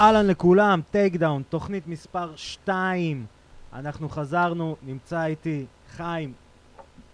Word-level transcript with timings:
אהלן 0.00 0.26
לכולם, 0.26 0.80
Takedown, 0.90 1.42
תוכנית 1.48 1.86
מספר 1.86 2.36
2. 2.36 3.26
אנחנו 3.72 4.08
חזרנו, 4.08 4.76
נמצא 4.82 5.24
איתי 5.24 5.66
חיים, 5.96 6.32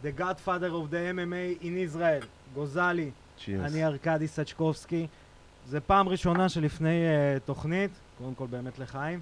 The 0.03 0.21
Godfather 0.21 0.71
of 0.71 0.93
the 0.93 1.15
MMA 1.15 1.63
in 1.63 1.95
Israel, 1.95 2.27
גוזלי, 2.55 3.11
cheers. 3.45 3.73
אני 3.73 3.85
ארקדי 3.85 4.29
סצ'קובסקי. 4.29 5.07
זה 5.69 5.81
פעם 5.81 6.09
ראשונה 6.09 6.49
שלפני 6.49 6.89
uh, 6.89 7.41
תוכנית, 7.41 7.91
קודם 8.19 8.35
כל 8.35 8.47
באמת 8.47 8.79
לחיים. 8.79 9.21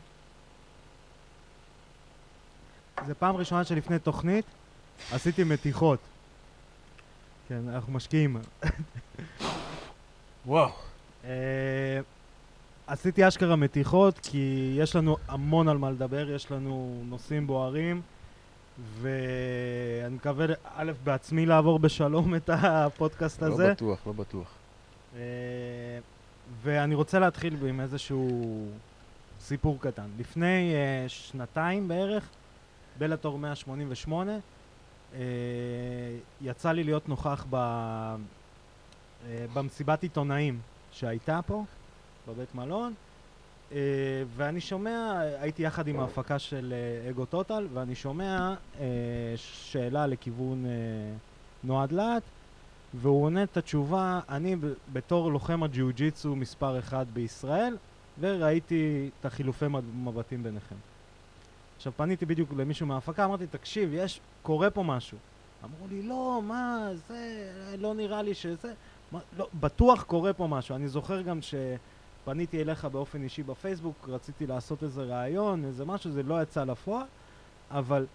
זה 3.07 3.15
פעם 3.15 3.37
ראשונה 3.37 3.65
שלפני 3.65 3.99
תוכנית 3.99 4.45
עשיתי 5.13 5.45
מתיחות. 5.45 5.99
כן, 7.49 7.61
אנחנו 7.69 7.93
משקיעים. 7.93 8.37
וואו. 10.47 10.71
אה, 11.25 12.01
עשיתי 12.87 13.29
אשכרה 13.29 13.57
מתיחות, 13.57 14.19
כי 14.23 14.75
יש 14.79 14.97
לנו 14.97 15.17
המון 15.29 15.69
על 15.69 15.79
מה 15.79 15.91
לדבר, 15.91 16.31
יש 16.31 16.51
לנו 16.51 17.03
נושאים 17.05 17.47
בוערים, 17.47 18.03
ואני 19.01 20.15
מקווה, 20.15 20.47
א', 20.75 20.93
בעצמי 21.05 21.47
לעבור 21.47 21.79
בשלום 21.79 22.35
את 22.35 22.51
הפודקאסט 22.53 23.43
לא 23.43 23.47
הזה. 23.47 23.71
בטוח, 23.73 24.07
לא 24.07 24.13
בטוח. 24.13 24.49
אה, 25.17 25.21
ואני 26.63 26.95
רוצה 26.95 27.19
להתחיל 27.19 27.67
עם 27.67 27.81
איזשהו 27.81 28.67
סיפור 29.41 29.79
קטן. 29.81 30.07
לפני 30.19 30.73
uh, 30.73 31.09
שנתיים 31.09 31.89
בערך, 31.89 32.29
בלטור 32.99 33.39
188, 33.39 34.33
uh, 35.13 35.17
יצא 36.43 36.73
לי 36.73 36.85
להיות 36.85 37.09
נוכח 37.09 37.47
ב, 37.51 37.55
uh, 37.55 39.27
במסיבת 39.55 40.03
עיתונאים 40.03 40.59
שהייתה 40.93 41.41
פה, 41.47 41.65
בבית 42.29 42.55
מלון, 42.55 42.95
uh, 43.71 43.75
ואני 44.37 44.61
שומע, 44.61 45.21
הייתי 45.41 45.63
יחד 45.63 45.89
עם 45.89 46.01
ההפקה 46.01 46.39
של 46.39 46.75
uh, 47.07 47.11
אגו 47.11 47.25
טוטל, 47.25 47.67
ואני 47.73 47.95
שומע 47.95 48.55
uh, 48.55 48.79
שאלה 49.37 50.07
לכיוון 50.07 50.65
נועד 51.65 51.93
להט, 51.93 52.23
והוא 52.95 53.25
עונה 53.25 53.43
את 53.43 53.57
התשובה, 53.57 54.21
אני 54.29 54.57
בתור 54.93 55.33
לוחם 55.33 55.63
הג'יוג'יצו 55.63 56.37
מספר 56.37 56.79
אחד 56.79 57.07
בישראל, 57.13 57.77
וראיתי 58.21 59.11
את 59.21 59.27
החילופי 59.27 59.69
מב- 59.69 59.97
מבטים 59.97 60.43
ביניכם. 60.43 60.75
עכשיו 61.77 61.93
פניתי 61.97 62.27
בדיוק 62.27 62.53
למישהו 62.57 62.87
מההפקה, 62.87 63.25
אמרתי, 63.25 63.47
תקשיב, 63.47 63.91
יש, 63.93 64.21
קורה 64.43 64.71
פה 64.71 64.83
משהו. 64.83 65.19
אמרו 65.65 65.87
לי, 65.91 66.03
לא, 66.03 66.41
מה, 66.45 66.89
זה, 67.09 67.53
לא 67.79 67.95
נראה 67.95 68.23
לי 68.23 68.35
שזה, 68.35 68.73
מה, 69.13 69.19
לא, 69.39 69.49
בטוח 69.61 70.03
קורה 70.03 70.33
פה 70.33 70.47
משהו. 70.47 70.77
אני 70.77 70.89
זוכר 70.89 71.21
גם 71.21 71.43
שפניתי 72.25 72.63
אליך 72.63 72.85
באופן 72.85 73.23
אישי 73.23 73.43
בפייסבוק, 73.43 74.09
רציתי 74.09 74.47
לעשות 74.47 74.83
איזה 74.83 75.03
ראיון, 75.03 75.65
איזה 75.65 75.85
משהו, 75.85 76.11
זה 76.11 76.23
לא 76.23 76.43
יצא 76.43 76.65
לפועל, 76.65 77.07
אבל 77.71 78.07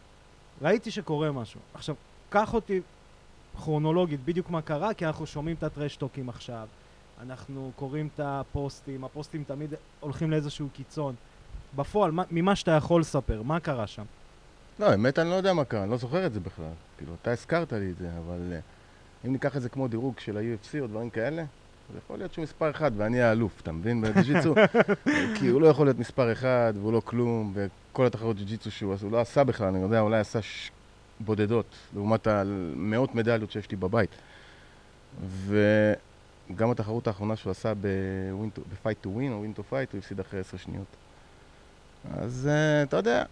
ראיתי 0.62 0.92
שקורה 0.92 1.32
משהו. 1.32 1.60
עכשיו, 1.74 1.96
קח 2.30 2.54
אותי 2.54 2.82
כרונולוגית 3.58 4.20
בדיוק 4.26 4.50
מה 4.50 4.62
קרה, 4.62 4.94
כי 4.94 5.06
אנחנו 5.06 5.26
שומעים 5.26 5.56
את 5.56 5.64
הטרשטוקים 5.64 6.30
עכשיו, 6.30 6.68
אנחנו 7.22 7.72
קוראים 7.76 8.10
את 8.16 8.20
הפוסטים, 8.24 9.04
הפוסטים 9.04 9.44
תמיד 9.48 9.74
הולכים 10.00 10.32
לאיזשהו 10.32 10.68
קיצון. 10.74 11.16
בפועל, 11.76 12.12
מה, 12.12 12.24
ממה 12.32 12.56
שאתה 12.56 12.72
יכול 12.72 13.02
לספר, 13.02 13.42
מה 13.42 13.60
קרה 13.60 13.88
שם? 13.88 14.06
לא, 14.80 14.86
האמת 14.86 15.20
אני 15.20 15.30
לא 15.30 15.36
יודע 15.36 15.54
מה 15.54 15.66
קרה, 15.66 15.84
אני 15.84 15.92
לא 15.92 15.98
זוכר 15.98 16.26
את 16.26 16.34
זה 16.34 16.40
בכלל. 16.40 16.74
כאילו, 16.98 17.14
אתה 17.22 17.32
הזכרת 17.32 17.74
לי 17.74 17.92
את 17.92 17.98
זה, 17.98 18.10
אבל 18.18 18.54
אה, 18.54 18.60
אם 19.26 19.32
ניקח 19.32 19.58
את 19.58 19.62
זה 19.62 19.70
כמו 19.70 19.88
דירוג 19.88 20.20
של 20.20 20.38
ה-UFC 20.38 20.80
או 20.80 20.88
דברים 20.88 21.10
כאלה, 21.10 21.44
אז 21.90 21.96
יכול 22.06 22.18
להיות 22.18 22.34
שהוא 22.34 22.44
מספר 22.44 22.70
אחד 22.70 22.92
ואני 22.98 23.22
האלוף, 23.22 23.62
אתה 23.62 23.72
מבין? 23.72 24.02
בג'יצו, 24.02 24.54
כי 25.40 25.48
הוא 25.48 25.62
לא 25.62 25.68
יכול 25.68 25.86
להיות 25.86 26.00
מספר 26.00 26.32
אחד 26.32 26.74
והוא 26.76 26.94
לא 26.94 27.02
כלום, 27.06 27.54
וכל 27.56 28.06
התחרות 28.06 28.38
ג'יצו 28.38 28.72
שהוא 28.72 28.94
עשה, 28.94 29.06
הוא 29.06 29.12
לא 29.12 29.22
עשה 29.22 29.44
בכלל, 29.44 29.68
אני 29.68 29.80
יודע, 29.80 30.00
אולי 30.00 30.20
עשה 30.20 30.42
ש... 30.42 30.72
בודדות, 31.20 31.66
לעומת 31.94 32.28
המאות 32.28 33.16
מדליות 33.16 33.52
שיש 33.52 33.72
לי 33.72 33.78
בבית. 33.78 34.10
וגם 35.48 36.72
התחרות 36.72 37.08
האחרונה 37.08 37.36
שהוא 37.36 37.52
עשה 37.52 37.74
ב-fight 37.82 39.06
to 39.06 39.08
win 39.08 39.32
או 39.32 39.44
win 39.44 39.60
to 39.60 39.62
fight, 39.72 39.92
הוא 39.92 39.98
הפסיד 39.98 40.20
אחרי 40.20 40.40
עשר 40.40 40.58
שניות. 40.58 40.96
אז 42.18 42.50
אה, 42.52 42.84
אתה 42.84 42.98
יודע, 42.98 43.24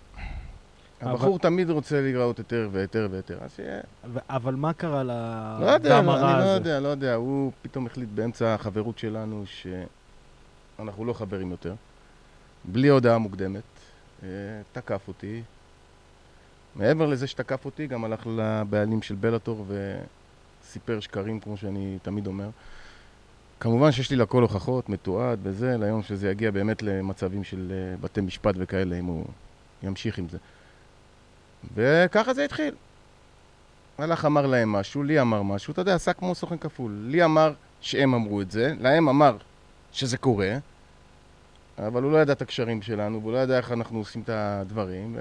הבחור 1.01 1.39
תמיד 1.39 1.69
רוצה 1.69 2.01
להיראות 2.01 2.39
יותר 2.39 2.69
ויותר 2.71 3.07
ויותר, 3.11 3.37
אז 3.41 3.51
שיהיה. 3.55 3.79
ו- 4.13 4.19
אבל 4.29 4.55
מה 4.55 4.73
קרה 4.73 5.03
לא 5.03 5.13
יודע, 5.71 5.95
לדם 5.99 6.05
לא, 6.05 6.11
הרע 6.11 6.31
אני 6.31 6.39
לא 6.39 6.43
הזה? 6.43 6.53
יודע, 6.53 6.79
לא 6.79 6.87
יודע. 6.87 7.13
הוא 7.13 7.51
פתאום 7.61 7.85
החליט 7.85 8.09
באמצע 8.15 8.53
החברות 8.53 8.97
שלנו 8.97 9.43
שאנחנו 10.77 11.05
לא 11.05 11.13
חברים 11.13 11.51
יותר. 11.51 11.73
בלי 12.65 12.87
הודעה 12.87 13.17
מוקדמת. 13.17 13.61
אה, 14.23 14.27
תקף 14.71 15.07
אותי. 15.07 15.41
מעבר 16.75 17.05
לזה 17.05 17.27
שתקף 17.27 17.65
אותי, 17.65 17.87
גם 17.87 18.05
הלך 18.05 18.27
לבעלים 18.35 19.01
של 19.01 19.15
בלאטור 19.15 19.65
וסיפר 20.63 20.99
שקרים, 20.99 21.39
כמו 21.39 21.57
שאני 21.57 21.97
תמיד 22.01 22.27
אומר. 22.27 22.49
כמובן 23.59 23.91
שיש 23.91 24.09
לי 24.11 24.17
לכל 24.17 24.41
הוכחות, 24.41 24.89
מתועד 24.89 25.39
וזה, 25.43 25.77
ליום 25.77 26.03
שזה 26.03 26.29
יגיע 26.31 26.51
באמת 26.51 26.81
למצבים 26.83 27.43
של 27.43 27.71
אה, 27.71 27.97
בתי 28.01 28.21
משפט 28.21 28.55
וכאלה, 28.57 28.99
אם 28.99 29.05
הוא 29.05 29.25
ימשיך 29.83 30.17
עם 30.17 30.29
זה. 30.29 30.37
וככה 31.75 32.33
זה 32.33 32.45
התחיל. 32.45 32.75
הלך 33.97 34.25
אמר 34.25 34.45
להם 34.45 34.71
משהו, 34.71 35.03
לי 35.03 35.21
אמר 35.21 35.43
משהו, 35.43 35.71
אתה 35.71 35.81
יודע, 35.81 35.95
עשה 35.95 36.13
כמו 36.13 36.35
סוכן 36.35 36.57
כפול. 36.57 36.91
לי 37.07 37.23
אמר 37.23 37.53
שהם 37.81 38.13
אמרו 38.13 38.41
את 38.41 38.51
זה, 38.51 38.73
להם 38.79 39.09
אמר 39.09 39.37
שזה 39.91 40.17
קורה, 40.17 40.57
אבל 41.77 42.03
הוא 42.03 42.11
לא 42.11 42.17
ידע 42.17 42.33
את 42.33 42.41
הקשרים 42.41 42.81
שלנו, 42.81 43.21
והוא 43.21 43.33
לא 43.33 43.37
ידע 43.37 43.57
איך 43.57 43.71
אנחנו 43.71 43.97
עושים 43.99 44.21
את 44.21 44.29
הדברים, 44.29 45.17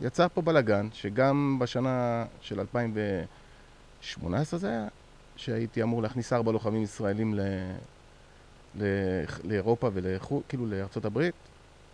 ויצא 0.00 0.28
פה 0.28 0.42
בלאגן, 0.42 0.88
שגם 0.92 1.56
בשנה 1.60 2.24
של 2.40 2.60
2018 2.60 4.58
זה 4.58 4.68
היה, 4.68 4.88
שהייתי 5.36 5.82
אמור 5.82 6.02
להכניס 6.02 6.32
ארבע 6.32 6.52
לוחמים 6.52 6.82
ישראלים 6.82 7.34
ל... 7.34 7.40
ל... 8.80 8.84
לאירופה 9.44 9.90
ולחו"ל, 9.92 10.42
כאילו 10.48 10.66
לארצות 10.66 11.04
הברית, 11.04 11.34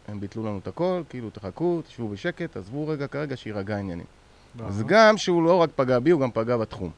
הם 0.08 0.20
ביטלו 0.20 0.42
לנו 0.42 0.58
את 0.58 0.66
הכל, 0.66 1.02
כאילו 1.08 1.30
תחכו, 1.30 1.82
תשבו 1.82 2.08
בשקט, 2.08 2.56
עזבו 2.56 2.88
רגע 2.88 3.06
כרגע, 3.06 3.36
שיירגע 3.36 3.76
העניינים. 3.76 4.06
אז 4.66 4.82
גם 4.86 5.16
שהוא 5.16 5.42
לא 5.42 5.56
רק 5.56 5.70
פגע 5.76 5.98
בי, 5.98 6.10
הוא 6.10 6.20
גם 6.20 6.30
פגע 6.30 6.56
בתחום. 6.56 6.90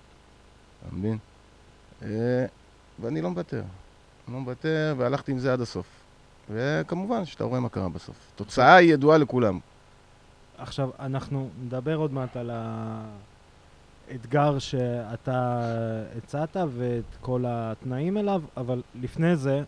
אתה 0.86 0.94
מבין? 0.96 1.18
אה, 2.02 2.46
ואני 3.00 3.20
לא 3.20 3.30
מוותר. 3.30 3.62
לא 4.28 4.38
מוותר, 4.40 4.94
והלכתי 4.98 5.32
עם 5.32 5.38
זה 5.38 5.52
עד 5.52 5.60
הסוף. 5.60 5.86
וכמובן 6.50 7.24
שאתה 7.24 7.44
רואה 7.44 7.60
מה 7.60 7.68
קרה 7.68 7.88
בסוף. 7.88 8.16
תוצאה 8.36 8.74
היא 8.74 8.92
ידועה 8.92 9.18
לכולם. 9.18 9.58
עכשיו, 10.58 10.90
אנחנו 11.00 11.48
נדבר 11.64 11.96
עוד 11.96 12.12
מעט 12.12 12.36
על 12.36 12.50
האתגר 14.10 14.58
שאתה 14.58 15.60
הצעת 16.18 16.56
ואת 16.74 17.16
כל 17.20 17.44
התנאים 17.48 18.16
אליו, 18.16 18.42
אבל 18.56 18.82
לפני 19.00 19.36
זה, 19.36 19.62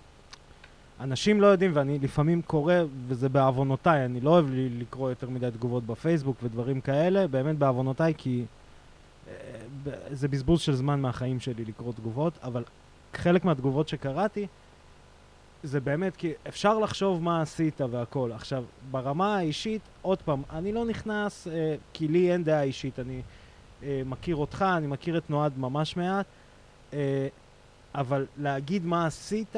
אנשים 1.02 1.40
לא 1.40 1.46
יודעים, 1.46 1.70
ואני 1.74 1.98
לפעמים 1.98 2.42
קורא, 2.42 2.74
וזה 3.08 3.28
בעוונותיי, 3.28 4.04
אני 4.04 4.20
לא 4.20 4.30
אוהב 4.30 4.46
לקרוא 4.52 5.10
יותר 5.10 5.30
מדי 5.30 5.50
תגובות 5.50 5.86
בפייסבוק 5.86 6.36
ודברים 6.42 6.80
כאלה, 6.80 7.26
באמת 7.26 7.58
בעוונותיי, 7.58 8.14
כי 8.18 8.44
אה, 9.28 9.32
זה 10.10 10.28
בזבוז 10.28 10.60
של 10.60 10.74
זמן 10.74 11.00
מהחיים 11.00 11.40
שלי 11.40 11.64
לקרוא 11.64 11.92
תגובות, 11.92 12.32
אבל 12.42 12.64
חלק 13.14 13.44
מהתגובות 13.44 13.88
שקראתי, 13.88 14.46
זה 15.62 15.80
באמת 15.80 16.16
כי 16.16 16.32
אפשר 16.48 16.78
לחשוב 16.78 17.22
מה 17.22 17.42
עשית 17.42 17.80
והכל. 17.90 18.32
עכשיו, 18.32 18.64
ברמה 18.90 19.36
האישית, 19.36 19.82
עוד 20.02 20.22
פעם, 20.22 20.42
אני 20.50 20.72
לא 20.72 20.84
נכנס, 20.84 21.48
אה, 21.48 21.74
כי 21.92 22.08
לי 22.08 22.32
אין 22.32 22.44
דעה 22.44 22.62
אישית, 22.62 22.98
אני 22.98 23.22
אה, 23.82 24.02
מכיר 24.06 24.36
אותך, 24.36 24.64
אני 24.76 24.86
מכיר 24.86 25.18
את 25.18 25.30
נועד 25.30 25.52
ממש 25.58 25.96
מעט, 25.96 26.26
אבל 27.94 28.26
להגיד 28.36 28.84
מה 28.84 29.06
עשית, 29.06 29.56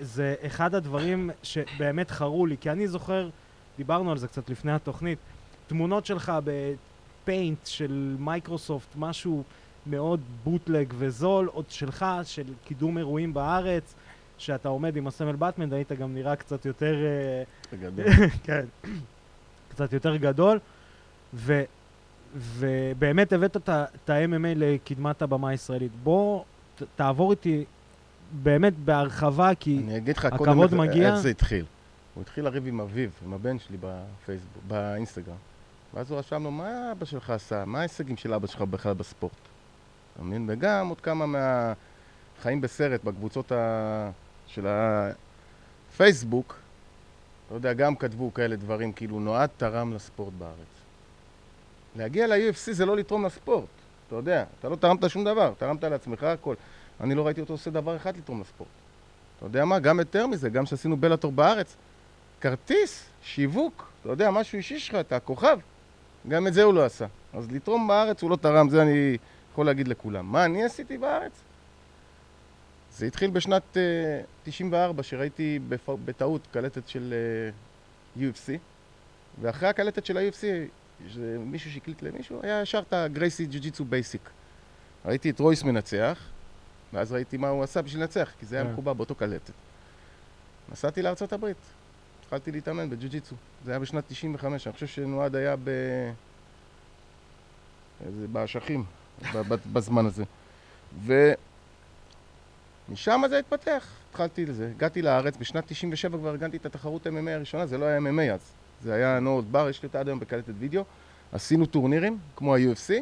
זה 0.00 0.34
אחד 0.46 0.74
הדברים 0.74 1.30
שבאמת 1.42 2.10
חרו 2.10 2.46
לי, 2.46 2.56
כי 2.60 2.70
אני 2.70 2.88
זוכר, 2.88 3.28
דיברנו 3.76 4.10
על 4.10 4.18
זה 4.18 4.28
קצת 4.28 4.50
לפני 4.50 4.72
התוכנית, 4.72 5.18
תמונות 5.66 6.06
שלך 6.06 6.32
בפיינט 6.44 7.66
של 7.66 8.16
מייקרוסופט, 8.18 8.88
משהו 8.96 9.42
מאוד 9.86 10.20
בוטלג 10.44 10.94
וזול, 10.98 11.46
עוד 11.52 11.64
שלך, 11.68 12.06
של 12.24 12.44
קידום 12.64 12.98
אירועים 12.98 13.34
בארץ, 13.34 13.94
שאתה 14.38 14.68
עומד 14.68 14.96
עם 14.96 15.06
הסמל 15.06 15.36
באטמן, 15.36 15.72
היית 15.72 15.92
גם 15.92 16.14
נראה 16.14 16.36
קצת 16.36 16.66
יותר... 16.66 16.94
אה, 16.94 17.42
בגדול. 17.72 18.04
כן, 18.44 18.64
קצת 19.68 19.92
יותר 19.92 20.16
גדול, 20.16 20.58
ו, 21.34 21.62
ובאמת 22.36 23.32
הבאת 23.32 23.56
את 23.56 24.10
ה-MMA 24.10 24.54
לקדמת 24.56 25.22
הבמה 25.22 25.48
הישראלית. 25.48 25.92
בוא 26.02 26.42
ת, 26.74 26.82
תעבור 26.96 27.30
איתי 27.30 27.64
באמת 28.42 28.78
בהרחבה, 28.78 29.50
כי 29.60 29.80
אני 29.84 29.96
אגיד 29.96 30.16
לך 30.16 30.24
הכבוד 30.24 30.48
קודם 30.48 30.80
איך- 30.80 30.90
מגיע. 30.90 31.08
איך 31.08 31.16
זה 31.20 31.28
התחיל. 31.30 31.64
הוא 32.14 32.22
התחיל 32.22 32.44
לריב 32.44 32.66
עם 32.66 32.80
אביו, 32.80 33.10
עם 33.24 33.32
הבן 33.34 33.58
שלי 33.58 33.76
בפייסבוק, 33.80 34.62
באינסטגרם. 34.68 35.34
ואז 35.94 36.10
הוא 36.10 36.18
רשם 36.18 36.42
לו, 36.44 36.50
מה 36.50 36.92
אבא 36.92 37.04
שלך 37.04 37.30
עשה? 37.30 37.64
מה 37.64 37.78
ההישגים 37.78 38.16
של 38.16 38.34
אבא 38.34 38.46
שלך 38.46 38.62
בכלל 38.62 38.92
בספורט? 38.94 39.32
אתה 40.14 40.22
מבין? 40.22 40.46
וגם 40.48 40.88
עוד 40.88 41.00
כמה 41.00 41.26
מהחיים 41.26 42.60
בסרט 42.60 43.04
בקבוצות 43.04 43.52
ה... 43.52 44.10
של 44.46 44.66
הפייסבוק, 45.92 46.56
אתה 47.46 47.54
יודע, 47.54 47.72
גם 47.72 47.96
כתבו 47.96 48.34
כאלה 48.34 48.56
דברים, 48.56 48.92
כאילו, 48.92 49.20
נועד 49.20 49.50
תרם 49.56 49.92
לספורט 49.92 50.32
בארץ. 50.38 50.54
להגיע 51.96 52.26
ל-UFC 52.26 52.72
זה 52.72 52.86
לא 52.86 52.96
לתרום 52.96 53.24
לספורט, 53.26 53.66
אתה 54.06 54.16
יודע, 54.16 54.44
אתה 54.60 54.68
לא 54.68 54.76
תרמת 54.76 55.10
שום 55.10 55.24
דבר, 55.24 55.52
תרמת 55.58 55.84
לעצמך 55.84 56.22
הכל. 56.22 56.54
אני 57.00 57.14
לא 57.14 57.26
ראיתי 57.26 57.40
אותו 57.40 57.52
עושה 57.52 57.70
דבר 57.70 57.96
אחד 57.96 58.16
לתרום 58.16 58.40
לספורט. 58.40 58.70
אתה 59.36 59.46
יודע 59.46 59.64
מה? 59.64 59.78
גם 59.78 59.98
יותר 59.98 60.26
מזה, 60.26 60.50
גם 60.50 60.64
כשעשינו 60.64 60.96
בלאטור 60.96 61.32
בארץ, 61.32 61.76
כרטיס, 62.40 63.06
שיווק, 63.22 63.90
אתה 64.00 64.08
יודע, 64.08 64.30
משהו 64.30 64.56
אישי 64.56 64.78
שלך, 64.78 64.94
אתה 64.94 65.16
הכוכב, 65.16 65.58
גם 66.28 66.46
את 66.46 66.54
זה 66.54 66.62
הוא 66.62 66.74
לא 66.74 66.84
עשה. 66.84 67.06
אז 67.32 67.52
לתרום 67.52 67.88
בארץ 67.88 68.22
הוא 68.22 68.30
לא 68.30 68.36
תרם, 68.36 68.68
זה 68.68 68.82
אני 68.82 69.16
יכול 69.52 69.66
להגיד 69.66 69.88
לכולם. 69.88 70.32
מה 70.32 70.44
אני 70.44 70.64
עשיתי 70.64 70.98
בארץ? 70.98 71.32
זה 72.92 73.06
התחיל 73.06 73.30
בשנת 73.30 73.62
uh, 73.74 73.78
94, 74.44 75.02
שראיתי 75.02 75.58
בפ... 75.68 75.88
בטעות 76.04 76.40
קלטת 76.52 76.88
של 76.88 77.14
uh, 78.16 78.20
UFC, 78.20 78.52
ואחרי 79.40 79.68
הקלטת 79.68 80.06
של 80.06 80.16
ה-UFC, 80.16 80.44
מישהו 81.38 81.70
שהקליט 81.70 82.02
למישהו, 82.02 82.40
היה 82.42 82.62
ישר 82.62 82.82
את 82.88 82.92
ה 82.92 83.00
Gracie 83.00 83.46
Jiu-Jitsu 83.46 83.84
Basic. 83.84 84.30
ראיתי 85.04 85.30
את 85.30 85.40
רויס 85.40 85.62
מנצח, 85.62 86.18
ואז 86.94 87.12
ראיתי 87.12 87.36
מה 87.36 87.48
הוא 87.48 87.62
עשה 87.62 87.82
בשביל 87.82 88.02
לנצח, 88.02 88.30
כי 88.40 88.46
זה 88.46 88.56
היה 88.56 88.64
כן. 88.64 88.72
מחובר 88.72 88.92
באותו 88.92 89.14
קלטת. 89.14 89.52
נסעתי 90.72 91.02
לארצות 91.02 91.32
הברית, 91.32 91.56
התחלתי 92.20 92.52
להתאמן 92.52 92.90
בג'ו-ג'יצו. 92.90 93.34
זה 93.64 93.70
היה 93.70 93.78
בשנת 93.78 94.04
95, 94.08 94.66
אני 94.66 94.74
חושב 94.74 94.86
שנועד 94.86 95.36
היה 95.36 95.56
ב... 95.56 95.70
איזה 98.06 98.28
באשכים, 98.28 98.84
בזמן 99.72 100.06
הזה. 100.06 100.24
ומשם 102.88 103.22
זה 103.28 103.38
התפתח, 103.38 103.86
התחלתי 104.10 104.46
לזה. 104.46 104.70
הגעתי 104.76 105.02
לארץ, 105.02 105.36
בשנת 105.36 105.64
97 105.66 106.18
כבר 106.18 106.30
ארגנתי 106.30 106.56
את 106.56 106.66
התחרות 106.66 107.06
MMA 107.06 107.30
הראשונה, 107.30 107.66
זה 107.66 107.78
לא 107.78 107.84
היה 107.84 107.98
MMA 107.98 108.34
אז. 108.34 108.52
זה 108.82 108.94
היה 108.94 109.20
נורד 109.20 109.52
בר, 109.52 109.68
יש 109.68 109.82
לי 109.82 109.86
אותה 109.86 110.00
עד 110.00 110.08
היום 110.08 110.20
בקלטת 110.20 110.52
וידאו. 110.58 110.84
עשינו 111.32 111.66
טורנירים, 111.66 112.18
כמו 112.36 112.54
ה-UFC. 112.54 112.92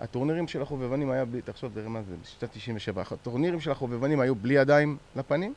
הטורנירים 0.00 0.48
של 0.48 0.62
החובבנים 0.62 1.10
היה 1.10 1.24
בלי, 1.24 1.42
תחשוב, 1.42 1.72
תראה 1.74 1.88
מה 1.88 2.02
זה, 2.02 2.14
בשנת 2.22 2.50
97. 2.52 3.02
הטורנירים 3.10 3.60
של 3.60 3.70
החובבנים 3.70 4.20
היו 4.20 4.34
בלי 4.34 4.54
ידיים 4.54 4.96
לפנים, 5.16 5.54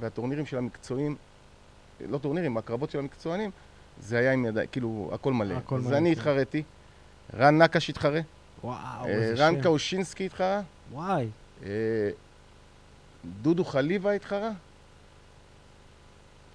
והטורנירים 0.00 0.46
של 0.46 0.58
המקצועים, 0.58 1.16
לא 2.08 2.18
טורנירים, 2.18 2.56
הקרבות 2.56 2.90
של 2.90 2.98
המקצוענים, 2.98 3.50
זה 4.00 4.18
היה 4.18 4.32
עם 4.32 4.44
ידיים, 4.46 4.68
כאילו, 4.72 5.10
הכל 5.14 5.32
מלא. 5.32 5.54
הכל 5.54 5.76
אז 5.78 5.86
מלא, 5.86 5.96
אני 5.96 6.14
כן. 6.14 6.20
התחרתי, 6.20 6.62
רן 7.36 7.62
נקש 7.62 7.90
התחרה, 7.90 8.20
וואו, 8.64 8.74
אה, 9.04 9.08
איזה 9.10 9.46
רן 9.46 9.54
שם. 9.54 9.62
קאושינסקי 9.62 10.26
התחרה, 10.26 10.60
וואי. 10.92 11.26
אה, 11.64 11.70
דודו 13.42 13.64
חליבה 13.64 14.12
התחרה. 14.12 14.50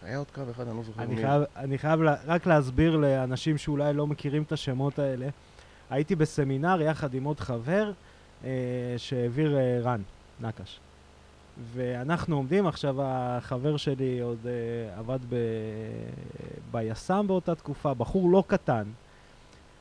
היה 0.03 0.18
עוד 0.18 0.27
קרב 0.31 0.50
אחד, 0.50 0.68
אני 0.68 0.77
לא 0.77 0.83
זוכר 0.83 1.03
אני 1.03 1.15
מי. 1.15 1.21
חייב, 1.21 1.41
אני 1.56 1.77
חייב 1.77 2.01
לה- 2.01 2.15
רק 2.25 2.45
להסביר 2.45 2.95
לאנשים 2.95 3.57
שאולי 3.57 3.94
לא 3.94 4.07
מכירים 4.07 4.44
את 4.44 4.51
השמות 4.51 5.00
האלה. 5.00 5.27
הייתי 5.89 6.15
בסמינר 6.15 6.81
יחד 6.81 7.13
עם 7.13 7.24
עוד 7.24 7.39
חבר 7.39 7.91
אה, 8.44 8.50
שהעביר 8.97 9.57
אה, 9.57 9.80
רן, 9.81 10.01
נקש. 10.41 10.80
ואנחנו 11.74 12.36
עומדים, 12.36 12.68
עכשיו 12.68 12.95
החבר 13.00 13.77
שלי 13.77 14.19
עוד 14.19 14.47
אה, 14.47 15.00
עבד 15.00 15.19
ב... 15.30 15.36
ביס"מ 16.71 17.25
באותה 17.27 17.56
תקופה, 17.56 17.94
בחור 17.94 18.30
לא 18.31 18.44
קטן. 18.47 18.83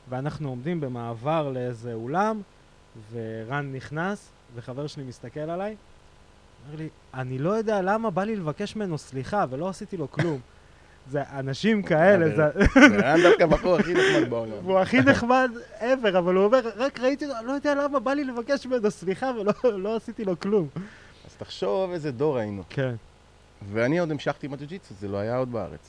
ואנחנו 0.08 0.48
עומדים 0.48 0.80
במעבר 0.80 1.50
לאיזה 1.50 1.94
אולם, 1.94 2.40
ורן 3.12 3.72
נכנס, 3.72 4.30
וחבר 4.54 4.86
שלי 4.86 5.04
מסתכל 5.04 5.40
עליי, 5.40 5.76
אומר 6.66 6.78
לי, 6.78 6.88
אני 7.14 7.38
לא 7.38 7.50
יודע 7.50 7.82
למה 7.82 8.10
בא 8.10 8.24
לי 8.24 8.36
לבקש 8.36 8.76
ממנו 8.76 8.98
סליחה, 8.98 9.44
ולא 9.50 9.68
עשיתי 9.68 9.96
לו 9.96 10.10
כלום. 10.10 10.40
זה 11.10 11.22
אנשים 11.32 11.82
כאלה, 11.82 12.36
זה... 12.36 12.64
זה 12.88 13.06
היה 13.06 13.16
דווקא 13.22 13.42
הבחור 13.42 13.76
הכי 13.76 13.94
נחמד 13.94 14.30
בעולם. 14.30 14.52
והוא 14.64 14.78
הכי 14.78 15.00
נחמד 15.00 15.50
ever, 15.80 16.18
אבל 16.18 16.34
הוא 16.34 16.44
אומר, 16.44 16.60
רק 16.76 17.00
ראיתי 17.00 17.26
אותו, 17.26 17.46
לא 17.46 17.52
יודע 17.52 17.74
למה 17.74 18.00
בא 18.00 18.12
לי 18.12 18.24
לבקש 18.24 18.66
ממנו 18.66 18.90
סליחה 18.90 19.30
ולא 19.40 19.52
לא 19.78 19.96
עשיתי 19.96 20.24
לו 20.24 20.40
כלום. 20.40 20.68
אז 21.26 21.34
תחשוב 21.38 21.90
איזה 21.90 22.12
דור 22.12 22.38
היינו. 22.38 22.62
כן. 22.70 22.94
ואני 23.72 23.98
עוד 23.98 24.10
המשכתי 24.10 24.46
עם 24.46 24.52
הג'ו-ג'יצו, 24.52 24.94
זה 25.00 25.08
לא 25.08 25.16
היה 25.16 25.36
עוד 25.36 25.52
בארץ. 25.52 25.88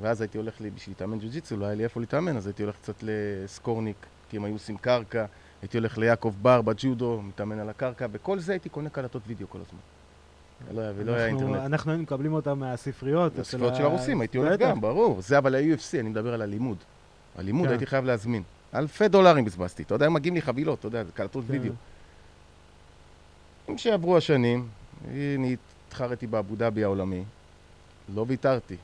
ואז 0.00 0.20
הייתי 0.20 0.38
הולך 0.38 0.60
לי, 0.60 0.70
בשביל 0.70 0.94
להתאמן 0.94 1.18
ג'ו-ג'יצו, 1.18 1.56
לא 1.56 1.66
היה 1.66 1.74
לי 1.74 1.84
איפה 1.84 2.00
להתאמן, 2.00 2.36
אז 2.36 2.46
הייתי 2.46 2.62
הולך 2.62 2.76
קצת 2.76 2.94
לסקורניק, 3.02 4.06
כי 4.30 4.36
הם 4.36 4.44
היו 4.44 4.54
עושים 4.54 4.76
קרקע, 4.76 5.24
הייתי 5.62 5.78
הולך 5.78 5.98
ליעקב 5.98 6.34
בר 6.42 6.62
בג'ודו, 6.62 7.22
מתאמן 7.22 7.58
על 7.58 7.68
הקרקע, 7.68 8.06
בכל 8.06 8.38
זה 8.38 8.52
הייתי 8.52 8.68
קונה 8.68 8.88
קלטות 8.88 9.22
וידאו 9.26 9.50
כל 9.50 9.58
הזמן. 9.66 9.78
לא 10.74 10.80
היה, 10.80 10.92
ולא 10.96 11.12
היה 11.12 11.26
אינטרנט. 11.26 11.56
אנחנו 11.56 11.90
היינו 11.90 12.02
מקבלים 12.02 12.32
אותם 12.32 12.58
מהספריות. 12.58 13.38
הספריות 13.38 13.74
של 13.74 13.82
הרוסים, 13.82 14.20
הייתי 14.20 14.38
הולך. 14.38 14.60
גם, 14.60 14.80
ברור. 14.80 15.20
זה 15.22 15.38
אבל 15.38 15.54
ה-UFC, 15.54 16.00
אני 16.00 16.08
מדבר 16.08 16.34
על 16.34 16.42
הלימוד. 16.42 16.76
הלימוד 17.38 17.66
כן. 17.66 17.70
הייתי 17.70 17.86
חייב 17.86 18.04
להזמין. 18.04 18.42
אלפי 18.74 19.08
דולרים 19.08 19.44
בזבזתי, 19.44 19.82
אתה 19.82 19.94
יודע, 19.94 20.08
מגיעים 20.08 20.34
לי 20.34 20.42
חבילות, 20.42 20.78
אתה 20.78 20.86
יודע, 20.86 21.04
זה 21.04 21.12
קלטות 21.12 21.44
כן. 21.48 21.52
וידאו. 21.52 21.72
שעברו 23.76 24.16
השנים, 24.16 24.68
אני 25.08 25.56
התחרתי 25.88 26.26
באבו 26.26 26.56
דאבי 26.56 26.84
העולמי, 26.84 27.24
לא 28.14 28.24
ויתרתי. 28.28 28.76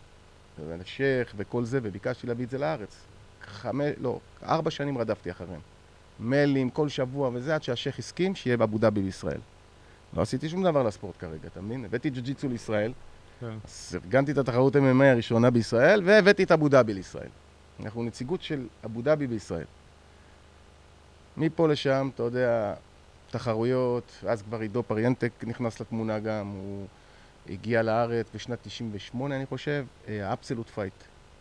שייח 0.84 1.32
וכל 1.36 1.64
זה, 1.64 1.80
וביקשתי 1.82 2.26
להביא 2.26 2.44
את 2.44 2.50
זה 2.50 2.58
לארץ. 2.58 2.96
חמש, 3.42 3.94
לא, 4.00 4.18
ארבע 4.42 4.70
שנים 4.70 4.98
רדפתי 4.98 5.30
אחריהם. 5.30 5.60
מיילים 6.20 6.70
כל 6.70 6.88
שבוע 6.88 7.30
וזה, 7.32 7.54
עד 7.54 7.62
שהשייח 7.62 7.98
הסכים 7.98 8.34
שיהיה 8.34 8.56
באבו 8.56 8.78
דאבי 8.78 9.02
בישראל. 9.02 9.40
לא 10.14 10.22
עשיתי 10.22 10.48
שום 10.48 10.62
דבר 10.62 10.82
לספורט 10.82 11.14
כרגע, 11.18 11.48
אתה 11.52 11.60
מבין? 11.60 11.84
הבאתי 11.84 12.10
ג'ו-ג'יצו 12.10 12.48
לישראל, 12.48 12.92
כן. 13.40 13.54
אז 13.64 13.98
ארגנתי 14.04 14.32
את 14.32 14.38
התחרות 14.38 14.76
MMA 14.76 15.04
הראשונה 15.04 15.50
בישראל, 15.50 16.02
והבאתי 16.04 16.42
את 16.42 16.52
אבו 16.52 16.68
דאבי 16.68 16.94
לישראל. 16.94 17.28
אנחנו 17.80 18.02
נציגות 18.02 18.42
של 18.42 18.66
אבו 18.84 19.02
דאבי 19.02 19.26
בישראל. 19.26 19.64
מפה 21.36 21.68
לשם, 21.68 22.10
אתה 22.14 22.22
יודע, 22.22 22.74
תחרויות, 23.30 24.12
אז 24.26 24.42
כבר 24.42 24.60
עידו 24.60 24.82
פריאנטק 24.82 25.32
נכנס 25.42 25.80
לתמונה 25.80 26.18
גם, 26.18 26.46
הוא 26.46 26.86
הגיע 27.50 27.82
לארץ 27.82 28.26
בשנת 28.34 28.58
98, 28.62 29.36
אני 29.36 29.46
חושב, 29.46 29.86
ה 30.08 30.15
Absolute 30.15 30.68
Fight. 30.68 30.92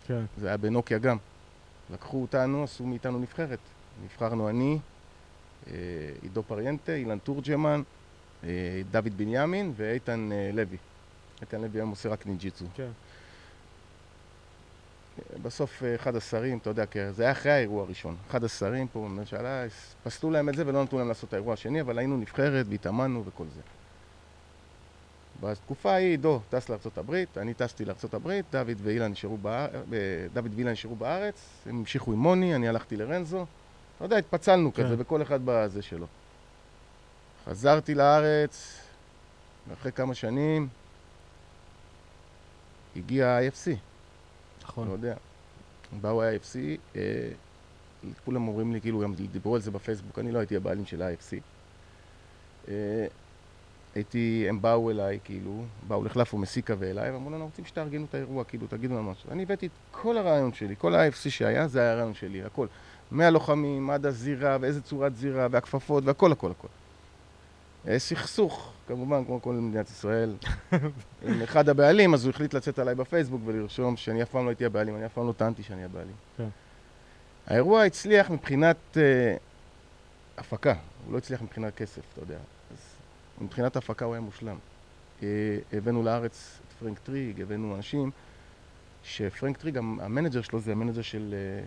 כן. 0.08 0.24
זה 0.38 0.48
היה 0.48 0.58
בנוקיה 0.58 0.98
גם. 0.98 1.18
לקחו 1.94 2.22
אותנו, 2.22 2.64
עשו 2.64 2.86
מאיתנו 2.86 3.20
נבחרת. 3.20 3.60
נבחרנו 4.04 4.50
אני, 4.50 4.80
אה, 5.68 5.74
עידו 6.22 6.44
פריאנטק, 6.44 6.96
אילן 6.96 7.18
תורג'מן, 7.18 7.82
אה, 7.82 7.99
דוד 8.92 9.18
בנימין 9.18 9.74
ואיתן 9.76 10.30
אה, 10.32 10.50
לוי. 10.54 10.78
איתן 11.42 11.62
לוי 11.62 11.80
היום 11.80 11.90
עושה 11.90 12.10
רק 12.10 12.28
נינג'יצו. 12.28 12.66
כן. 12.76 12.90
בסוף 15.42 15.84
אה, 15.84 15.96
אחד 15.96 16.16
השרים, 16.16 16.58
אתה 16.58 16.70
יודע, 16.70 16.86
זה 17.12 17.24
היה 17.24 17.32
אחרי 17.32 17.52
האירוע 17.52 17.84
הראשון. 17.84 18.16
אחד 18.30 18.44
השרים 18.44 18.88
פה 18.88 19.00
בממשלה, 19.00 19.66
פסלו 20.04 20.32
להם 20.32 20.50
את 20.50 20.56
זה 20.56 20.68
ולא 20.68 20.84
נתנו 20.84 21.00
להם 21.00 21.08
לעשות 21.08 21.28
את 21.28 21.34
האירוע 21.34 21.54
השני, 21.54 21.82
אבל 21.82 21.98
היינו 21.98 22.18
נבחרת 22.18 22.66
והתאמנו 22.70 23.24
וכל 23.26 23.46
זה. 23.56 23.62
בתקופה 25.42 25.92
ההיא 25.92 26.10
עידו 26.10 26.40
טס 26.50 26.70
לארה"ב, 26.70 27.24
אני 27.38 27.54
טסתי 27.54 27.86
לארה"ב, 27.86 28.40
דוד 28.52 28.78
ואילן 28.84 29.12
נשארו, 29.12 29.38
באר... 29.38 29.68
אה, 29.94 30.00
דוד 30.34 30.52
ואילן 30.56 30.72
נשארו 30.72 30.96
בארץ, 30.96 31.42
הם 31.66 31.78
המשיכו 31.78 32.12
עם 32.12 32.20
מוני, 32.20 32.56
אני 32.56 32.68
הלכתי 32.68 32.96
לרנזו. 32.96 33.46
אתה 33.96 34.06
יודע, 34.06 34.18
התפצלנו 34.18 34.74
כן. 34.74 34.84
כזה, 34.84 34.96
וכל 34.98 35.22
אחד 35.22 35.40
בזה 35.46 35.82
שלו. 35.82 36.08
חזרתי 37.50 37.96
לארץ, 37.96 38.82
ואחרי 39.70 39.92
כמה 39.92 40.16
שנים 40.16 40.68
הגיע 42.96 43.28
ה-IFC. 43.28 43.70
לא 43.70 43.76
נכון. 44.64 44.90
יודע. 44.92 45.16
באו 46.02 46.24
ה-IFC, 46.24 46.56
אה, 46.96 47.30
כולם 48.26 48.48
אומרים 48.48 48.74
לי, 48.74 48.82
כאילו, 48.82 49.00
גם 49.00 49.14
דיברו 49.14 49.56
על 49.56 49.62
זה 49.62 49.72
בפייסבוק, 49.72 50.20
אני 50.20 50.32
לא 50.32 50.40
הייתי 50.40 50.56
הבעלים 50.56 50.86
של 50.86 51.02
ה-IFC. 51.02 51.38
אה, 52.68 53.06
הייתי, 53.96 54.46
הם 54.50 54.62
באו 54.62 54.92
אליי, 54.92 55.20
כאילו, 55.24 55.64
באו 55.88 56.04
לחלף 56.04 56.34
ומסיקה 56.34 56.74
ואליי, 56.80 57.12
ואמרו 57.12 57.30
לנו, 57.30 57.46
רוצים 57.46 57.66
שתארגנו 57.66 58.06
את 58.10 58.16
האירוע, 58.16 58.44
כאילו, 58.44 58.68
תגידו 58.68 58.94
לנו 58.94 59.12
משהו. 59.12 59.32
אני 59.32 59.44
הבאתי 59.44 59.66
את 59.66 59.72
כל 59.92 60.18
הרעיון 60.18 60.54
שלי, 60.54 60.76
כל 60.78 60.96
ה-IFC 60.96 61.30
שהיה, 61.30 61.68
זה 61.68 61.82
היה 61.82 61.92
הרעיון 61.92 62.14
שלי, 62.14 62.44
הכל. 62.44 62.68
מהלוחמים 63.12 63.90
עד 63.90 64.06
הזירה, 64.06 64.58
ואיזה 64.62 64.82
צורת 64.82 65.16
זירה, 65.16 65.48
והכפפות, 65.52 66.04
והכל, 66.06 66.32
הכל, 66.32 66.52
הכל. 66.52 66.68
אה, 67.88 68.00
סכסוך, 68.00 68.74
כמובן, 68.88 69.26
כמו 69.26 69.42
כל 69.42 69.54
מדינת 69.54 69.90
ישראל. 69.90 70.36
עם 71.28 71.42
אחד 71.42 71.70
הבעלים, 71.70 72.14
אז 72.14 72.26
הוא 72.26 72.30
החליט 72.30 72.54
לצאת 72.54 72.80
עליי 72.80 72.96
בפייסבוק 72.96 73.42
ולרשום 73.46 73.98
שאני 73.98 74.24
אף 74.24 74.30
פעם 74.30 74.44
לא 74.46 74.50
הייתי 74.50 74.66
הבעלים, 74.66 74.96
אני 74.96 75.06
אף 75.06 75.14
פעם 75.14 75.28
לא 75.28 75.34
טענתי 75.34 75.64
שאני 75.64 75.84
הבעלים. 75.84 76.16
כן. 76.38 76.48
האירוע 77.48 77.84
הצליח 77.84 78.30
מבחינת 78.30 78.78
אה, 78.98 79.36
הפקה, 80.38 80.74
הוא 81.06 81.14
לא 81.14 81.18
הצליח 81.18 81.42
מבחינת 81.42 81.76
כסף, 81.76 82.02
אתה 82.14 82.22
יודע. 82.22 82.38
אז 82.72 82.78
מבחינת 83.42 83.76
הפקה 83.76 84.06
הוא 84.06 84.14
היה 84.14 84.22
מושלם. 84.22 84.58
אה, 85.24 85.28
הבאנו 85.74 86.04
לארץ 86.04 86.60
את 86.68 86.84
פרנק 86.84 87.00
טריג, 87.00 87.42
הבאנו 87.42 87.76
אנשים 87.76 88.12
שפרנק 89.04 89.58
טריג, 89.58 89.78
המ- 89.78 90.00
ה 90.00 90.05
manager 90.05 90.42
שלו 90.42 90.60
זה 90.60 90.72
ה 90.72 90.75
manager 90.75 91.02
של 91.02 91.34
אה, 91.34 91.66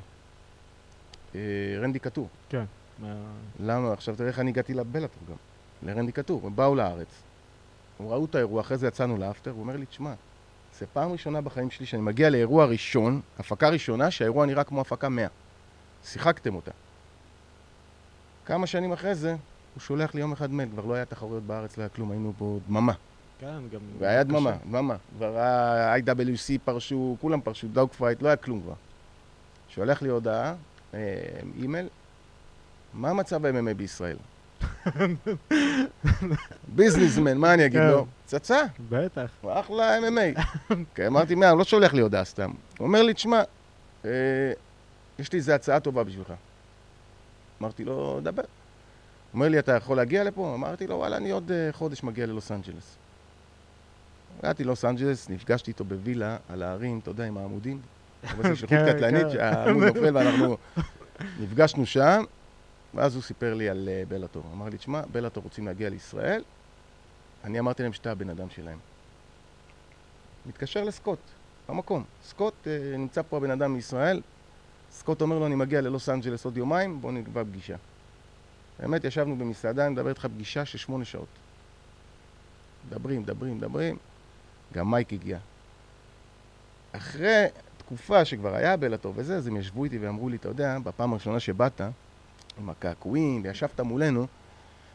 אה, 1.35 1.81
רנדי 1.81 1.99
קוטור. 1.99 2.28
כן. 2.49 2.64
מה- 2.99 3.14
למה? 3.61 3.92
עכשיו 3.92 4.16
תראה 4.16 4.28
איך 4.28 4.38
אני 4.38 4.50
הגעתי 4.50 4.75
לבלאטור 4.75 5.23
גם, 5.31 5.37
לרנדי 5.82 6.12
קוטור. 6.12 6.40
הם 6.44 6.56
באו 6.56 6.74
לארץ, 6.74 7.22
הם 8.00 8.08
ראו 8.08 8.24
את 8.24 8.34
האירוע, 8.34 8.60
אחרי 8.60 8.76
זה 8.76 8.86
יצאנו 8.86 9.16
לאפטר, 9.16 9.50
הוא 9.50 9.60
אומר 9.60 9.76
לי, 9.76 9.86
תשמע, 9.86 10.12
זה 10.78 10.86
פעם 10.92 11.12
ראשונה 11.12 11.40
בחיים 11.40 11.70
שלי 11.70 11.86
שאני 11.86 12.02
מגיע 12.02 12.30
לאירוע 12.30 12.64
ראשון, 12.64 13.20
הפקה 13.38 13.68
ראשונה, 13.68 14.10
שהאירוע 14.10 14.46
נראה 14.46 14.64
כמו 14.64 14.80
הפקה 14.80 15.08
100. 15.08 15.28
שיחקתם 16.04 16.54
אותה. 16.54 16.70
כמה 18.46 18.66
שנים 18.66 18.92
אחרי 18.92 19.14
זה, 19.14 19.30
הוא 19.74 19.80
שולח 19.80 20.14
לי 20.14 20.20
יום 20.20 20.32
אחד 20.32 20.50
מייל, 20.50 20.68
כבר 20.68 20.84
לא 20.84 20.94
היה 20.94 21.04
תחרויות 21.04 21.42
בארץ, 21.42 21.76
לא 21.76 21.82
היה 21.82 21.88
כלום, 21.88 22.10
היינו 22.10 22.32
פה 22.38 22.58
דממה. 22.68 22.92
כן, 23.38 23.68
גם... 23.72 23.80
והיה 23.98 24.24
קשה. 24.24 24.32
דממה, 24.32 24.56
דממה. 24.70 24.96
כבר 25.16 25.38
ה-IWC 25.38 26.58
פרשו, 26.64 27.16
כולם 27.20 27.40
פרשו, 27.40 27.68
Dog 27.68 27.92
Fight, 27.92 28.23
לא 28.22 28.28
היה 28.28 28.36
כלום 28.36 28.60
כבר. 28.62 28.74
שולח 29.68 30.02
לי 30.02 30.08
הודעה, 30.08 30.54
אה, 30.94 30.98
אימייל, 31.62 31.88
מה 32.94 33.10
המצב 33.10 33.46
ה-MMA 33.46 33.74
בישראל? 33.76 34.16
businessman, 36.68 37.38
מה 37.38 37.54
אני 37.54 37.66
אגיד 37.66 37.81
כן. 37.81 37.87
לו? 37.87 38.07
פצצה, 38.25 38.62
בטח. 38.88 39.31
אחלה 39.49 39.99
MMA. 39.99 40.42
כן, 40.95 41.07
אמרתי, 41.07 41.35
מה, 41.35 41.49
הוא 41.49 41.59
לא 41.59 41.64
שולח 41.64 41.95
לי 41.95 42.00
הודעה 42.00 42.25
סתם. 42.25 42.50
הוא 42.78 42.87
אומר 42.87 43.02
לי, 43.02 43.14
תשמע, 43.14 43.42
אה, 44.04 44.11
יש 45.19 45.33
לי 45.33 45.38
איזו 45.38 45.52
הצעה 45.52 45.81
טובה 45.81 46.04
בשבילך. 46.04 46.33
אמרתי 47.61 47.85
לו, 47.85 48.21
דבר. 48.23 48.42
אומר 49.35 49.49
לי, 49.49 49.59
אתה 49.59 49.73
יכול 49.73 49.97
להגיע 49.97 50.25
לפה? 50.25 50.54
אמרתי 50.54 50.87
לו, 50.87 50.97
וואלה, 50.97 51.16
אני 51.16 51.31
עוד 51.31 51.52
אה, 51.52 51.69
חודש 51.73 52.02
מגיע 52.02 52.26
ללוס 52.26 52.52
אנג'לס. 52.52 52.97
הגעתי 54.42 54.64
ללוס 54.64 54.85
אנג'לס, 54.85 55.28
נפגשתי 55.31 55.71
איתו 55.71 55.85
בווילה 55.85 56.37
על 56.49 56.62
ההרים, 56.62 56.99
אתה 56.99 57.11
יודע, 57.11 57.25
עם 57.25 57.37
העמודים. 57.37 57.81
אבל 58.31 58.42
זה 58.42 58.57
שליחות 58.57 58.78
כן, 58.78 58.92
קטלנית, 58.92 59.23
כן. 59.23 59.31
שהעמוד 59.33 59.85
נופל 59.85 60.16
ואנחנו 60.16 60.57
נפגשנו 61.42 61.87
שם, 61.87 62.25
ואז 62.94 63.14
הוא 63.14 63.22
סיפר 63.22 63.54
לי 63.54 63.68
על 63.68 63.88
אה, 63.88 64.02
בלאטור. 64.08 64.42
אמר 64.52 64.68
לי, 64.68 64.78
תשמע, 64.78 65.02
בלאטור 65.12 65.42
רוצים 65.42 65.66
להגיע 65.66 65.90
לישראל, 65.90 66.42
אני 67.44 67.58
אמרתי 67.58 67.82
להם 67.82 67.92
שאתה 67.92 68.12
הבן 68.12 68.30
אדם 68.30 68.50
שלהם. 68.50 68.78
מתקשר 70.46 70.84
לסקוט, 70.84 71.18
במקום. 71.68 72.04
סקוט, 72.25 72.54
אה, 72.66 72.96
נמצא 72.96 73.22
פה 73.28 73.37
הבן 73.37 73.50
אדם 73.50 73.72
מישראל, 73.75 74.20
סקוט 74.90 75.20
אומר 75.20 75.38
לו, 75.38 75.46
אני 75.46 75.54
מגיע 75.54 75.80
ללוס 75.80 76.08
אנג'לס 76.08 76.44
עוד 76.44 76.56
יומיים, 76.56 77.00
בוא 77.00 77.12
נקבע 77.12 77.44
פגישה. 77.44 77.76
באמת, 78.78 79.04
ישבנו 79.04 79.37
במסעדה, 79.37 79.87
אני 79.87 79.92
מדבר 79.92 80.08
איתך 80.08 80.26
פגישה 80.26 80.64
של 80.64 80.78
שמונה 80.78 81.04
שעות. 81.04 81.28
מדברים, 82.87 83.22
מדברים, 83.22 83.56
מדברים. 83.56 83.96
גם 84.75 84.90
מייק 84.90 85.12
הגיע. 85.12 85.38
אחרי 86.92 87.44
תקופה 87.78 88.25
שכבר 88.25 88.54
היה 88.54 88.76
בלאטור 88.76 89.12
וזה, 89.16 89.37
אז 89.37 89.46
הם 89.46 89.56
ישבו 89.56 89.84
איתי 89.84 89.99
ואמרו 89.99 90.28
לי, 90.28 90.37
אתה 90.37 90.49
יודע, 90.49 90.78
בפעם 90.78 91.12
הראשונה 91.12 91.40
שבאת, 91.40 91.80
עם 92.59 92.71
הקעקועים, 92.71 93.40
וישבת 93.44 93.80
מולנו, 93.80 94.26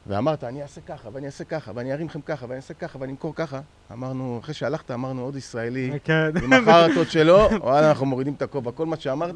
ואמרת, 0.08 0.44
אני 0.44 0.62
אעשה 0.62 0.82
ככה, 0.82 1.10
ואני 1.14 1.26
אעשה 1.26 1.44
ככה, 1.44 1.72
ואני 1.76 1.94
ארים 1.94 2.08
לכם 2.08 2.22
ככה, 2.22 2.46
ואני 2.46 2.56
אעשה 2.56 2.74
ככה, 2.74 2.98
ואני 3.02 3.12
אמכור 3.12 3.36
ככה. 3.36 3.60
אמרנו, 3.92 4.40
אחרי 4.44 4.54
שהלכת, 4.54 4.92
אמרנו, 4.92 5.22
עוד 5.22 5.36
ישראלי, 5.36 5.92
כן. 6.04 6.32
עם 6.44 6.54
החרטות 6.54 7.12
שלו, 7.12 7.50
וואלה, 7.62 7.90
אנחנו 7.90 8.06
מורידים 8.06 8.34
את 8.34 8.42
הכובע. 8.42 8.72
כל 8.72 8.86
מה 8.86 8.96
שאמרת, 8.96 9.36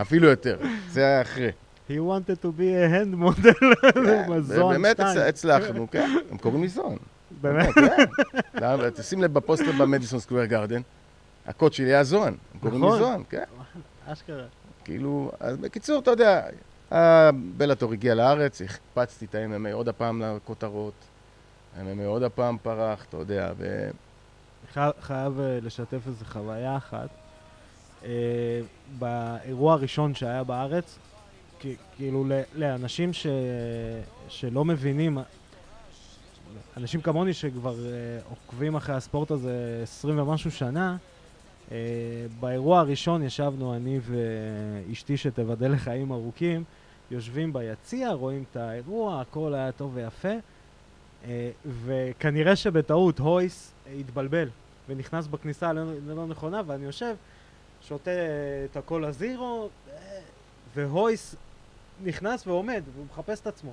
אפילו 0.00 0.28
יותר. 0.28 0.58
זה 0.88 1.00
היה 1.00 1.22
אחרי. 1.22 1.50
He 1.88 1.92
wanted 1.92 2.42
to 2.42 2.46
be 2.46 2.60
a 2.60 2.92
hand 2.92 3.22
model. 3.22 3.64
כן, 3.94 4.70
באמת 4.70 5.00
הצלחנו, 5.00 5.90
כן. 5.90 6.10
הם 6.30 6.38
קוראים 6.38 6.62
לי 6.62 6.68
זון. 6.68 6.96
באמת? 7.40 7.74
כן. 7.74 8.90
תשים 8.90 9.22
לב 9.22 9.34
בפוסטר 9.34 9.72
במדיסון 9.78 10.20
סקוויר 10.20 10.44
גרדן, 10.44 10.80
הקוד 11.46 11.72
שלי 11.72 11.86
היה 11.86 12.04
זון. 12.04 12.36
הם 12.54 12.60
קוראים 12.60 12.82
לי 12.82 12.86
נכון. 12.86 12.98
זון, 12.98 13.22
כן. 13.30 13.44
אשכרה. 14.06 14.44
כאילו, 14.84 15.32
אז 15.40 15.56
בקיצור, 15.56 15.98
אתה 15.98 16.10
יודע, 16.10 16.42
הבלאטור 16.90 17.92
הגיע 17.92 18.14
לארץ, 18.14 18.60
הקפצתי 18.62 19.24
את 19.24 19.34
ה-MMA 19.34 19.72
עוד 19.72 19.88
הפעם 19.88 20.22
לכותרות, 20.22 20.94
ה-MMA 21.76 22.06
עוד 22.06 22.22
הפעם 22.22 22.56
פרח, 22.62 23.04
אתה 23.08 23.16
יודע, 23.16 23.52
ו... 23.58 23.88
חייב- 25.00 25.40
אה, 25.40 25.58
לשתף 25.62 26.00
איזו 26.06 26.24
חוויה 26.24 26.76
אחת. 26.76 27.08
אה, 28.04 28.10
באירוע 28.98 29.72
הראשון 29.72 30.14
שהיה 30.14 30.44
בארץ, 30.44 30.98
כאילו 31.96 32.24
לאנשים. 32.54 33.10
שלא 34.28 34.64
מבינים, 34.64 35.18
אנשים 36.76 37.00
כמוני 37.00 37.32
שכבר 37.34 37.74
אה, 37.86 37.90
עוקבים 38.30 38.74
אחרי 38.76 38.94
הספורט 38.94 39.30
הזה 39.30 39.80
20 39.82 40.18
ומשהו 40.18 40.50
שנה, 40.50 40.96
אה, 41.72 41.76
באירוע 42.40 42.80
הראשון 42.80 43.22
ישבנו 43.22 43.74
אני 43.74 44.00
ואשתי 44.02 45.16
שתבדל 45.16 45.72
לחיים 45.72 46.12
ארוכים, 46.12 46.64
יושבים 47.10 47.52
ביציע, 47.52 48.10
רואים 48.10 48.44
את 48.50 48.56
האירוע, 48.56 49.20
הכל 49.20 49.54
היה 49.54 49.72
טוב 49.72 49.90
ויפה, 49.94 50.34
אה, 51.24 51.50
וכנראה 51.84 52.56
שבטעות 52.56 53.18
הויס 53.18 53.72
התבלבל 54.00 54.48
ונכנס 54.88 55.26
בכניסה 55.26 55.72
ללא 55.72 56.26
נכונה, 56.26 56.62
ואני 56.66 56.84
יושב, 56.84 57.14
שותה 57.82 58.10
את 58.70 58.76
הקולה 58.76 59.12
זירו, 59.12 59.68
אה, 59.90 60.20
והויס 60.74 61.36
נכנס 62.04 62.46
ועומד, 62.46 62.82
והוא 62.94 63.06
מחפש 63.06 63.40
את 63.40 63.46
עצמו. 63.46 63.72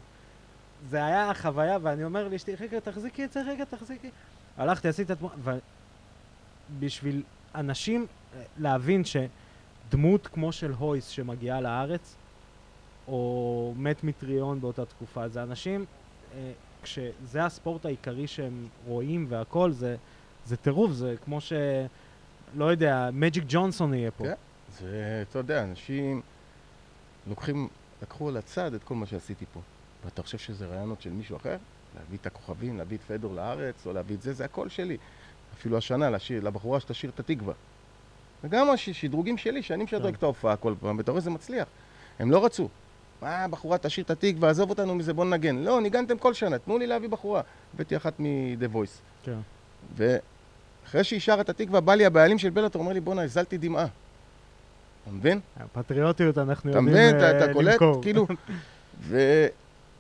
זה 0.90 1.06
היה 1.06 1.30
החוויה, 1.30 1.78
ואני 1.82 2.04
אומר 2.04 2.28
לאשתי, 2.28 2.56
רגע, 2.56 2.80
תחזיקי 2.80 3.26
את 3.26 3.32
זה, 3.32 3.42
רגע, 3.42 3.66
תחזיקי. 3.66 4.10
הלכתי, 4.58 4.88
עשיתי 4.88 5.14
את 5.14 5.18
התמונה, 5.18 5.36
ובשביל 6.70 7.24
אנשים 7.56 8.06
אה, 8.36 8.42
להבין 8.58 9.04
שדמות 9.06 10.28
כמו 10.28 10.52
של 10.52 10.72
הויס 10.72 11.08
שמגיעה 11.08 11.62
לארץ, 11.62 12.16
או 13.08 13.74
מת 13.78 14.04
מטריון 14.04 14.62
באותה 14.62 14.86
תקופה, 14.86 15.28
זה 15.28 15.44
אנשים, 15.44 15.86
אה, 16.36 16.52
כשזה 16.84 17.46
הספורט 17.46 17.86
העיקרי 17.86 18.28
שהם 18.28 18.68
רואים 18.88 19.26
והכל, 19.30 19.72
זה, 19.72 19.96
זה 20.46 20.58
טירוף, 20.58 20.92
זה 20.92 21.16
כמו 21.26 21.42
ש... 21.42 21.54
לא 22.56 22.66
יודע, 22.66 23.10
מג'יק 23.14 23.44
ג'ונסון 23.48 23.94
יהיה 23.94 24.12
פה. 24.12 24.24
כן. 24.24 24.34
זה, 24.80 25.24
אתה 25.30 25.40
יודע, 25.40 25.64
אנשים 25.64 26.22
לוקחים, 27.28 27.68
לקחו 28.02 28.30
על 28.30 28.38
הצד 28.38 28.74
את 28.74 28.84
כל 28.84 28.96
מה 28.96 29.06
שעשיתי 29.06 29.46
פה. 29.54 29.60
ואתה 30.06 30.24
חושב 30.24 30.38
שזה 30.38 30.66
רעיונות 30.66 31.02
של 31.02 31.10
מישהו 31.10 31.38
אחר? 31.38 31.58
להביא 31.96 32.18
את 32.22 32.26
הכוכבים, 32.26 32.78
להביא 32.78 32.98
את 32.98 33.04
פדור 33.04 33.34
לארץ, 33.34 33.88
או 33.88 33.94
להביא 33.94 34.16
את 34.16 34.22
זה, 34.22 34.34
זה 34.34 34.46
הכל 34.46 34.70
שלי. 34.70 34.98
אפילו 35.54 35.78
השנה, 35.78 36.10
לשיר, 36.10 36.44
לבחורה 36.44 36.80
שתשיר 36.80 37.10
את 37.10 37.20
התקווה. 37.20 37.54
וגם 38.44 38.70
השדרוגים 38.70 39.38
שלי, 39.38 39.64
שאני 39.64 39.84
משדרג 39.84 40.12
כן. 40.12 40.18
את 40.18 40.24
ההופעה 40.24 40.56
כל 40.56 40.74
פעם, 40.80 40.98
ואתה 40.98 41.12
רואה 41.12 41.22
שזה 41.22 41.30
מצליח. 41.30 41.68
הם 42.20 42.32
לא 42.32 42.46
רצו. 42.46 42.70
מה, 43.22 43.48
בחורה 43.48 43.78
תשיר 43.78 44.04
את 44.04 44.10
התקווה, 44.10 44.50
עזוב 44.50 44.70
אותנו 44.70 44.96
מזה, 44.96 45.14
בוא 45.14 45.26
ננגן. 45.26 45.56
לא, 45.58 45.82
ניגנתם 45.82 46.18
כל 46.18 46.34
שנה, 46.34 46.58
תנו 46.60 46.78
לי 46.78 46.88
להביא 46.88 47.10
בחורה. 47.10 47.42
הבאתי 47.74 47.98
אחת 47.98 48.20
מ-The 48.20 48.76
Voice. 48.76 49.00
כן. 49.24 49.38
ואחרי 49.96 51.04
שהיא 51.04 51.20
שרה 51.20 51.42
את 51.42 51.50
התקווה, 51.50 51.80
בא 51.82 51.96
לי 51.96 52.06
הבעלים 52.06 52.38
של 52.40 52.50
בלאטור, 52.50 52.82
אומר 52.82 52.94
לי, 52.94 53.00
בואנה, 53.00 53.24
הזלתי 53.24 53.58
דמעה. 53.58 53.86
אתה 55.04 55.12
מבין? 55.12 55.40
פטריוטיות 55.74 56.38
אנחנו 56.38 56.70
יודעים 56.70 56.86
מבין? 56.86 57.18
אתה- 57.18 57.32
אה, 57.32 57.44
אתה 57.46 57.54
קולט? 57.54 57.74
למכור. 57.74 58.02
כאילו... 58.02 58.28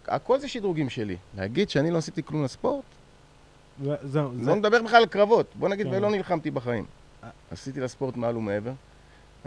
והכל 0.08 0.40
זה 0.40 0.48
שדרוגים 0.48 0.90
שלי. 0.90 1.18
להגיד 1.38 1.70
שאני 1.70 1.92
לא 1.92 1.98
עשיתי 1.98 2.24
כלום 2.24 2.44
לספורט? 2.44 2.84
זהו, 3.84 4.00
זה... 4.04 4.20
לא 4.50 4.56
נדבר 4.56 4.84
בכלל 4.84 4.98
על 5.02 5.06
קרבות. 5.06 5.52
בוא 5.56 5.70
נגיד, 5.70 5.88
כן. 5.88 5.94
ולא 5.94 6.10
נלחמתי 6.12 6.52
בחיים. 6.52 6.86
אה. 7.24 7.30
עשיתי 7.52 7.80
לספורט 7.80 8.16
מעל 8.16 8.38
ומעבר. 8.38 8.72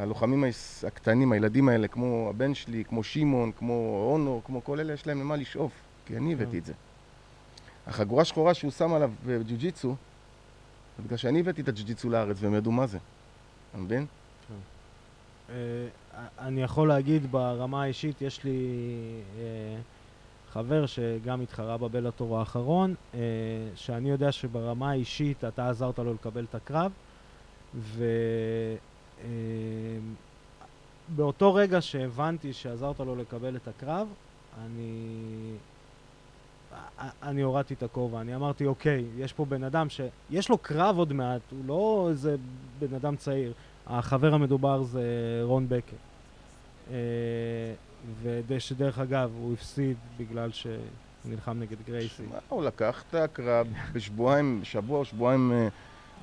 הלוחמים 0.01 0.45
הקטנים, 0.87 1.33
הילדים 1.33 1.69
האלה, 1.69 1.89
כמו 1.89 2.27
הבן 2.31 2.55
שלי, 2.55 2.85
כמו 2.85 3.03
שמעון, 3.03 3.53
כמו 3.59 4.09
אונור, 4.13 4.43
כמו 4.45 4.65
כל 4.65 4.81
אלה, 4.81 4.93
יש 4.93 5.07
להם 5.07 5.21
למה 5.21 5.37
לשאוף. 5.37 5.73
כי 6.07 6.17
אני. 6.17 6.33
הבאתי 6.33 6.59
את 6.59 6.65
זה. 6.65 6.73
החגורה 7.87 8.25
שחורה 8.25 8.55
שהוא 8.55 8.71
שם 8.71 8.93
עליו 8.93 9.11
בג'ו-ג'יצו, 9.27 9.95
זה 10.97 11.03
בגלל 11.05 11.17
שאני 11.17 11.41
הבאתי 11.41 11.61
את 11.61 11.69
הג'ו-ג'יצו 11.69 12.11
לארץ 12.11 12.37
והם 12.41 12.55
ידעו 12.55 12.73
מה 12.73 12.87
זה. 12.87 12.99
אתה 13.71 13.79
מבין? 13.79 14.07
אה, 15.51 15.55
אני 16.39 16.63
יכול 16.63 16.89
להגיד 16.89 17.33
ברמה 17.33 17.83
האישית, 17.83 18.23
יש 18.23 18.45
לי 18.45 18.69
אה, 19.39 19.77
חבר 20.53 20.87
שגם 20.87 21.41
התחרה 21.41 21.79
בבלאטור 21.79 22.39
האחרון, 22.39 22.95
אה, 23.15 23.21
שאני 23.75 24.11
יודע 24.11 24.33
שברמה 24.33 24.91
האישית 24.91 25.45
אתה 25.45 25.69
עזרת 25.69 25.99
לו 25.99 26.15
לקבל 26.15 26.45
את 26.45 26.55
הקרב, 26.55 26.93
ובאותו 31.13 31.55
רגע 31.55 31.81
שהבנתי 31.81 32.53
שעזרת 32.53 33.01
לו 33.01 33.17
לקבל 33.17 33.57
את 33.57 33.69
הקרב, 33.69 34.09
אני... 34.65 35.53
אני 37.23 37.43
הורדתי 37.43 37.75
את 37.75 37.83
הכובע, 37.83 38.21
אני 38.21 38.35
אמרתי, 38.35 38.67
אוקיי, 38.67 39.05
יש 39.19 39.33
פה 39.33 39.45
בן 39.45 39.65
אדם 39.65 39.87
שיש 39.89 40.49
לו 40.49 40.59
קרב 40.59 40.99
עוד 40.99 41.13
מעט, 41.13 41.41
הוא 41.51 41.65
לא 41.67 42.07
איזה 42.11 42.37
בן 42.79 42.95
אדם 42.95 43.17
צעיר. 43.17 43.53
החבר 43.87 44.35
המדובר 44.35 44.83
זה 44.83 45.05
רון 45.43 45.67
בקר. 45.69 45.97
אה, 46.91 46.97
ושדרך 48.47 48.99
אגב, 48.99 49.31
הוא 49.35 49.53
הפסיד 49.53 49.97
בגלל 50.17 50.53
שהוא 50.53 50.75
נלחם 51.25 51.61
נגד 51.61 51.77
גרייסי. 51.87 52.23
הוא 52.49 52.65
לקח 52.65 53.05
את 53.11 53.15
הקרב 53.15 53.67
בשבועיים, 53.93 54.61
שבוע 54.65 54.99
או 54.99 55.05
שבועיים 55.05 55.53
אה, 55.53 55.69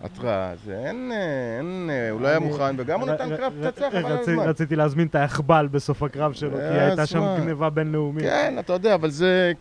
התראה, 0.04 0.54
זה 0.66 0.80
אין, 0.86 1.12
אה, 1.12 1.58
אין, 1.58 1.90
אה, 1.92 2.10
הוא 2.10 2.22
לא 2.22 2.28
היה 2.28 2.40
מוכן, 2.40 2.76
וגם 2.80 3.00
הוא 3.02 3.10
נתן 3.10 3.38
קרב 3.38 3.54
פצצה, 3.62 3.90
חבל 3.92 4.06
על 4.06 4.18
הזמן. 4.20 4.40
רציתי 4.40 4.76
להזמין 4.76 5.08
את 5.08 5.16
היחבל 5.16 5.68
בסוף 5.72 6.04
הקרב 6.04 6.34
שלו, 6.34 6.52
כי 6.58 6.62
אה, 6.62 6.86
הייתה 6.88 7.02
אז 7.02 7.08
שם? 7.10 7.36
גניבה 7.38 7.70
בינלאומית. 7.70 8.24
כן, 8.24 8.56
אתה 8.60 8.74
יודע, 8.74 8.96
אבל 8.96 9.10
זה... 9.10 9.52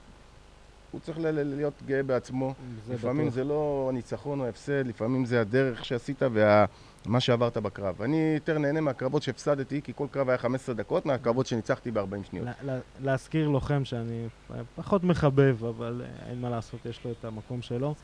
הוא 0.92 1.00
צריך 1.00 1.18
להיות 1.20 1.72
גאה 1.86 2.02
בעצמו. 2.02 2.54
לפעמים. 2.90 3.30
זה 3.30 3.44
לא 3.44 3.90
ניצחון 3.94 4.40
או 4.40 4.46
הפסד, 4.48 4.86
לפעמים 4.86 5.24
זה 5.24 5.40
הדרך 5.40 5.84
שעשית 5.84 6.22
ומה 6.32 7.20
שעברת 7.20 7.56
בקרב. 7.56 8.02
אני 8.02 8.32
יותר 8.34 8.58
נהנה 8.58 8.80
מהקרבות 8.80 9.22
שהפסדתי, 9.22 9.80
כי 9.84 9.92
כל 9.96 10.06
קרב 10.10 10.28
היה 10.28 10.38
15 10.38 10.74
דקות, 10.74 11.06
מהקרבות 11.06 11.46
שניצחתי 11.46 11.90
ב-40 11.90 12.02
שניות. 12.30 12.46
לה- 12.46 12.74
לה- 12.74 12.78
להזכיר 13.04 13.48
לוחם 13.48 13.84
שאני 13.84 14.26
פחות 14.76 15.04
מחבב, 15.04 15.64
אבל 15.64 16.02
אין 16.30 16.40
מה 16.40 16.50
לעשות, 16.50 16.86
יש 16.86 17.00
לו 17.04 17.10
את 17.10 17.24
המקום 17.24 17.62
שלו. 17.62 17.94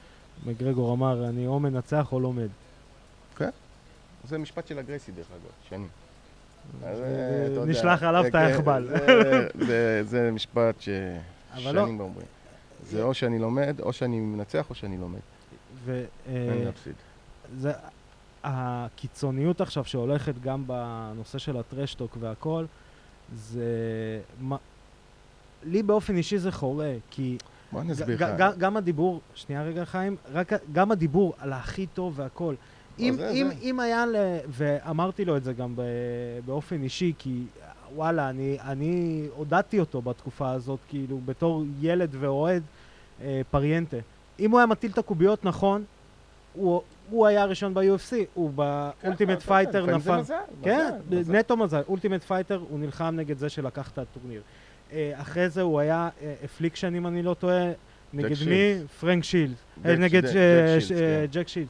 מגרגור 0.47 0.95
אמר, 0.95 1.29
אני 1.29 1.47
או 1.47 1.61
מנצח 1.61 2.13
או 2.13 2.21
לומד. 2.21 2.49
זה 4.25 4.39
משפט 4.39 4.67
של 4.67 4.79
הגרייסי, 4.79 5.13
דרך 5.13 5.27
אגב, 5.31 5.51
שני. 5.69 5.87
אה, 6.85 7.65
נשלח 7.67 8.03
עליו 8.03 8.27
את 8.27 8.35
היחבל. 8.35 8.89
זה- 10.05 10.31
משפט 10.33 10.75
לא. 11.55 11.61
ששנים 11.61 12.01
אומרים. 12.01 12.27
זה 12.87 13.03
או 13.03 13.15
שאני 13.15 13.39
לומד, 13.39 13.81
או 13.81 13.93
שאני 13.93 14.21
מנצח, 14.21 14.71
או 14.71 14.75
שאני 14.75 14.99
לומד. 14.99 15.19
אין 15.89 16.07
אה, 16.29 16.55
לי 16.55 16.65
להפסיד. 16.65 16.93
זה 17.59 17.73
הקיצוניות 18.45 19.61
עכשיו 19.61 19.85
שהולכת 19.85 20.35
גם 20.43 20.65
בנושא 20.67 21.39
של 21.39 21.57
הטרשטוק 21.57 22.17
והכל, 22.21 22.65
זה... 23.35 24.21
לי 25.65 25.83
באופן 25.83 26.17
אישי 26.17 26.39
זה 26.39 26.53
חורה, 26.53 26.93
כי 27.11 27.39
בוא 27.73 27.81
אני 27.81 27.93
אסביר 27.93 28.17
לך. 28.17 28.57
גם 28.59 28.76
הדיבור, 28.76 29.21
שנייה 29.35 29.62
רגע 29.62 29.85
חיים, 29.85 30.17
רק, 30.33 30.52
גם 30.73 30.91
הדיבור 30.93 31.35
על 31.38 31.52
הכי 31.52 31.87
טוב 31.87 32.12
והכל. 32.17 32.55
אם, 32.99 33.14
זה- 33.17 33.31
אם, 33.31 33.49
זה. 33.49 33.55
אם 33.62 33.81
היה, 33.81 34.07
ל... 34.07 34.17
ואמרתי 34.49 35.25
לו 35.25 35.37
את 35.37 35.45
זה 35.45 35.52
גם 35.52 35.76
ב... 35.76 35.83
באופן 36.47 36.83
אישי, 36.83 37.12
כי 37.19 37.43
וואלה, 37.95 38.31
אני, 38.31 38.57
אני 38.64 39.26
עודדתי 39.37 39.81
אותו 39.81 40.02
בתקופה 40.02 40.50
הזאת, 40.50 40.79
כאילו, 40.88 41.19
בתור 41.25 41.64
ילד 41.81 42.11
ועידו 42.21 42.62
אה, 43.23 43.41
פריאנטה. 43.50 43.97
אם 44.41 44.50
הוא 44.50 44.59
היה 44.59 44.67
מטיל 44.67 44.91
את 44.91 44.99
הקוביות 44.99 45.45
נכון, 45.45 45.85
הוא, 46.55 46.83
הוא 47.11 47.26
היה 47.26 47.43
הראשון 47.43 47.75
ב-UFC, 47.75 48.12
הוא 48.35 48.50
ב-Ultimate 48.51 49.39
כן, 49.38 49.47
Fighter 49.47 49.85
לפעמים 49.85 50.00
זה 50.25 50.35
נפל. 50.35 50.64
כן, 50.64 50.91
מזל, 51.11 51.19
מזל. 51.21 51.33
נטו 51.38 51.57
מזל. 51.57 51.83
Ultimate 51.89 52.23
Fighter, 52.23 52.62
הוא 52.71 52.79
נלחם 52.79 53.14
נגד 53.17 53.38
זה 53.38 53.49
שלקח 53.49 53.91
את 53.91 53.99
הטורניר. 53.99 54.43
אה, 54.93 55.13
אחרי 55.21 55.49
זה 55.49 55.63
הוא 55.63 55.81
היה 55.81 56.09
ב-EliteXC, 56.45 56.95
אם 56.95 57.07
אני 57.07 57.23
לא 57.23 57.35
טועה, 57.35 57.71
נגד 58.13 58.37
מי? 58.49 58.87
פרנק 59.01 59.25
שילד. 59.25 59.55
אה, 59.85 59.97
נגד 59.97 60.23
ג'ייק 60.25 60.31
ש- 60.31 60.33
שילדס, 60.33 60.85
ש- 60.89 60.93
כן. 61.37 61.43
שילד. 61.47 61.67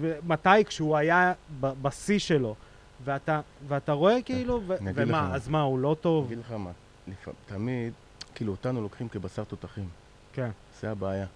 ומתי? 0.00 0.64
כשהוא 0.66 0.96
היה 0.96 1.32
בשיא 1.60 2.18
שלו. 2.18 2.54
ואתה, 3.04 3.40
ואתה 3.68 3.92
רואה 3.92 4.22
כאילו, 4.24 4.60
ו- 4.66 4.76
אני 4.80 4.90
אגיד 4.90 5.02
לך 5.02 5.08
ומה, 5.08 5.28
מה. 5.28 5.34
אז 5.34 5.48
מה, 5.48 5.60
הוא 5.60 5.78
לא 5.78 5.96
טוב? 6.00 6.26
אגיד 6.26 6.38
לך 6.38 6.52
מה, 6.52 6.70
תמיד, 7.46 7.92
כאילו 8.34 8.52
אותנו 8.52 8.82
לוקחים 8.82 9.08
כבשר 9.08 9.44
תותחים. 9.44 9.88
כן. 10.32 10.50
זה 10.80 10.90
הבעיה. 10.90 11.26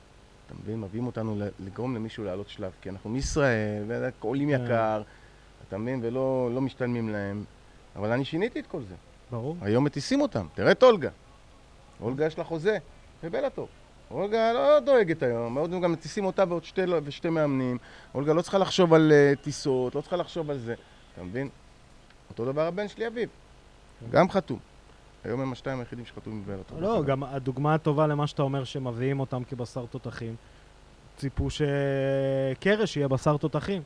אתה 0.47 0.55
מבין? 0.63 0.81
מביאים 0.81 1.07
אותנו 1.07 1.37
לגרום 1.67 1.95
למישהו 1.95 2.25
לעלות 2.25 2.49
שלב, 2.49 2.71
כי 2.83 2.91
אנחנו 2.91 3.11
מישראל, 3.11 3.83
ועולים 4.21 4.49
כן. 4.57 4.65
יקר, 4.65 5.03
אתה 5.69 5.79
מבין? 5.79 6.01
ולא 6.03 6.51
לא 6.55 6.61
משתלמים 6.61 7.09
להם. 7.09 7.45
אבל 7.97 8.13
אני 8.13 8.25
שיניתי 8.25 8.61
את 8.61 8.67
כל 8.67 8.81
זה. 8.89 8.95
ברור. 9.31 9.57
היום 9.61 9.85
מטיסים 9.85 10.21
אותם. 10.21 10.47
תראה 10.55 10.73
את 10.73 10.83
אולגה. 10.83 11.11
אולגה 12.01 12.27
יש 12.27 12.39
לה 12.39 12.45
חוזה 12.45 12.79
בבלאטור. 13.23 13.69
אולגה 14.11 14.53
לא 14.53 14.81
דואגת 14.81 15.23
היום, 15.23 15.55
מאוד 15.55 15.71
גם 15.71 15.93
מטיסים 15.93 16.25
אותה 16.25 16.45
ועוד 16.49 16.65
שתי, 16.65 16.81
ושתי 17.05 17.29
מאמנים. 17.29 17.79
אולגה 18.15 18.33
לא 18.33 18.43
צריכה 18.43 18.59
לחשוב 18.59 18.95
על 18.95 19.13
uh, 19.13 19.43
טיסות, 19.43 19.95
לא 19.95 20.01
צריכה 20.01 20.17
לחשוב 20.17 20.51
על 20.51 20.59
זה. 20.59 20.75
אתה 21.15 21.23
מבין? 21.23 21.49
אותו 22.31 22.45
דבר 22.45 22.67
הבן 22.67 22.89
שלי, 22.89 23.07
אביב. 23.07 23.29
גם 24.11 24.31
חתום. 24.31 24.59
היום 25.25 25.41
הם 25.41 25.53
השתיים 25.53 25.79
היחידים 25.79 26.07
שחתומים 26.07 26.43
בבלאטור. 26.47 26.81
לא, 26.81 27.03
גם 27.07 27.25
הדוגמה 27.25 27.75
הטובה 27.75 28.07
למה 28.07 28.27
שאתה 28.27 28.43
אומר 28.43 28.65
שמביאים 28.65 29.21
אותם 29.21 29.45
כבשר 29.45 29.87
תותחים, 29.87 30.35
ציפו 31.17 31.49
שקרש 31.51 32.97
יהיה 32.97 33.09
בשר 33.09 33.37
תותחים. 33.37 33.83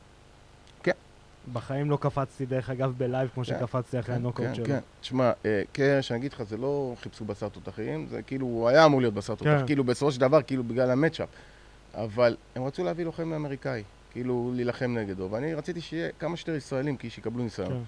כן. 1.45 1.53
בחיים 1.53 1.89
לא 1.89 1.97
קפצתי, 2.01 2.45
דרך 2.45 2.69
אגב, 2.69 2.93
ב-live 2.97 3.29
כמו 3.33 3.43
כן, 3.43 3.49
שקפצתי 3.49 3.99
אחרי 3.99 4.15
כן, 4.15 4.21
הנוקאוט 4.21 4.47
כן, 4.47 4.55
שלו. 4.55 4.65
כן. 4.65 4.79
תשמע, 5.01 5.31
אה, 5.45 5.61
קרש, 5.71 6.11
אני 6.11 6.19
אגיד 6.19 6.33
לך, 6.33 6.43
זה 6.43 6.57
לא 6.57 6.95
חיפשו 7.01 7.25
בשר 7.25 7.49
תותחים, 7.49 8.07
זה 8.09 8.21
כאילו, 8.21 8.45
הוא 8.45 8.67
היה 8.67 8.85
אמור 8.85 9.01
להיות 9.01 9.13
בשר 9.13 9.35
תותח, 9.35 9.57
כן. 9.59 9.65
כאילו 9.65 9.83
בסופו 9.83 10.11
של 10.11 10.21
דבר, 10.21 10.41
כאילו 10.41 10.63
בגלל 10.63 10.91
ה-matchup. 10.91 11.29
אבל 11.93 12.37
הם 12.55 12.63
רצו 12.63 12.83
להביא 12.83 13.05
לוחם 13.05 13.33
אמריקאי, 13.33 13.83
כאילו 14.11 14.51
להילחם 14.55 14.97
נגדו, 14.97 15.27
ואני 15.31 15.53
רציתי 15.53 15.81
שיהיה 15.81 16.09
כמה 16.19 16.37
שיותר 16.37 16.55
ישראלים, 16.55 16.97
כי 16.97 17.09
שיקבלו 17.09 17.43
ניסיון. 17.43 17.69
כן. 17.69 17.79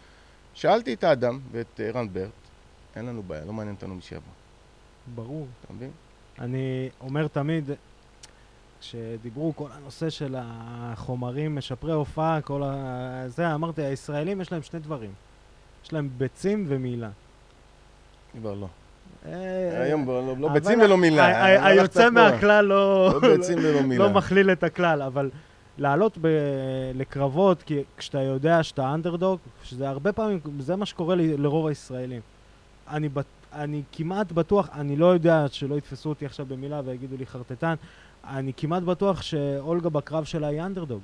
שאלתי 0.54 0.94
את 0.94 1.04
האדם 1.04 1.40
ואת 1.52 1.80
אה, 1.80 1.92
רן 1.92 2.08
ברט, 2.14 2.30
אין 2.96 3.06
לנו 3.06 3.24
בעיה, 3.24 3.46
לא 3.46 3.54
מעניין 3.54 3.76
אותנו 3.76 3.96
מי 3.96 4.02
שיבוא, 4.02 4.32
ברור. 5.16 5.48
אתה 5.66 5.74
מבין? 5.74 5.92
אני 6.40 6.90
אומר 7.02 7.28
תמיד, 7.28 7.70
כשדיברו 8.82 9.54
כל 9.56 9.68
הנושא 9.78 10.10
של 10.10 10.36
החומרים, 10.38 11.56
משפרי 11.56 11.94
הופעה, 11.94 12.42
כל 12.42 12.62
ה... 12.66 13.24
זה, 13.28 13.54
אמרתי, 13.54 13.82
הישראלים 13.82 14.42
יש 14.42 14.52
להם 14.52 14.62
שני 14.62 14.80
דברים. 14.80 15.12
יש 15.86 15.94
להם 15.94 16.10
ביצים 16.18 16.66
ומילה. 16.68 17.10
כבר 18.40 18.54
לא. 18.54 18.68
אה, 19.26 19.82
היום 19.84 20.08
לא- 20.08 20.38
לא 20.40 20.48
אבל 20.48 20.60
ביצים 20.60 20.80
ולא 20.82 20.98
מילה. 20.98 21.46
היוצא. 21.66 22.10
מהכלל 22.10 22.66
לא... 22.66 23.10
לא 23.22 23.36
ביצים 23.38 23.58
ולא 23.58 23.82
מילה. 23.82 24.04
לא 24.04 24.14
מכליל 24.14 24.52
את 24.52 24.64
הכלל, 24.64 25.02
אבל 25.02 25.30
לעלות 25.78 26.18
לקרבות, 26.94 27.64
כי 27.64 27.84
כשאתה 27.98 28.22
יודע 28.22 28.64
שאתה 28.64 28.94
אנדרדוג, 28.94 29.40
שזה 29.64 29.90
הרבה 29.90 30.12
פעמים, 30.14 30.40
זה 30.60 30.76
מה 30.76 30.86
שקורה 30.86 31.16
לרוב 31.18 31.68
הישראלים. 31.68 32.22
אני, 32.90 33.10
אני 33.54 33.82
כמעט 33.92 34.32
בטוח, 34.32 34.70
אני 34.74 34.96
לא 34.96 35.06
יודע 35.06 35.46
שלא 35.52 35.76
יתפסו 35.76 36.10
אותי 36.10 36.26
עכשיו 36.26 36.46
במילה 36.46 36.82
ויגידו 36.86 37.16
לי 37.18 37.26
חרטטן, 37.26 37.74
אני 38.30 38.52
כמעט 38.58 38.84
בטוח 38.84 39.22
שאולגה 39.22 39.90
בקרב 39.90 40.24
שלה 40.24 40.48
היא 40.48 40.62
אנדרדוג. 40.62 41.02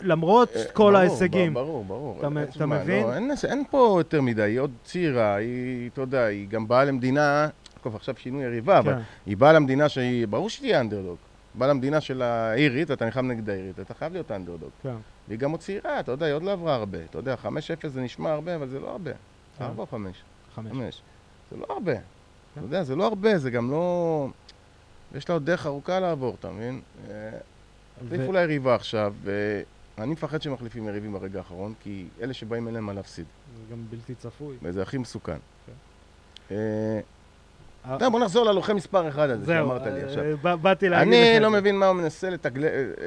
למרות 0.00 0.56
אה, 0.56 0.64
כל 0.72 0.96
ההישגים. 0.96 1.54
ברור, 1.54 1.84
ברור. 1.84 2.18
אתה 2.18 2.28
אה, 2.40 2.46
תשמע, 2.46 2.66
מבין? 2.66 3.06
לא, 3.06 3.34
אין, 3.48 3.64
פה 3.70 3.94
יותר 4.00 4.22
מדי, 4.22 4.42
היא 4.42 4.58
עוד 4.58 4.70
צעירה, 4.84 5.34
היא, 5.34 5.90
אתה 5.92 6.00
יודע, 6.00 6.24
היא 6.24 6.48
גם 6.48 6.68
באה 6.68 6.84
למדינה, 6.84 7.48
טוב, 7.82 7.96
עכשיו 7.96 8.14
שינוי 8.18 8.44
יריבה, 8.44 8.78
אבל 8.78 8.94
כן, 8.94 9.00
היא 9.26 9.36
באה 9.36 9.52
למדינה 9.52 9.88
שהיא, 9.88 10.26
ברור 10.26 10.50
שתהיה 10.50 10.80
אנדרדוג. 10.80 11.16
באה 11.54 11.68
למדינה 11.68 12.00
של 12.00 12.22
האירית, 12.22 12.90
אתה 12.90 13.04
נלחם 13.04 13.26
נגד 13.26 13.50
האירית, 13.50 13.80
אתה 13.80 13.94
חייב 13.94 14.12
להיות 14.12 14.30
אנדרדוג. 14.30 14.70
כן. 14.82 14.94
והיא 15.28 15.38
גם 15.38 15.50
עוד 15.50 15.60
צעירה, 15.60 16.00
אתה 16.00 16.12
יודע, 16.12 16.26
היא 16.26 16.34
עוד 16.34 16.42
לא 16.42 16.52
עברה 16.52 16.74
הרבה. 16.74 16.98
אתה 17.10 17.18
יודע, 17.18 17.34
5-0 17.34 17.88
זה 17.88 18.00
נשמע 18.00 18.32
הרבה, 18.32 18.54
אבל 18.54 18.68
זה 18.68 18.80
לא 18.80 18.90
הרבה. 18.90 19.10
כן. 19.58 19.64
4 19.64 19.82
או 19.82 19.86
5? 19.86 20.16
חמש. 20.54 20.70
5. 20.70 21.02
זה 21.50 21.56
לא 21.56 21.66
הרבה. 21.68 21.92
אתה 21.92 22.62
יודע, 22.62 22.82
זה 22.82 22.96
לא 22.96 23.06
הרבה, 23.06 23.38
זה 23.38 23.50
גם 23.50 23.70
לא... 23.70 24.28
יש 25.14 25.28
לה 25.28 25.34
עוד 25.34 25.46
דרך 25.46 25.66
ארוכה 25.66 26.00
לעבור, 26.00 26.36
אתה 26.40 26.50
מבין? 26.50 26.80
אה, 27.10 27.30
ו- 28.02 28.14
החליפו 28.14 28.32
לה 28.32 28.40
יריבה 28.42 28.74
עכשיו, 28.74 29.14
ואני 29.24 30.12
מפחד 30.12 30.42
שמחליפים 30.42 30.88
יריבים 30.88 31.12
ברגע 31.12 31.38
האחרון, 31.38 31.74
כי 31.82 32.06
אלה 32.22 32.34
שבאים 32.34 32.68
אליהם 32.68 32.86
מה 32.86 32.92
להפסיד, 32.92 33.24
זה 33.56 33.72
גם 33.72 33.84
בלתי 33.90 34.14
צפוי. 34.14 34.56
וזה 34.62 34.82
הכי 34.82 34.98
מסוכן. 34.98 35.38
כן. 35.66 35.72
אה, 36.50 37.00
אה, 37.90 37.98
טוב, 37.98 38.12
בוא 38.12 38.20
נחזור 38.20 38.44
ללוחם 38.44 38.76
מספר 38.76 39.08
אחד 39.08 39.30
הזה 39.30 39.44
זהו, 39.44 39.68
שאמרת 39.68 39.86
לי 39.86 40.00
אה, 40.00 40.06
עכשיו. 40.06 40.24
ב- 40.42 40.54
באתי 40.54 40.88
להגיד 40.88 41.12
לך 41.12 41.18
אני 41.18 41.40
לא. 41.40 41.50
מבין 41.50 41.78
מה 41.78 41.86
הוא 41.86 41.96
מנסה 41.96 42.28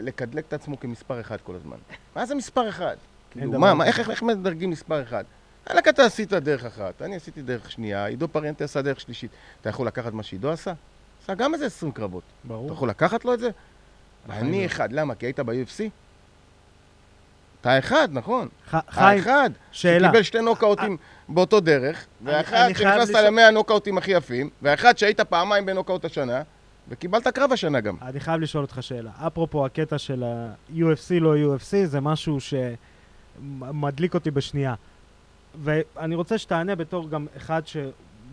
לקדלק 0.01 0.45
את 0.47 0.53
עצמו 0.53 0.79
כמספר 0.79 1.21
אחד 1.21 1.37
כל 1.43 1.55
הזמן. 1.55 1.77
מה 2.15 2.25
זה 2.25 2.35
מספר 2.35 2.69
אחד? 2.69 2.95
כאילו, 3.31 3.59
מה. 3.59 3.85
איך, 3.85 4.23
מדרגים 4.23 4.69
מספר 4.69 5.03
אחד? 5.03 5.23
וואלכ, 5.69 5.87
אתה 5.87 6.05
עשית 6.05 6.33
דרך 6.33 6.65
אחת, 6.65 7.01
אני 7.01 7.15
עשיתי 7.15 7.41
דרך 7.41 7.71
שנייה, 7.71 8.05
עידו 8.05 8.27
פריאנטה 8.27 8.63
עשה 8.63 8.81
דרך 8.81 8.99
שלישית. 8.99 9.31
אתה 9.61 9.69
יכול 9.69 9.87
לקחת 9.87 10.13
מה 10.13 10.23
שעידו 10.23 10.51
עשה? 10.51 10.73
עשה 11.27 11.35
גם 11.35 11.53
איזה 11.53 11.65
20 11.65 11.91
קרבות. 11.91 12.23
אתה 12.23 12.47
ברור. 12.47 12.71
יכול 12.73 12.89
לקחת 12.89 13.25
לו 13.25 13.33
את 13.33 13.39
זה? 13.39 13.49
אני. 14.29 14.65
אחד, 14.65 14.91
למה? 14.91 15.15
כי 15.15 15.25
היית 15.25 15.39
ב-UFC? 15.39 15.83
אתה 17.61 17.79
אחד, 17.79 18.07
נכון. 18.11 18.47
חיים, 18.89 19.19
האחד, 19.19 19.49
שאלה. 19.71 20.07
שקיבל 20.07 20.23
שתי 20.23 20.41
נוקאוטים 20.41 20.97
באותו 21.29 21.59
דרך, 21.59 22.05
והאחד 22.23 22.57
חייב 22.57 22.77
שנכנסת 22.77 23.13
למאה 23.15 23.47
הנוקאוטים 23.47 23.97
הכי 23.97 24.11
יפים, 24.11 24.49
והאחד 24.61 24.97
שהיית 24.97 25.21
פעמיים 25.21 25.65
בנוקאוט 25.65 26.05
השנה, 26.05 26.41
וקיבלת 26.89 27.27
קרב 27.27 27.51
השנה 27.51 27.79
גם. 27.79 27.95
אני 28.01 28.19
חייב 28.19 28.41
לשאול 28.41 28.63
אותך 28.63 28.77
שאלה. 28.81 29.11
אפרופו 29.27 29.65
הקטע 29.65 29.97
של 29.97 30.23
ה-UFC 30.23 31.19
לא 31.21 31.33
UFC, 31.35 31.85
זה 31.85 32.01
משהו 32.01 32.37
שמדליק 33.39 34.13
אותי 34.13 34.31
בשנייה. 34.31 34.73
ואני 35.63 36.15
רוצה 36.15 36.37
שתענה 36.37 36.75
בתור 36.75 37.09
גם 37.09 37.27
אחד 37.37 37.61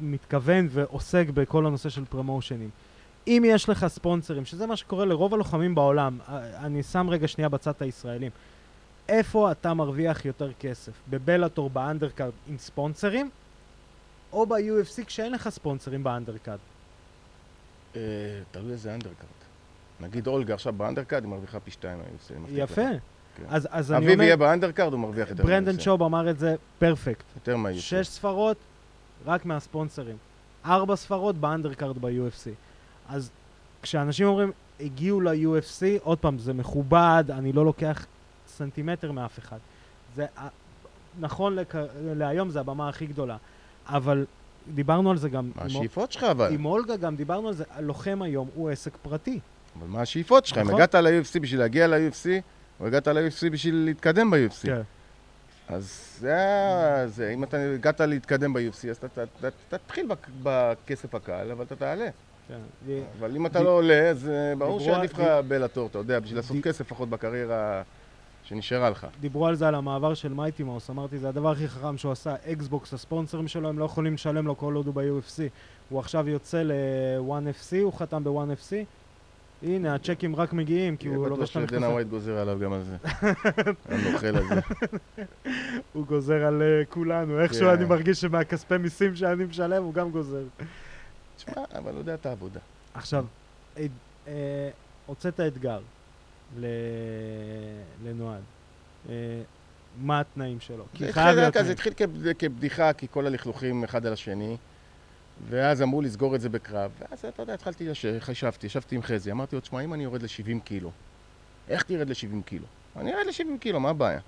שמתכוון 0.01 0.69
ועוסק 0.71 1.27
בכל 1.35 1.67
הנושא 1.67 1.89
של 1.89 2.05
פרומושנים. 2.05 2.71
אם 3.27 3.43
יש 3.47 3.69
לך 3.69 3.87
ספונסרים, 3.87 4.45
שזה 4.45 4.67
מה 4.67 4.77
שקורה 4.77 5.05
לרוב 5.05 5.35
הלוחמים 5.35 5.75
בעולם, 5.75 6.19
אני 6.59 6.83
שם 6.83 7.07
רגע 7.11 7.29
שנייה 7.29 7.49
בצד 7.49 7.73
הישראלים, 7.81 8.31
איפה 9.09 9.53
אתה 9.53 9.75
מרוויח 9.75 10.25
יותר 10.25 10.53
כסף? 10.53 10.93
בבלאטור 11.11 11.71
ב-undercard 11.71 12.33
עם 12.49 12.59
ספונסרים, 12.59 13.31
או 14.33 14.47
ב-UFC 14.47 15.05
כשאין 15.07 15.33
לך 15.33 15.49
ספונסרים 15.49 16.05
ב-undercard? 16.05 16.59
אה, 17.97 18.01
תלוי 18.51 18.73
איזה 18.73 18.95
undercard. 18.95 19.29
נגיד 20.01 20.27
אולגה 20.27 20.55
עכשיו 20.55 20.73
ב-undercard, 20.73 21.23
היא 21.23 21.31
מרוויחה 21.31 21.61
פי 21.61 21.71
שתיים 21.71 21.99
מבטיח 22.41 22.71
יפה. 22.71 22.83
כן. 23.37 23.45
אז, 23.49 23.69
אז 23.71 23.93
אני 23.93 23.99
אביב 23.99 24.11
אומר, 24.11 24.25
יהיה 24.25 24.37
ב-undercard, 24.37 24.93
הוא 24.93 25.01
מרוויח 25.01 25.31
יותר 25.31 25.43
ברנדן 25.43 25.81
שאוב 25.81 26.03
אמר 26.03 26.31
את 26.31 26.39
זה 26.39 26.55
perfect. 26.79 27.25
יותר 27.37 27.57
מה-UFC. 27.57 27.87
שש 27.87 28.09
ספרות 28.09 28.57
רק 29.27 29.47
מהספונסרים. 29.47 30.17
ארבע 30.65 30.97
ספרות 30.97 31.37
ב-undercard 31.37 31.99
ב-UFC. 31.99 32.51
אז 33.09 33.31
כשאנשים 33.83 34.27
אומרים, 34.27 34.53
הגיעו 34.81 35.21
ל-UFC, 35.21 35.83
עוד 36.03 36.19
פעם, 36.19 36.39
זה 36.39 36.53
מכובד, 36.53 37.25
אני 37.31 37.53
לא 37.53 37.65
לוקח 37.65 38.07
סנטימטר 38.49 39.13
מאף 39.13 39.39
אחד. 39.39 39.59
זה, 40.17 40.27
נכון 41.21 41.57
לכ... 41.57 41.79
להיום, 42.05 42.51
זה 42.51 42.61
הבמה 42.61 42.89
הכי 42.89 43.07
גדולה. 43.07 43.37
אבל 43.87 44.25
דיברנו 44.75 45.11
על 45.11 45.17
זה 45.17 45.29
גם 45.29 45.51
מה 45.57 45.63
השאיפות 45.63 46.13
שלך 46.13 46.25
אבל? 46.25 46.53
עם 46.53 46.65
אולגה, 46.65 46.97
גם 46.97 47.17
דיברנו 47.17 47.49
על 47.49 47.55
זה, 47.55 47.65
הלוחם 47.71 48.23
היום 48.23 48.49
הוא 48.55 48.71
עסק 48.71 48.97
פרטי. 49.03 49.41
אבל 49.79 49.87
מה 49.89 50.01
השאיפות 50.01 50.47
שלך? 50.47 50.59
אם 50.59 50.63
נכון. 50.63 50.75
הגעת 50.75 50.95
ל-UFC 50.95 51.41
בשביל 51.41 51.61
להגיע 51.61 51.87
ל-UFC, 51.87 52.27
או 52.81 52.87
הגעת 52.87 53.09
ל-UFC 53.09 53.51
בשביל 53.53 53.75
להתקדם 53.75 54.31
ב-UFC. 54.31 54.63
כן. 54.63 54.83
אז 55.69 56.17
זה 56.21 56.37
ה- 56.37 57.07
זה, 57.09 57.31
אם 57.35 57.45
אתה 57.45 57.57
הגעת 57.75 58.01
להתקדם 58.01 58.53
ב-UFC, 58.53 58.89
אז 58.91 58.97
אתה- 59.05 59.25
תתחיל 59.69 60.07
בכסף 60.43 61.15
הקל, 61.15 61.51
אבל 61.53 61.65
אתה 61.65 61.77
תעלה. 61.77 62.09
כן. 62.49 62.59
אבל 63.19 63.37
אם 63.37 63.47
אתה 63.47 63.63
לא 63.63 63.71
עולה, 63.71 64.11
אז 64.11 64.29
אה, 64.29 64.55
ברור 64.59 64.81
שעדיף 64.81 65.13
לך 65.19 65.21
בלטור, 65.49 65.87
אתה 65.87 65.99
יודע, 65.99 66.21
בשביל 66.21 66.39
לעשות 66.39 66.57
כסף 66.63 66.81
לפחות 66.81 67.11
בקריירה 67.11 67.83
שנשארה 68.45 68.91
לך. 68.91 69.07
דיברו 69.21 69.47
על 69.47 69.55
זה, 69.55 69.69
על 69.69 69.75
המעבר 69.75 70.15
של 70.15 70.33
מייטי 70.35 70.63
מאוס, 70.63 70.91
אמרתי, 70.91 71.19
זה 71.19 71.29
הדבר 71.29 71.51
הכי 71.51 71.69
חכם 71.69 71.99
שהוא 71.99 72.13
עשה. 72.13 72.35
אקסבוקס, 72.53 72.95
הספונסרים 72.95 73.49
שלו, 73.49 73.69
הם 73.69 73.79
לא 73.79 73.85
יכולים 73.85 74.15
לשלם 74.15 74.47
לו 74.47 74.57
כל 74.59 74.75
עוד 74.75 74.87
הוא 74.87 74.95
ב-UFC. 74.95 75.43
הוא 75.89 76.01
עכשיו 76.01 76.29
יוצא 76.29 76.63
ל-1FC, 76.63 77.77
הוא 77.83 77.93
חתם 77.93 78.25
ב-1FC. 78.25 78.73
הנה, 79.65 79.95
הצ'קים 79.95 80.37
רק 80.37 80.53
מגיעים, 80.53 80.97
כי 80.97 81.09
הוא 81.09 81.29
לובש 81.29 81.51
את 81.51 81.57
המכנסיים. 81.57 81.93
ווייט 81.93 82.09
גוזר 82.09 82.39
עליו 82.39 82.59
גם 82.59 82.73
על 82.73 82.83
זה. 82.83 82.97
הנוכל 83.89 84.37
הזה. 84.37 84.61
הוא 85.93 86.07
גוזר 86.07 86.45
על 86.45 86.63
אה, 86.63 86.85
כולנו. 86.89 87.41
איכשהו 87.41 87.63
כן. 87.67 87.69
אני 87.69 87.85
מרגיש 87.85 88.21
שמהכספי 88.21 88.77
מיסים 88.79 89.17
שאני 89.17 89.45
משלם, 89.45 89.83
הוא 89.83 89.95
גם 89.95 90.11
גוזר. 90.11 90.43
תשמע, 91.37 91.53
אבל 91.75 91.91
הוא 91.93 91.99
יודע 91.99 92.15
את 92.15 92.27
העבודה. 92.27 92.61
עכשיו, 92.95 93.25
אה, 94.27 94.69
הוצאת 95.07 95.41
אתגר 95.41 95.81
לנועד. 98.05 98.43
אה, 99.09 99.15
מה 100.03 100.21
התנאים 100.21 100.61
שלו? 100.61 100.85
כי 100.95 101.07
זה 101.07 101.13
חייב 101.13 101.27
התחיל 101.29 101.41
להיות 101.43 101.55
תנאים. 101.55 101.71
התחיל 101.73 101.93
כב- 101.97 102.33
כבדיחה, 102.39 102.93
כי 102.93 103.07
כל 103.11 103.27
הלכלוכים 103.27 103.85
אחד 103.85 104.07
על 104.07 104.13
השני, 104.13 104.57
ואז 105.49 105.83
אמרו 105.83 106.03
לסגור 106.03 106.35
את 106.35 106.41
זה 106.41 106.49
בקרב, 106.49 106.91
ואז 106.99 107.25
אתה 107.25 107.43
יודע, 107.43 107.55
התחלתי. 107.55 107.89
חשבתי, 108.21 108.67
ישבתי 108.67 108.97
עם 108.97 109.03
חזי, 109.03 109.31
אמרתי 109.33 109.57
לו, 109.57 109.61
תשמע, 109.61 109.81
אם 109.81 109.95
אני 109.95 110.05
יורד 110.05 110.23
ל-70 110.23 110.61
קילו, 110.65 110.91
איך 111.69 111.83
תרד 111.83 112.09
ל-70 112.09 112.43
קילו? 112.45 112.67
אני 112.97 113.15
ארד 113.15 113.27
ל-70 113.27 113.59
קילו, 113.61 113.81
מה 113.81 113.91
הבעיה? 113.91 114.21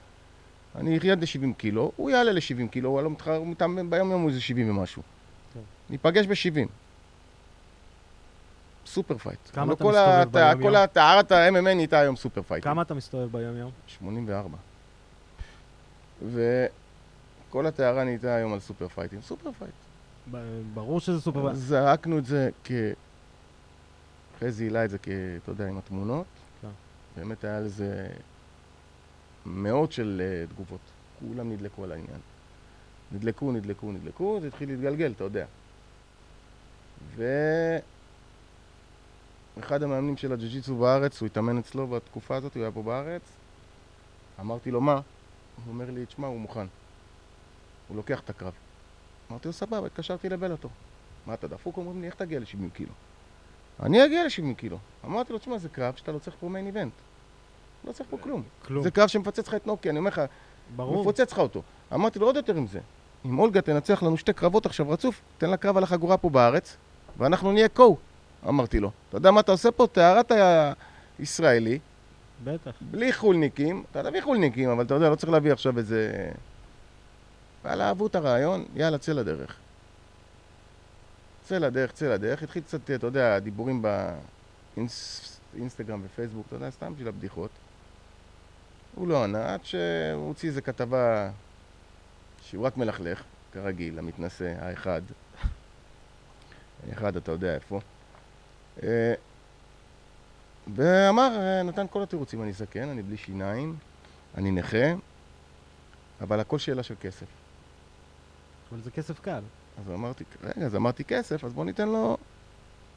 אני 0.77 0.99
ארד 0.99 1.21
ל-70 1.21 1.55
קילו, 1.59 1.93
הוא 1.97 2.11
יעלה 2.11 2.33
ל-70 2.33 2.69
קילו, 2.71 2.89
הוא 2.91 3.03
לא 3.03 3.11
מתחר, 3.11 3.37
הוא 3.37 3.47
מתאמן 3.47 3.91
ביום 3.91 4.11
יום 4.11 4.21
הוא 4.23 4.29
איזה 4.31 4.41
70 4.41 4.71
ומשהו. 4.71 5.03
כן. 5.55 5.61
ניפגש 5.91 6.27
ב-70. 6.27 6.69
super 8.87 9.19
fight. 9.19 9.39
כמה 9.53 9.73
אתה 9.73 9.85
מסתובב 9.85 9.97
הת- 9.99 10.29
ביום-יום? 10.29 10.63
כל 10.71 10.77
הטהרת 10.77 11.33
ה-MMA 11.33 11.61
נהייתה 11.75 11.99
היום 11.99 12.17
super 12.17 12.43
fight. 12.43 12.65
כמה 12.65 12.83
אתה 12.83 12.95
מסתובב 12.95 13.33
ביום-יום? 13.33 13.71
84. 13.87 14.57
וכל 16.33 17.67
הטהרה 17.67 18.05
נהייתה 18.05 18.35
היום 18.35 18.53
על 18.53 18.61
super 18.61 18.89
fight 18.89 19.10
ים. 19.10 19.23
super 19.23 19.51
fight. 19.59 19.71
ברור 20.75 21.01
שזה 21.01 21.21
סופר... 21.21 21.55
זרקנו 21.55 22.19
את 22.19 22.25
זה 22.25 22.51
כ... 22.65 22.71
חזי 24.41 24.65
העלה 24.65 24.85
את 24.85 24.91
זה 24.91 24.99
כ... 24.99 25.09
אתה 25.43 25.51
יודע, 25.51 25.69
עם 25.69 25.79
התמונות. 25.79 26.27
כן. 26.63 26.69
באמת 27.17 27.45
היה 27.45 27.61
לזה 27.61 28.09
מאות 29.47 29.93
של 29.93 30.23
אה, 30.23 30.53
תגובות. 30.53 30.81
כולם 31.21 31.53
נדלקו 31.53 31.85
על 31.85 31.93
העניין. 31.93 32.21
נדלקו, 33.13 33.53
נדלקו, 33.53 33.93
נדלקו, 33.93 34.39
זה 34.41 34.47
התחיל 34.47 34.69
להתגלגל, 34.69 35.13
אתה 35.13 35.25
יודע. 35.25 35.47
ואחד 39.57 39.83
המאמנים 39.83 40.17
של 40.17 40.33
הג'ו-ג'יצו 40.33 40.77
בארץ, 40.77 41.21
הוא 41.21 41.27
התאמן 41.27 41.59
אצלו 41.59 41.87
בתקופה 41.87 42.37
הזאת, 42.37 42.55
הוא 42.55 42.63
היה 42.63 42.73
פה 42.73 42.83
בארץ. 42.83 43.23
אמרתי 44.41 44.71
לו, 44.71 44.81
מה? 44.81 44.95
הוא 44.95 45.03
אומר 45.69 45.91
לי, 45.91 46.07
תשמע, 46.07 46.27
הוא 46.27 46.41
מוכן. 46.41 46.67
הוא 47.89 47.97
לוקח 47.97 48.21
את 48.21 48.31
הקרב. 48.31 48.53
אמרתי 49.31 49.49
לו, 49.49 49.53
סבבה, 49.53 49.87
התקשרתי 49.87 50.29
לבלאטור. 50.29 50.71
מה 51.27 51.35
אתה 51.35 51.47
דפוק? 51.47 51.77
אומרים 51.77 52.01
לי, 52.01 52.07
איך 52.07 52.15
תגיע 52.15 52.41
ל-70 52.41 52.75
קילו? 52.75 52.93
אני 53.83 54.05
אגיע 54.05 54.25
ל-70 54.25 54.55
קילו. 54.57 54.79
אמרתי 55.05 55.33
לו, 55.33 55.39
תשמע, 55.39 55.59
זה 55.59 55.69
קרב 55.69 55.95
שאתה 55.97 56.13
לא 56.13 56.19
צריך 56.19 56.37
פה 56.41 56.49
מיין 56.49 56.67
איבנט. 56.67 56.93
לא 57.85 57.93
צריך 57.93 58.11
פה 58.11 58.19
כלום. 58.21 58.43
כלום. 58.67 58.83
זה 58.83 58.91
קרב 58.91 59.09
שמפוצץ 59.09 59.49
לך 59.49 59.55
את 59.55 59.67
נוקי, 59.67 59.91
אני 59.91 59.99
אומר 59.99 60.11
לך, 60.11 60.21
ברור. 60.77 61.01
מפוצץ 61.01 61.33
לך 61.33 61.39
אותו. 61.39 61.63
אמרתי 61.95 62.19
לו 62.19 62.27
עוד 62.27 62.37
יותר 62.37 62.57
עם 62.57 62.67
זה. 62.67 62.81
אם 63.27 63.39
אולגה 63.39 63.61
תנצח 63.61 64.03
לנו 64.03 64.17
שתי 64.17 64.33
קרבות 64.33 64.67
עכשיו 64.67 64.91
רצוף, 64.91 65.21
תן 65.39 65.51
לה 65.51 65.57
קרב 65.57 65.77
על 65.77 65.83
החגורה 65.83 66.17
פה 66.17 66.31
בארץ, 66.31 66.77
ואנחנו 67.19 67.53
נהיה 67.53 67.69
קו. 67.69 67.97
אמרתי 68.49 68.81
לו. 68.81 68.91
אתה 69.09 69.17
יודע 69.17 69.31
מה 69.31 69.41
אתה 69.41 69.53
עושה 69.53 69.71
פה? 69.71 69.87
טהרת 69.87 70.33
הישראלי, 71.19 71.79
בטח. 72.45 72.71
בלי 72.81 73.13
חולניקים. 73.13 73.85
אתה 73.91 74.03
תביא 74.03 74.23
חולניקים, 74.23 74.71
אבל 74.71 74.85
אתה 74.85 74.95
יודע, 74.95 75.11
לא 75.11 75.15
צריך 75.15 75.33
להביא 75.33 75.53
עכשיו 75.53 75.79
איזה... 75.79 76.31
וואלה, 77.67 77.89
אהבו 77.89 78.07
את 78.07 78.15
הרעיון, 78.15 78.65
יאללה, 78.75 78.99
צא 78.99 79.13
לדרך. 79.13 79.57
צא 81.43 81.59
לדרך, 81.59 81.93
צא 81.93 82.15
לדרך. 82.15 82.43
התחיל 82.43 82.63
קצת, 82.63 82.91
אתה 82.91 83.07
יודע, 83.07 83.39
דיבורים 83.39 83.83
באינסטגרם 85.55 86.01
ופייסבוק, 86.05 86.47
אתה 86.47 86.57
יודע, 86.57 86.71
סתם 86.71 86.93
בשביל 86.93 87.09
הבדיחות. 87.09 87.51
הוא 88.95 89.09
לא 89.09 89.25
ענה, 89.25 89.55
עד 89.55 89.65
שהוא 89.65 90.29
הוציא 90.29 90.49
איזה 90.49 90.61
כתבה 90.61 91.31
שהוא 92.43 92.67
רק 92.67 92.77
מלכלך, 92.77 93.23
כרגיל, 93.53 93.99
המתנשא, 93.99 94.55
האחד. 94.59 95.03
האחד, 96.89 97.17
אתה 97.17 97.33
יודע 97.33 97.55
איפה. 97.55 97.81
אה, 98.83 99.15
ואמר, 100.75 101.37
אה, 101.39 101.63
נתן 101.63 101.87
כל 101.91 102.03
התירוצים, 102.03 102.43
אני 102.43 102.53
זקן, 102.53 102.89
אני 102.89 103.03
בלי 103.03 103.17
שיניים, 103.17 103.77
אני 104.35 104.51
נכה, 104.51 104.93
אבל 106.21 106.41
הכל 106.41 106.59
שאלה 106.59 106.83
של 106.83 106.95
כסף. 107.01 107.46
אבל 108.73 108.81
זה 108.81 108.91
כסף 108.91 109.21
קל. 109.21 109.41
אז 109.79 109.91
אמרתי, 109.95 110.25
רגע, 110.43 110.67
אז 110.67 110.77
אמרתי 110.77 111.05
כסף, 111.05 111.45
אז 111.45 111.53
בוא 111.53 111.65
ניתן 111.65 111.89
לו 111.89 112.17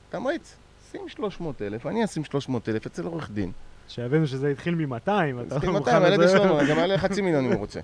תמריץ. 0.09 0.55
שים 0.91 1.09
300 1.09 1.61
אלף, 1.61 1.85
אני 1.85 2.05
אשים 2.05 2.23
300 2.23 2.69
אלף 2.69 2.85
אצל 2.85 3.05
עורך 3.05 3.31
דין. 3.31 3.51
שיבינו 3.87 4.27
שזה 4.27 4.49
התחיל 4.49 4.75
מ-200, 4.75 4.93
אתה 4.97 5.55
התחיל 5.55 5.69
לא 5.69 5.79
200, 5.79 6.03
מוכן 6.03 6.19
לזה. 6.19 6.37
שלנו, 6.37 6.57
גם 6.69 6.77
יעלה 6.77 6.97
חצי 6.97 7.21
מיליון 7.21 7.45
אם 7.45 7.51
הוא 7.51 7.59
רוצה. 7.59 7.79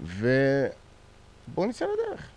ובואו 0.00 1.66
נצא 1.66 1.84
לדרך. 1.84 2.28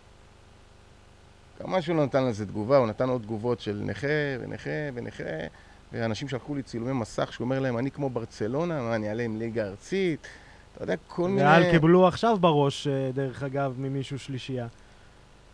כמה 1.59 1.81
שהוא 1.81 1.95
לא 1.95 2.05
נתן 2.05 2.25
לזה 2.25 2.45
תגובה, 2.45 2.77
הוא 2.77 2.87
נתן 2.87 3.09
עוד 3.09 3.21
תגובות 3.21 3.59
של 3.59 3.81
נכה 3.85 4.07
ונכה 4.39 4.69
ונכה, 4.93 5.23
ואנשים 5.91 6.27
שלחו 6.27 6.55
לי 6.55 6.63
צילומי 6.63 6.93
מסך 6.93 7.33
שהוא 7.33 7.45
אומר 7.45 7.59
להם, 7.59 7.77
אני 7.77 7.91
כמו 7.91 8.09
ברצלונה, 8.09 8.81
מה, 8.81 8.95
אני 8.95 9.09
אעלה 9.09 9.23
עם 9.23 9.37
ליגה 9.37 9.65
ארצית? 9.67 10.27
אתה 10.75 10.83
יודע, 10.83 10.95
כל 11.07 11.29
מיני... 11.29 11.43
ואל 11.43 11.71
קיבלו 11.71 12.07
עכשיו 12.07 12.37
בראש, 12.39 12.87
אה, 12.87 13.11
דרך 13.13 13.43
אגב, 13.43 13.75
ממישהו 13.77 14.19
שלישייה. 14.19 14.67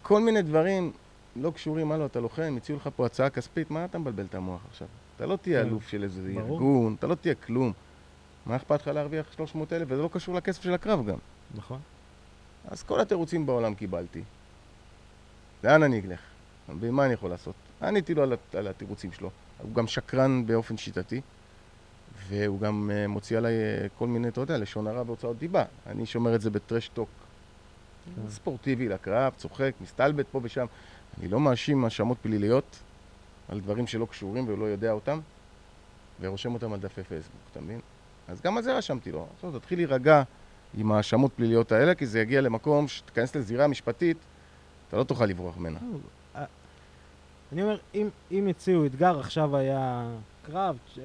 כל 0.02 0.22
מיני 0.22 0.42
דברים 0.42 0.92
לא 1.36 1.52
קשורים, 1.52 1.92
הלו, 1.92 2.06
אתה 2.06 2.20
לוחם, 2.20 2.54
הציעו 2.58 2.78
לך 2.78 2.90
פה 2.96 3.06
הצעה 3.06 3.30
כספית, 3.30 3.72
מה 3.72 3.86
אתה 3.86 3.98
מבלבל 3.98 4.26
את 4.26 4.36
המוח 4.36 4.62
עכשיו? 4.70 4.88
אתה 5.16 5.26
לא 5.26 5.36
תהיה 5.36 5.64
כן. 5.64 5.68
אלוף 5.68 5.88
של 5.88 6.04
איזה 6.04 6.32
ברור. 6.36 6.54
ארגון, 6.54 6.96
אתה 7.00 7.08
לא 7.08 7.16
תהיה 7.16 7.36
כלום. 7.36 7.74
מה 8.46 8.56
אכפת 8.56 8.82
לך 8.82 8.88
להרוויח 8.88 9.34
300 9.36 9.74
אלף, 9.74 9.88
וזה 9.90 10.02
לא 10.02 10.10
קשור 10.14 10.36
לכסף 10.36 10.64
של 10.64 10.74
הקרב 10.74 11.06
גם. 11.06 11.18
נכון. 11.56 11.80
אז 12.68 12.84
כל 12.84 13.00
התירוצים 13.00 13.46
בעולם 13.46 13.76
קיבלתי. 13.76 14.24
לאן 15.64 15.84
אני 15.84 16.02
אלך? 16.08 16.20
ומה 16.80 17.06
אני 17.06 17.14
יכול 17.14 17.30
לעשות? 17.30 17.56
עניתי 17.82 18.14
לו 18.14 18.24
על 18.54 18.68
התירוצים 18.68 19.12
שלו. 19.12 19.30
הוא 19.62 19.76
גם 19.76 19.88
שקרן 19.88 20.46
באופן 20.46 20.78
שיטתי, 20.78 21.22
והוא 22.28 22.60
גם 22.60 22.92
uh, 22.94 23.08
מוציא 23.08 23.38
עליי 23.38 23.54
uh, 23.54 23.90
כל 23.98 24.08
מיני, 24.08 24.28
אתה 24.28 24.42
יודע, 24.42 24.58
לשון 24.58 24.88
הרע 24.88 25.04
והוצאות 25.06 25.38
דיבה. 25.38 25.64
אני 25.88 26.06
שומר 26.06 26.36
את 26.36 26.42
זה 26.42 26.50
בטרש 26.50 26.88
טוק 26.88 27.10
כן. 28.06 28.30
ספורטיבי 28.30 28.90
לקרב, 28.90 29.34
צוחק, 29.38 29.72
מסתלבט 29.82 30.26
פה 30.32 30.40
ושם. 30.44 30.66
אני 31.20 31.28
לא 31.28 31.40
מאשים 31.40 31.84
האשמות 31.84 32.18
פליליות 32.22 32.80
על 33.50 33.60
דברים 33.60 33.88
שלא 33.88 34.06
קשורים 34.06 34.48
והוא 34.48 34.60
לא 34.60 34.66
יודע 34.66 34.92
אותם, 34.92 35.20
ורושם 36.22 36.54
אותם 36.54 36.74
על 36.74 36.80
דפי 36.80 37.04
פייסבוק, 37.04 37.42
אתה 37.52 37.62
מבין? 37.62 37.80
אז 38.28 38.42
גם 38.42 38.58
על 38.58 38.64
זה 38.64 38.78
רשמתי 38.78 39.12
לו. 39.12 39.28
עכשיו 39.36 39.60
תתחיל 39.60 39.80
להירגע 39.80 40.24
עם 40.78 40.92
האשמות 40.92 41.32
פליליות 41.36 41.72
האלה, 41.72 41.96
כי 41.96 42.06
זה 42.06 42.20
יגיע 42.20 42.42
למקום 42.42 42.88
שתיכנס 42.88 43.36
לזירה 43.36 43.68
משפטית, 43.68 44.18
אתה 44.88 44.98
לא 44.98 45.04
תוכל 45.04 45.26
לברוח 45.26 45.58
ממנה. 45.58 45.80
אה, 46.36 46.46
אני 47.52 47.64
אומר, 47.64 47.78
אם, 47.96 48.10
אם 48.32 48.48
הציעו 48.48 48.86
אתגר, 48.86 49.20
עכשיו 49.20 49.58
היה 49.58 50.08
קרב, 50.46 50.78
אה, 50.98 51.04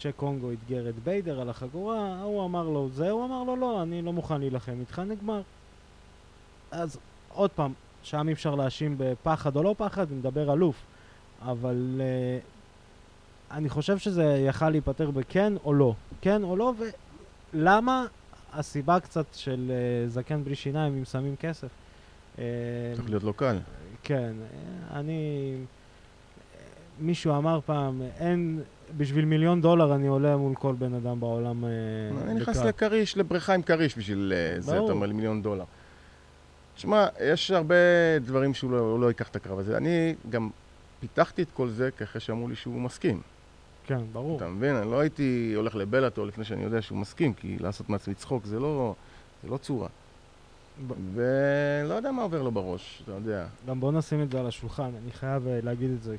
צ'ק 0.00 0.12
קונגו 0.16 0.52
אתגר 0.52 0.88
את 0.88 0.94
ביידר 1.04 1.40
על 1.40 1.50
החגורה, 1.50 2.22
הוא 2.22 2.44
אמר 2.44 2.68
לו 2.68 2.88
זה, 2.94 3.10
הוא 3.10 3.24
אמר 3.24 3.42
לו 3.42 3.56
לא, 3.56 3.82
אני 3.82 4.02
לא 4.02 4.12
מוכן 4.12 4.40
להילחם 4.40 4.80
איתך, 4.80 4.98
נגמר. 4.98 5.42
אז 6.70 6.98
עוד 7.28 7.50
פעם, 7.50 7.72
שם 8.02 8.28
אי 8.28 8.32
אפשר 8.32 8.54
להאשים 8.54 8.94
בפחד 8.98 9.56
או 9.56 9.62
לא 9.62 9.74
פחד, 9.78 10.06
נדבר 10.12 10.52
אלוף. 10.52 10.76
אבל 11.42 12.00
אה, 12.00 12.38
אני 13.50 13.68
חושב 13.68 13.98
שזה 13.98 14.44
יכל 14.46 14.70
להיפתר 14.70 15.10
בכן 15.10 15.52
או 15.64 15.74
לא. 15.74 15.94
כן 16.20 16.42
או 16.42 16.56
לא, 16.56 16.72
ולמה 17.52 18.06
הסיבה 18.52 19.00
קצת 19.00 19.26
של 19.32 19.70
אה, 19.70 20.08
זקן 20.08 20.44
בלי 20.44 20.54
שיניים 20.54 20.96
אם 20.98 21.04
שמים 21.04 21.36
כסף. 21.36 21.68
אה, 22.38 22.44
צריך 22.94 23.08
להיות 23.10 23.22
לא 23.22 23.32
קל. 23.36 23.58
כן, 24.02 24.32
אה, 24.42 24.98
אני... 25.00 25.20
מישהו 27.00 27.36
אמר 27.36 27.60
פעם, 27.66 28.02
אין, 28.18 28.60
בשביל 28.96 29.24
מיליון 29.24 29.60
דולר 29.60 29.94
אני 29.94 30.06
עולה 30.06 30.36
מול 30.36 30.54
כל 30.54 30.74
בן 30.78 30.94
אדם 30.94 31.20
בעולם 31.20 31.64
אה, 31.64 31.70
אני 32.22 32.34
נכנס. 32.40 32.56
לכריש, 32.56 33.16
לבריכה 33.16 33.54
עם 33.54 33.62
כריש 33.62 33.98
בשביל 33.98 34.32
אה, 34.36 34.60
זה. 34.60 34.72
אתה 34.84 34.92
אומר 34.92 35.06
לי 35.06 35.12
מיליון 35.12 35.42
דולר. 35.42 35.64
תשמע, 36.74 37.06
יש 37.20 37.50
הרבה 37.50 37.74
דברים 38.20 38.54
שהוא 38.54 38.70
לא, 38.70 39.00
לא 39.00 39.06
ייקח 39.06 39.28
את 39.28 39.36
הקרב 39.36 39.58
הזה. 39.58 39.76
אני 39.76 40.14
גם 40.30 40.50
פיתחתי 41.00 41.42
את 41.42 41.48
כל 41.54 41.68
זה 41.68 41.88
אחרי 42.02 42.20
שאמרו 42.20 42.48
לי 42.48 42.56
שהוא 42.56 42.80
מסכים. 42.80 43.20
כן, 43.86 44.00
ברור. 44.12 44.36
אתה 44.36 44.48
מבין? 44.48 44.76
אני 44.76 44.90
לא 44.90 45.00
הייתי 45.00 45.52
הולך 45.56 45.76
לבלאטור 45.76 46.26
לפני 46.26 46.44
שאני 46.44 46.64
יודע 46.64 46.82
שהוא 46.82 46.98
מסכים, 46.98 47.34
כי 47.34 47.56
לעשות 47.60 47.90
מעצמי 47.90 48.14
צחוק 48.14 48.44
זה 48.44 48.60
לא, 48.60 48.94
זה 49.42 49.48
לא 49.50 49.56
צורה. 49.56 49.88
ב- 50.86 50.92
ולא 51.14 51.94
יודע 51.94 52.12
מה 52.12 52.22
עובר 52.22 52.42
לו 52.42 52.50
בראש, 52.50 53.02
אתה 53.04 53.12
יודע. 53.12 53.46
גם 53.68 53.80
בוא 53.80 53.92
נשים 53.92 54.22
את 54.22 54.30
זה 54.30 54.40
על 54.40 54.46
השולחן, 54.46 54.90
אני 55.02 55.12
חייב 55.12 55.46
אה, 55.48 55.58
להגיד 55.62 55.90
את 55.90 56.02
זה, 56.02 56.16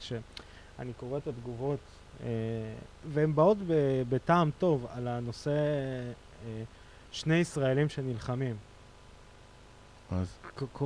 כשאני 0.78 0.94
קורא 0.94 1.18
את 1.18 1.28
התגובות, 1.28 1.80
אה, 2.24 2.28
והן 3.14 3.36
באות 3.36 3.58
בטעם 4.10 4.50
טוב 4.60 4.86
על 4.96 5.08
הנושא 5.08 5.52
אה, 5.52 6.64
שני 7.12 7.36
ישראלים 7.36 7.90
שנלחמים. 7.90 8.56
אז 10.12 10.38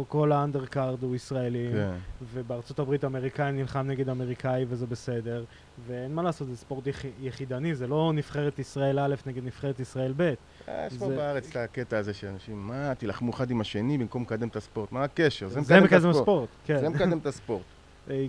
כל 0.08 0.32
האנדרקארד 0.32 1.04
הוא 1.04 1.16
ישראלי, 1.16 1.70
כן. 1.74 1.92
ובארצות 2.34 2.80
הברית 2.80 3.06
אמריקאי 3.06 3.52
נלחם 3.52 3.80
נגד 3.88 4.10
אמריקאי 4.10 4.66
וזה 4.70 4.88
בסדר, 4.88 5.44
ואין 5.88 6.16
מה 6.16 6.24
לעשות, 6.24 6.48
זה 6.48 6.58
ספורט 6.58 6.88
יח- 6.88 7.06
יחידני, 7.22 7.76
זה 7.76 7.88
לא 7.88 8.12
נבחרת 8.16 8.60
ישראל 8.60 9.00
א' 9.00 9.16
נגד 9.26 9.44
נבחרת 9.46 9.80
ישראל 9.80 10.14
ב'. 10.18 10.34
אה, 10.68 10.88
יש 10.88 10.98
פה 10.98 11.10
בארץ 11.10 11.50
את 11.50 11.56
הקטע 11.56 11.98
הזה 11.98 12.14
שאנשים, 12.14 12.68
מה, 12.68 12.96
תילחמו 12.96 13.32
אחד 13.32 13.52
עם 13.52 13.62
השני 13.62 13.98
במקום 13.98 14.24
לקדם 14.24 14.48
את 14.48 14.56
הספורט, 14.56 14.92
מה 14.92 15.04
הקשר? 15.04 15.48
זה 15.48 15.60
מקדם 15.62 15.86
את 15.86 15.94
הספורט. 15.94 16.16
ספורט, 16.16 16.50
כן. 16.66 16.80
זה 16.80 16.90
מקדם 16.90 17.18
את 17.18 17.26
הספורט. 17.26 17.64
אה? 18.10 18.26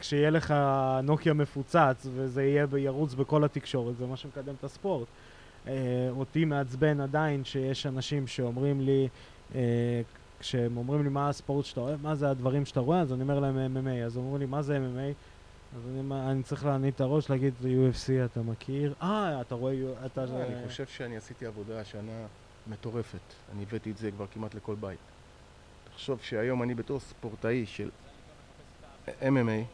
כשיהיה 0.00 0.30
לך 0.30 0.54
נוקיה 1.02 1.32
מפוצץ 1.32 2.06
וזה 2.14 2.44
יהיה 2.44 2.66
ירוץ 2.76 3.14
בכל 3.14 3.44
התקשורת, 3.44 3.96
זה 3.96 4.06
מה 4.06 4.16
שמקדם 4.16 4.54
את 4.58 4.64
הספורט. 4.64 5.08
אה, 5.66 6.08
אותי 6.10 6.44
מעצבן 6.44 7.00
עדיין 7.00 7.44
שיש 7.44 7.86
אנשים 7.86 8.26
שאומרים 8.26 8.80
לי, 8.80 9.08
אה, 9.54 9.60
כשהם 10.40 10.76
אומרים 10.76 11.02
לי 11.02 11.08
מה 11.08 11.28
הספורט 11.28 11.64
שאתה 11.64 11.80
אוהב, 11.80 12.02
מה 12.02 12.14
זה 12.14 12.30
הדברים 12.30 12.64
שאתה 12.66 12.80
רואה, 12.80 13.00
אז 13.00 13.12
אני 13.12 13.22
אומר 13.22 13.40
להם 13.40 13.76
MMA, 13.76 14.04
אז 14.06 14.16
אומרים 14.16 14.40
לי 14.40 14.46
מה 14.46 14.62
זה 14.62 14.76
MMA? 14.76 15.14
אז 15.76 15.82
אני, 15.88 16.30
אני 16.30 16.42
צריך 16.42 16.64
להניד 16.64 16.94
את 16.94 17.00
הראש, 17.00 17.30
להגיד 17.30 17.54
UFC 17.62 18.24
אתה 18.24 18.42
מכיר? 18.42 18.94
אה, 19.02 19.40
אתה 19.40 19.54
רואה, 19.54 19.74
אתה... 20.06 20.24
לא, 20.24 20.42
אני 20.42 20.68
חושב 20.68 20.86
שאני 20.86 21.16
עשיתי 21.16 21.46
עבודה 21.46 21.80
השנה 21.80 22.26
מטורפת. 22.66 23.34
אני 23.52 23.62
הבאתי 23.62 23.90
את 23.90 23.96
זה 23.96 24.10
כבר 24.10 24.26
כמעט 24.34 24.54
לכל 24.54 24.74
בית. 24.80 24.98
תחשוב 25.92 26.20
שהיום 26.22 26.62
אני 26.62 26.74
בתור 26.74 27.00
ספורטאי 27.00 27.66
של 27.66 27.90
MMA, 29.08 29.64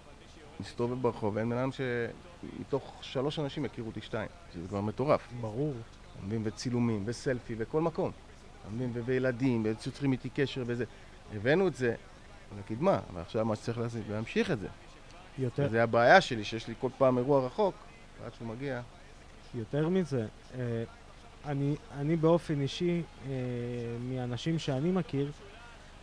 מסתובב 0.60 1.02
ברחוב, 1.02 1.38
אין 1.38 1.50
בן 1.50 1.56
אדם 1.56 1.70
שמתוך 1.72 2.94
שלוש 3.00 3.38
אנשים 3.38 3.64
יכירו 3.64 3.88
אותי 3.88 4.00
שתיים, 4.00 4.28
שזה 4.54 4.68
כבר 4.68 4.80
מטורף. 4.80 5.28
ברור. 5.40 5.74
מבין? 6.26 6.42
וצילומים, 6.44 7.02
וסלפי, 7.06 7.54
וכל 7.58 7.80
מקום. 7.80 8.10
ו- 8.78 9.04
וילדים, 9.04 9.64
ויוצרים 9.64 10.12
איתי 10.12 10.28
קשר 10.28 10.64
וזה. 10.66 10.84
הבאנו 11.34 11.68
את 11.68 11.74
זה 11.74 11.94
לקדמה, 12.58 13.00
ועכשיו 13.14 13.44
מה 13.44 13.56
שצריך 13.56 13.78
לעשות 13.78 14.02
זה 14.06 14.12
להמשיך 14.14 14.50
את 14.50 14.60
זה. 14.60 14.68
יותר, 15.38 15.68
זה 15.68 15.82
הבעיה 15.82 16.20
שלי, 16.20 16.44
שיש 16.44 16.68
לי 16.68 16.74
כל 16.80 16.88
פעם 16.98 17.18
אירוע 17.18 17.46
רחוק, 17.46 17.74
ועד 18.22 18.34
שהוא 18.34 18.48
מגיע. 18.48 18.80
יותר 19.54 19.88
מזה, 19.88 20.26
אה, 20.54 20.84
אני, 21.44 21.76
אני 21.98 22.16
באופן 22.16 22.60
אישי, 22.60 23.02
אה, 23.26 23.30
מאנשים 24.00 24.58
שאני 24.58 24.90
מכיר, 24.90 25.32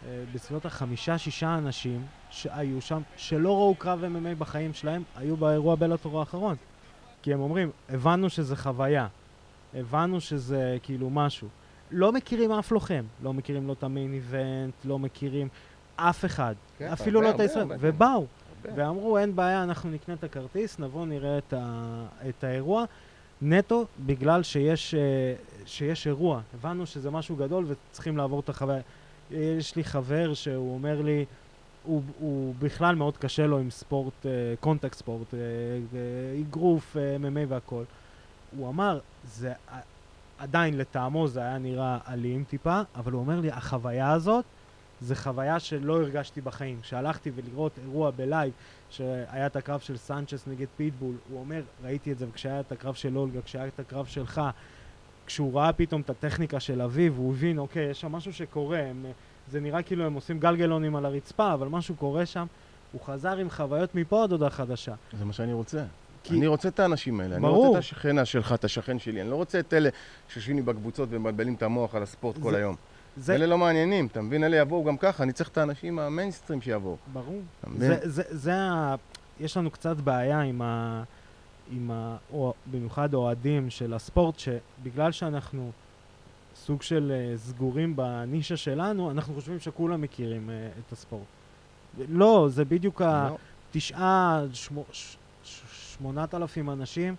אה, 0.06 0.24
בסביבות 0.34 0.66
החמישה-שישה 0.66 1.56
אנשים 1.58 2.06
שהיו 2.30 2.82
שם, 2.82 3.02
שלא 3.18 3.58
ראו 3.58 3.76
קרב 3.76 4.04
MMA 4.04 4.36
בחיים 4.38 4.74
שלהם, 4.74 5.04
היו 5.16 5.38
באירוע 5.38 5.76
בלאטור 5.76 6.20
האחרון. 6.20 6.56
כי 7.22 7.34
הם 7.34 7.40
אומרים, 7.40 7.72
הבנו 7.90 8.30
שזה 8.30 8.56
חוויה, 8.56 9.08
הבנו 9.74 10.22
שזה 10.22 10.78
כאילו 10.84 11.10
משהו. 11.10 11.48
לא 11.92 12.12
מכירים 12.12 12.52
אף 12.52 12.72
לוחם, 12.72 13.04
לא 13.24 13.34
מכירים 13.34 13.68
לא 13.68 13.74
את 13.74 13.84
המיין 13.84 14.14
איבנט, 14.14 14.74
לא 14.86 15.00
מכירים 15.00 15.48
אף 15.96 16.26
אחד, 16.26 16.56
כן, 16.78 16.88
אפילו 16.88 17.20
הרבה, 17.20 17.30
לא 17.30 17.36
את 17.36 17.40
הרבה, 17.40 17.44
הישראל, 17.44 17.62
הרבה, 17.62 17.78
כן. 17.78 17.88
ובאו. 17.88 18.26
הרבה. 18.66 18.88
ואמרו, 18.88 19.18
אין 19.18 19.36
בעיה, 19.36 19.64
אנחנו 19.64 19.90
נקנה 19.90 20.16
את 20.16 20.24
הכרטיס, 20.24 20.80
נבוא 20.80 21.06
נראה 21.06 21.38
את, 21.38 21.54
ה... 21.58 22.06
את 22.30 22.44
האירוע. 22.44 22.86
נטו, 23.42 23.86
בגלל 24.06 24.44
שיש, 24.44 24.94
אה, 24.94 25.00
שיש 25.66 26.08
אירוע. 26.08 26.42
הבנו 26.54 26.86
שזה 26.86 27.12
משהו 27.12 27.36
גדול 27.36 27.66
וצריכים 27.68 28.18
לעבור 28.18 28.40
את 28.40 28.50
החוויה. 28.50 28.82
יש 29.32 29.76
לי 29.76 29.84
חבר 29.84 30.34
שהוא 30.34 30.74
אומר 30.74 31.02
לי, 31.02 31.26
הוא, 31.88 32.02
הוא 32.20 32.56
בכלל 32.60 32.96
מאוד 32.96 33.18
קשה 33.18 33.48
לו 33.48 33.60
עם 33.60 33.70
ספורט, 33.70 34.26
contact 34.60 34.98
sport, 34.98 35.34
אה, 35.34 35.40
אה, 35.40 36.42
אגרוף, 36.42 36.98
אה, 36.98 37.16
MMA 37.16 37.46
והכל. 37.48 37.84
הוא 38.58 38.70
אמר, 38.70 39.00
זה 39.24 39.54
עדיין 40.38 40.78
לטעמו 40.78 41.28
זה 41.28 41.40
היה 41.40 41.58
נראה 41.58 41.98
אלים 42.10 42.44
טיפה, 42.44 42.82
אבל 42.96 43.12
הוא 43.12 43.22
אומר 43.22 43.40
לי, 43.40 43.52
החוויה 43.52 44.12
הזאת 44.12 44.46
זה 45.02 45.16
חוויה 45.16 45.60
שלא 45.60 46.02
הרגשתי 46.02 46.42
בחיים. 46.42 46.80
כשהלכתי 46.82 47.32
ולראות 47.36 47.72
אירוע 47.84 48.12
ב-live, 48.12 48.54
שהיה 48.90 49.46
את 49.46 49.56
הקרב 49.56 49.80
של 49.80 49.98
סנצ'ס 49.98 50.48
נגד 50.48 50.68
פיטבול, 50.78 51.16
הוא 51.30 51.40
אומר, 51.40 51.62
ראיתי 51.84 52.12
את 52.12 52.18
זה, 52.18 52.26
וכשהיה 52.30 52.60
את 52.60 52.72
הקרב 52.72 52.94
של 52.94 53.18
אולגה, 53.18 53.42
כשהיה 53.42 53.68
את 53.68 53.80
הקרב 53.80 54.06
שלך, 54.06 54.42
כשהוא 55.26 55.60
ראה 55.60 55.74
פתאום 55.74 56.02
את 56.02 56.10
הטכניקה 56.10 56.60
של 56.60 56.82
אביב, 56.82 57.14
הוא 57.14 57.34
הבין, 57.34 57.58
אוקיי, 57.58 57.90
יש 57.90 58.02
שם 58.02 58.12
משהו 58.12 58.34
שקורה, 58.34 58.80
הם, 58.80 59.06
זה 59.52 59.60
נראה 59.60 59.82
כאילו 59.84 60.06
הם 60.06 60.14
עושים 60.14 60.40
גלגלונים 60.40 60.96
על 60.96 61.06
הרצפה, 61.06 61.54
אבל 61.54 61.68
משהו 61.68 61.96
קורה 61.96 62.26
שם. 62.26 62.46
הוא 62.92 63.02
חזר 63.06 63.38
עם 63.38 63.50
חוויות 63.50 63.96
מפה 63.96 64.24
עד 64.24 64.32
הודעה 64.32 64.50
חדשה. 64.50 64.94
זה 65.20 65.26
מה 65.26 65.34
שאני 65.34 65.54
רוצה. 65.54 65.84
כי- 66.24 66.34
אני 66.38 66.48
רוצה 66.48 66.68
את 66.70 66.80
האנשים 66.80 67.20
האלה. 67.20 67.36
אני 67.36 67.42
ברור. 67.42 67.56
לא 67.56 67.68
רוצה 67.68 67.78
את 67.80 67.84
השכנה 67.84 68.26
שלך, 68.26 68.54
את 68.54 68.64
השכן 68.64 69.00
שלי. 69.00 69.22
אני 69.22 69.30
לא 69.30 69.36
רוצה 69.36 69.60
את 69.60 69.74
אלה 69.74 69.90
שיושבים 70.30 70.56
לי 70.56 70.62
בקבוצות 70.62 71.10
ומבלבלים 71.12 71.54
את 71.54 71.64
המוח 71.64 71.96
על 71.96 72.04
הספורט 72.04 72.38
כל 72.42 72.52
זה- 72.52 72.58
היום. 72.58 72.76
זה 73.18 73.36
אלה 73.36 73.46
לא 73.46 73.58
מעניינים, 73.58 74.06
אתה 74.08 74.22
מבין? 74.22 74.44
אלה 74.44 74.58
יבואו 74.58 74.84
גם 74.84 74.98
ככה, 74.98 75.24
אני 75.24 75.34
צריך 75.34 75.50
את 75.50 75.58
האנשים 75.58 76.00
המיינסטרים 76.00 76.62
שיבואו. 76.62 76.98
ברור. 77.14 77.42
זה, 77.78 77.98
זה, 78.04 78.24
זה 78.30 78.54
ה... 78.56 78.96
יש 79.40 79.58
לנו 79.58 79.72
קצת 79.72 79.98
בעיה 79.98 80.42
עם 80.42 80.62
ה... 80.62 81.04
עם 81.72 81.92
ה... 81.92 82.18
או, 82.34 82.54
במיוחד 82.72 83.14
אוהדים 83.14 83.70
של 83.70 83.94
הספורט, 83.94 84.36
שבגלל 84.40 85.12
שאנחנו 85.12 85.72
סוג 86.68 86.82
של 86.82 87.12
uh, 87.36 87.38
סגורים 87.38 87.96
בנישה 87.96 88.58
שלנו, 88.58 89.12
אנחנו 89.12 89.34
חושבים 89.34 89.60
שכולם 89.60 90.02
מכירים 90.02 90.50
uh, 90.50 90.80
את 90.88 90.92
הספורט. 90.92 91.24
לא, 92.10 92.48
זה 92.52 92.66
בדיוק 92.66 93.02
לא. 93.02 93.38
התשעה, 93.70 94.44
ש, 94.54 94.70
שמונת 95.44 96.34
אלפים 96.34 96.70
אנשים 96.70 97.16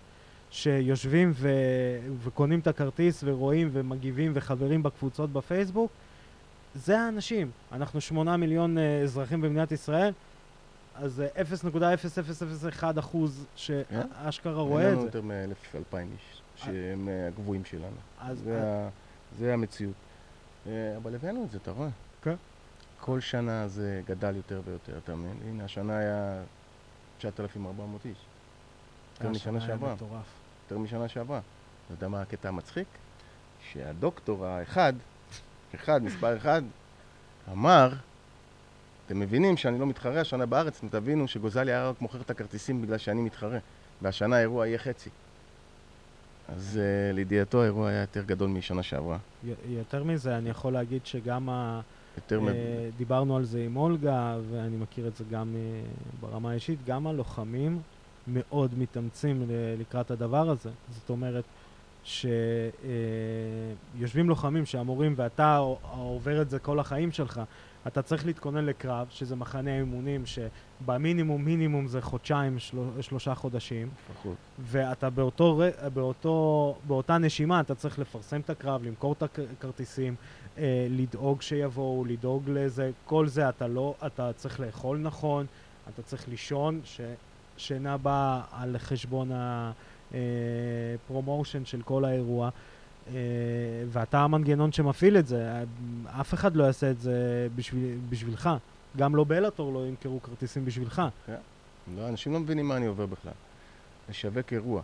שיושבים 0.51 1.31
ו, 1.35 1.49
וקונים 2.23 2.59
את 2.59 2.67
הכרטיס 2.67 3.23
ורואים 3.27 3.69
ומגיבים 3.71 4.31
וחברים 4.35 4.83
בקבוצות 4.83 5.33
בפייסבוק. 5.33 5.91
זה 6.75 6.99
האנשים. 6.99 7.51
אנחנו 7.71 8.01
שמונה 8.01 8.37
מיליון 8.37 8.77
uh, 8.77 8.81
אזרחים 9.03 9.41
במדינת 9.41 9.71
ישראל, 9.71 10.13
אז 10.95 11.21
אה, 11.21 11.43
0.0001 12.81 12.99
אחוז 12.99 13.45
שאשכרה 13.55 14.61
רואה 14.61 14.81
אין 14.81 14.87
את 14.87 14.93
לנו 14.93 15.01
זה. 15.01 15.07
יותר 15.07 15.21
מאלף, 15.21 15.75
אלפיים 15.75 16.07
איש, 16.13 16.41
שהם 16.55 17.09
אה, 17.09 17.27
הגבוהים 17.27 17.65
שלנו. 17.65 17.95
אז 18.19 18.39
זה 18.43 18.61
ה- 18.63 18.89
זה 19.37 19.53
המציאות. 19.53 19.93
אה, 20.67 20.97
אבל 20.97 21.15
הבאנו 21.15 21.43
את 21.43 21.51
זה, 21.51 21.57
אתה 21.57 21.71
רואה? 21.71 21.89
כן. 22.21 22.35
כל 22.99 23.19
שנה 23.19 23.67
זה 23.67 24.01
גדל 24.05 24.35
יותר 24.35 24.61
ויותר, 24.65 24.97
אתה 25.03 25.15
מבין? 25.15 25.37
הנה, 25.49 25.63
השנה 25.63 25.97
היה 25.97 26.43
9,400 27.17 28.05
איש. 28.05 28.17
יותר 29.15 29.29
משנה 29.29 29.57
השנה 29.57 29.59
היה 29.59 29.67
שעברה. 29.67 29.93
מטורף. 29.93 30.25
יותר 30.63 30.77
משנה 30.77 31.07
שעברה. 31.07 31.39
אתה 31.85 31.93
יודע 31.93 32.07
מה 32.07 32.21
הקטע 32.21 32.49
המצחיק? 32.49 32.87
שהדוקטור 33.71 34.45
האחד, 34.45 34.93
אחד, 35.75 36.03
מספר 36.03 36.37
אחד, 36.37 36.61
אמר, 37.51 37.93
אתם 39.05 39.19
מבינים 39.19 39.57
שאני 39.57 39.79
לא 39.79 39.85
מתחרה 39.87 40.21
השנה 40.21 40.45
בארץ, 40.45 40.81
תבינו 40.89 41.27
שגוזלי 41.27 41.71
היה 41.71 41.89
רק 41.89 42.01
מוכר 42.01 42.21
את 42.21 42.29
הכרטיסים 42.29 42.81
בגלל 42.81 42.97
שאני 42.97 43.21
מתחרה, 43.21 43.57
והשנה 44.01 44.35
האירוע 44.35 44.67
יהיה 44.67 44.77
חצי. 44.77 45.09
אז 46.55 46.79
uh, 46.81 46.83
לידיעתו 47.15 47.61
האירוע 47.61 47.89
היה 47.89 48.01
יותר 48.01 48.23
גדול 48.23 48.49
משנה 48.49 48.83
שעברה. 48.83 49.17
י- 49.47 49.53
יותר 49.67 50.03
מזה, 50.03 50.37
אני 50.37 50.49
יכול 50.49 50.73
להגיד 50.73 51.05
שגם 51.05 51.49
ה... 51.49 51.81
יותר 52.17 52.39
מ... 52.39 52.47
אה, 52.47 52.53
דיברנו 52.97 53.37
על 53.37 53.43
זה 53.43 53.61
עם 53.65 53.77
אולגה, 53.77 54.37
ואני 54.51 54.77
מכיר 54.77 55.07
את 55.07 55.15
זה 55.15 55.23
גם 55.31 55.55
אה, 55.55 55.59
ברמה 56.21 56.51
האישית, 56.51 56.79
גם 56.85 57.07
הלוחמים 57.07 57.79
מאוד 58.27 58.79
מתאמצים 58.79 59.41
ל- 59.41 59.45
לקראת 59.81 60.11
הדבר 60.11 60.49
הזה. 60.49 60.69
זאת 60.89 61.09
אומרת, 61.09 61.43
שיושבים 62.03 62.89
לוחמים 64.29 64.65
שאמורים, 64.65 65.13
ואתה 65.17 65.57
עובר 65.97 66.41
את 66.41 66.49
זה 66.49 66.59
כל 66.59 66.79
החיים 66.79 67.11
שלך, 67.11 67.41
אתה 67.87 68.01
צריך 68.01 68.25
להתכונן 68.25 68.65
לקרב, 68.65 69.07
שזה 69.09 69.35
מחנה 69.35 69.77
אימונים, 69.77 70.25
שבמינימום 70.83 71.45
מינימום 71.45 71.87
זה 71.87 72.01
חודשיים, 72.01 72.59
של... 72.59 72.77
שלושה 73.01 73.35
חודשים. 73.35 73.89
לפחות. 74.11 74.35
ואתה 74.59 75.09
באותו, 75.09 75.61
באותו, 75.93 76.75
באותה 76.87 77.17
נשימה, 77.17 77.59
אתה 77.59 77.75
צריך 77.75 77.99
לפרסם 77.99 78.39
את 78.39 78.49
הקרב, 78.49 78.83
למכור 78.83 79.13
את 79.13 79.23
הכרטיסים, 79.23 80.15
אה, 80.57 80.87
לדאוג 80.89 81.41
שיבואו, 81.41 82.05
לדאוג 82.05 82.43
לזה, 82.47 82.91
כל 83.05 83.27
זה 83.27 83.49
אתה 83.49 83.67
לא, 83.67 83.95
אתה 84.05 84.33
צריך 84.33 84.59
לאכול 84.59 84.97
נכון, 84.97 85.45
אתה 85.93 86.01
צריך 86.01 86.29
לישון, 86.29 86.81
ש, 86.83 87.01
שאינה 87.57 87.97
באה 87.97 88.41
על 88.51 88.75
חשבון 88.77 89.31
הפרומושן 90.11 91.65
של 91.65 91.81
כל 91.81 92.05
האירוע. 92.05 92.49
אה, 93.07 93.13
ואתה 93.87 94.19
המנגנון 94.19 94.71
שמפעיל 94.71 95.17
את 95.17 95.27
זה, 95.27 95.63
אף 96.21 96.33
אחד 96.33 96.55
לא 96.55 96.63
יעשה 96.63 96.91
את 96.91 96.99
זה 96.99 97.47
בשביל, 97.55 97.97
בשבילך. 98.09 98.49
גם 98.97 99.15
לא 99.15 99.23
בלאטור 99.23 99.73
לא 99.73 99.87
ימכרו 99.87 100.21
כרטיסים 100.21 100.65
בשבילך. 100.65 101.01
כן. 101.25 101.35
לא, 101.97 102.07
אנשים 102.09 102.33
לא 102.33 102.39
מבינים 102.39 102.67
מה 102.67 102.77
אני 102.77 102.85
עובר 102.85 103.05
בכלל. 103.05 103.33
לשווק 104.09 104.53
אירוע, 104.53 104.81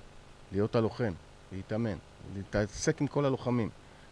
להיות 0.52 0.76
הלוחם, 0.76 1.12
להתאמן, 1.52 1.98
להתעסק 2.36 3.02
עם 3.02 3.08
כל 3.08 3.26
הלוחמים. 3.26 3.70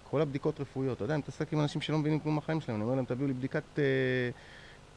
כל 0.10 0.22
הבדיקות 0.22 0.60
רפואיות, 0.60 0.96
אתה 0.98 1.04
יודע, 1.04 1.14
אני 1.14 1.20
מתעסק 1.20 1.54
עם 1.54 1.60
אנשים 1.60 1.82
שלא 1.82 1.98
מבינים 1.98 2.20
כלום 2.20 2.36
מהחיים 2.36 2.62
שלהם, 2.62 2.76
אני 2.76 2.84
אומר 2.84 2.96
להם, 2.96 3.06
תביאו 3.06 3.28
לי 3.28 3.34
בדיקת 3.34 3.64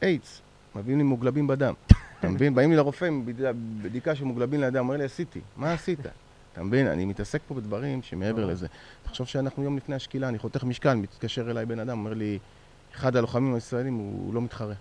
איידס, 0.01 0.41
אה, 0.75 0.81
מביאים 0.81 0.97
לי 0.97 1.03
מוגלבים 1.03 1.47
בדם. 1.47 1.73
אתה 2.19 2.29
מבין? 2.29 2.55
באים 2.55 2.69
לי 2.69 2.75
לרופא 2.75 3.05
עם 3.05 3.25
בדיקה 3.81 4.15
של 4.15 4.25
מוגלבים 4.25 4.61
לדם, 4.61 4.79
אומר 4.79 4.97
לי, 4.97 5.03
עשיתי. 5.03 5.41
מה 5.55 5.73
עשית? 5.73 5.99
אתה 6.53 6.63
מבין? 6.63 6.87
אני 6.87 7.05
מתעסק 7.05 7.41
פה 7.47 7.55
בדברים 7.55 8.01
שמעבר 8.01 8.45
לזה. 8.45 8.67
תחשוב 9.03 9.27
שאנחנו 9.27 9.63
יום 9.63 9.77
לפני 9.77 9.95
השקילה, 9.95 10.29
אני 10.29 10.39
חותך 10.39 10.63
משקל, 10.63 10.93
מתקשר 10.93 11.51
אליי 11.51 11.65
בן 11.65 11.79
אדם, 11.79 11.99
אומר 11.99 12.13
לי, 12.13 12.39
אחד 12.95 13.15
הלוחמים 13.15 13.55
הישראלים 13.55 13.93
הוא 13.93 14.33
לא 14.33 14.41
מתחרה. 14.41 14.73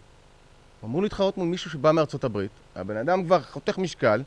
הוא 0.81 0.89
אמור 0.89 1.03
להתחרות 1.03 1.39
מול 1.39 1.49
מישהו 1.49 1.71
שבא 1.71 1.93
מארצות 1.93 2.25
הברית, 2.25 2.51
הבן 2.77 2.97
אדם 2.97 3.25
כבר 3.25 3.43
חותך 3.43 3.79
משקל, 3.79 4.23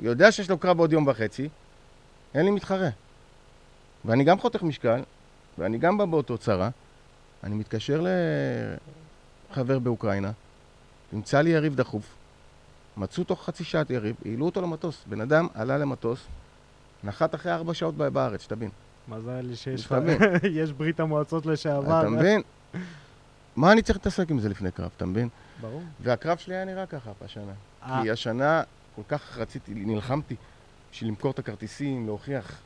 יודע 0.00 0.32
שיש 0.32 0.50
לו 0.50 0.58
קרב 0.58 0.78
עוד 0.78 0.92
יום 0.92 1.06
וחצי, 1.06 1.48
אין 2.34 2.44
לי 2.44 2.50
מתחרה. 2.50 2.88
ואני 4.04 4.24
גם 4.24 4.38
חותך 4.38 4.62
משקל, 4.62 5.02
ואני 5.58 5.78
גם 5.78 5.98
בא 5.98 6.04
באותו 6.04 6.38
צרה, 6.38 6.68
אני 7.44 7.54
מתקשר 7.54 8.04
לחבר 9.50 9.78
באוקראינה, 9.78 10.30
נמצא 11.12 11.40
לי 11.40 11.50
יריב 11.50 11.74
דחוף, 11.74 12.14
מצאו 12.96 13.24
תוך 13.24 13.44
חצי 13.44 13.64
שעת 13.64 13.90
יריב, 13.90 14.16
העלו 14.24 14.46
אותו 14.46 14.60
למטוס. 14.60 15.04
בן 15.08 15.20
אדם 15.20 15.46
עלה 15.54 15.78
למטוס, 15.78 16.26
נחת 17.04 17.34
אחרי 17.34 17.52
ארבע 17.52 17.74
שעות 17.74 17.94
בארץ, 17.94 18.42
שתבין. 18.42 18.70
מזל 19.08 19.54
שיש 19.54 19.86
לך, 19.86 19.94
יש 20.60 20.72
ברית 20.72 21.00
המועצות 21.00 21.46
לשעבר. 21.46 22.00
אתה 22.00 22.08
מבין? 22.08 22.42
מה 23.56 23.72
אני 23.72 23.82
צריך 23.82 23.98
להתעסק 23.98 24.30
עם 24.30 24.38
זה 24.38 24.48
לפני 24.48 24.70
קרב, 24.70 24.90
אתה 24.96 25.06
מבין? 25.06 25.28
ברור. 25.60 25.82
והקרב 26.00 26.38
שלי 26.38 26.54
היה 26.54 26.64
נראה 26.64 26.86
ככה 26.86 27.10
השנה. 27.20 27.52
אה. 27.82 28.00
כי 28.02 28.10
השנה 28.10 28.62
כל 28.96 29.02
כך 29.08 29.38
רציתי, 29.38 29.72
נלחמתי 29.74 30.36
בשביל 30.92 31.10
למכור 31.10 31.30
את 31.30 31.38
הכרטיסים, 31.38 32.06
להוכיח 32.06 32.60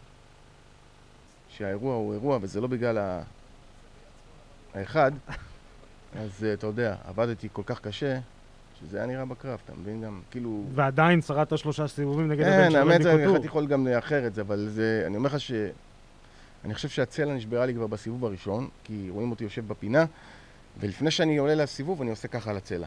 שהאירוע 1.48 1.94
הוא 1.94 2.12
אירוע, 2.12 2.38
וזה 2.42 2.60
לא 2.60 2.66
בגלל 2.66 2.98
ה... 2.98 3.22
האחד. 4.74 5.12
אז 6.20 6.46
אתה 6.54 6.66
יודע, 6.66 6.96
עבדתי 7.04 7.48
כל 7.52 7.62
כך 7.66 7.80
קשה, 7.80 8.18
שזה 8.80 8.96
היה 8.96 9.06
נראה 9.06 9.24
בקרב, 9.24 9.58
אתה 9.64 9.72
מבין 9.80 10.02
גם, 10.02 10.20
כאילו... 10.30 10.64
ועדיין 10.74 11.22
שרדת 11.22 11.58
שלושה 11.58 11.88
סיבובים 11.88 12.28
נגד 12.28 12.46
הבן 12.46 12.70
של 12.70 12.76
רבי 12.76 12.98
קוטור. 12.98 13.12
כן, 13.12 13.18
האמת, 13.18 13.32
הייתי 13.32 13.46
יכול 13.46 13.66
גם 13.66 13.86
לאחר 13.86 14.26
את 14.26 14.34
זה, 14.34 14.40
אבל 14.40 14.68
זה... 14.68 15.04
אני 15.06 15.16
אומר 15.16 15.28
לך 15.28 15.40
ש... 15.40 15.52
אני 16.64 16.74
חושב 16.74 16.88
שהצלע 16.88 17.34
נשברה 17.34 17.66
לי 17.66 17.74
כבר 17.74 17.86
בסיבוב 17.86 18.24
הראשון, 18.24 18.68
כי 18.84 19.06
רואים 19.10 19.30
אותי 19.30 19.44
יושב 19.44 19.68
בפינה, 19.68 20.04
ולפני 20.80 21.10
שאני 21.10 21.36
עולה 21.36 21.54
לסיבוב, 21.54 22.00
אני 22.00 22.10
עושה 22.10 22.28
ככה 22.28 22.50
על 22.50 22.56
הצלע. 22.56 22.86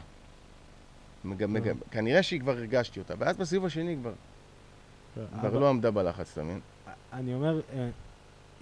מג... 1.24 1.44
מג... 1.46 1.72
כנראה 1.90 2.22
שהיא 2.22 2.40
כבר 2.40 2.52
הרגשתי 2.52 3.00
אותה, 3.00 3.14
ואז 3.18 3.36
בסיבוב 3.36 3.66
השני 3.66 3.96
כבר... 3.96 4.12
כבר 5.40 5.58
לא 5.58 5.68
עמדה 5.68 5.90
בלחץ, 5.90 6.32
אתה 6.32 6.42
מבין? 6.42 6.60
אני 7.12 7.34
אומר, 7.34 7.60
אה, 7.72 7.88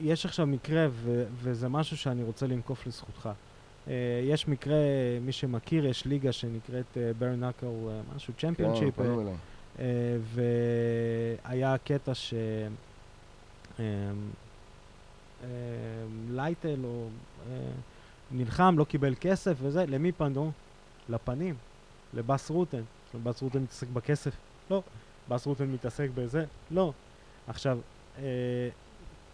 יש 0.01 0.27
עכשיו 0.27 0.47
מקרה, 0.47 0.87
ו- 0.91 1.25
וזה 1.43 1.69
משהו 1.69 1.97
שאני 1.97 2.23
רוצה 2.23 2.47
לנקוף 2.47 2.87
לזכותך. 2.87 3.29
Uh, 3.87 3.91
יש 4.25 4.49
מקרה, 4.49 4.77
מי 5.21 5.33
שמכיר, 5.33 5.87
יש 5.87 6.05
ליגה 6.05 6.33
שנקראת 6.33 6.97
ברנקל, 7.19 7.67
uh, 7.67 8.11
uh, 8.11 8.17
משהו, 8.17 8.35
צ'מפיונשיפ. 8.41 8.95
כן, 8.97 9.83
והיה 11.45 11.77
קטע 11.85 12.15
ש... 12.15 12.35
לייטל 16.31 16.85
או 16.85 17.09
uh, 17.09 17.49
נלחם, 18.31 18.75
לא 18.79 18.85
קיבל 18.85 19.15
כסף 19.21 19.57
וזה, 19.63 19.87
למי 19.87 20.13
פנו? 20.13 20.53
לפנים, 21.09 21.55
לבאס 22.15 22.51
רוטן. 22.51 22.83
באס 23.23 23.43
רוטן 23.43 23.59
מתעסק 23.63 23.87
בכסף? 23.93 24.37
לא. 24.71 24.83
באס 25.29 25.47
רוטן 25.47 25.67
מתעסק 25.67 26.09
בזה? 26.15 26.45
לא. 26.71 26.93
עכשיו, 27.47 27.79
uh, 28.17 28.21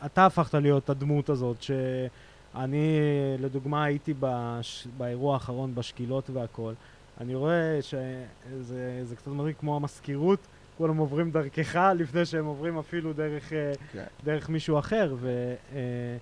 אתה 0.07 0.27
הפכת 0.27 0.55
להיות 0.55 0.91
הדמות 0.91 1.29
הזאת, 1.29 1.63
שאני 1.63 3.01
לדוגמה 3.39 3.85
הייתי 3.85 4.15
בש... 4.21 4.87
באירוע 4.97 5.35
האחרון 5.35 5.75
בשקילות 5.75 6.31
והכל, 6.31 6.73
אני 7.21 7.35
רואה 7.35 7.79
שזה 7.83 9.17
קצת 9.17 9.29
מראה 9.29 9.53
כמו 9.53 9.77
המזכירות, 9.77 10.39
כולם 10.79 10.97
עוברים 10.97 11.31
דרכך 11.31 11.77
לפני 11.95 12.25
שהם 12.25 12.45
עוברים 12.45 12.79
אפילו 12.79 13.13
דרך, 13.13 13.53
אה, 13.53 13.73
כן. 13.93 14.05
דרך 14.25 14.49
מישהו 14.49 14.79
אחר, 14.79 15.15
ואני 15.21 16.19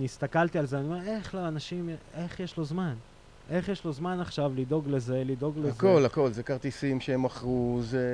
אה, 0.00 0.04
הסתכלתי 0.04 0.58
על 0.58 0.66
זה, 0.66 0.78
אני 0.78 0.86
אומר, 0.86 1.02
איך 1.02 1.34
לאנשים, 1.34 1.90
איך 2.14 2.40
יש 2.40 2.56
לו 2.56 2.64
זמן? 2.64 2.94
איך 3.50 3.68
יש 3.68 3.84
לו 3.84 3.92
זמן 3.92 4.20
עכשיו 4.20 4.52
לדאוג 4.56 4.88
לזה, 4.88 5.22
לדאוג 5.26 5.58
לזה? 5.58 5.68
הכל, 5.68 6.02
הכל. 6.06 6.32
זה 6.32 6.42
כרטיסים 6.42 7.00
שהם 7.00 7.22
מכרו, 7.22 7.78
זה 7.82 8.08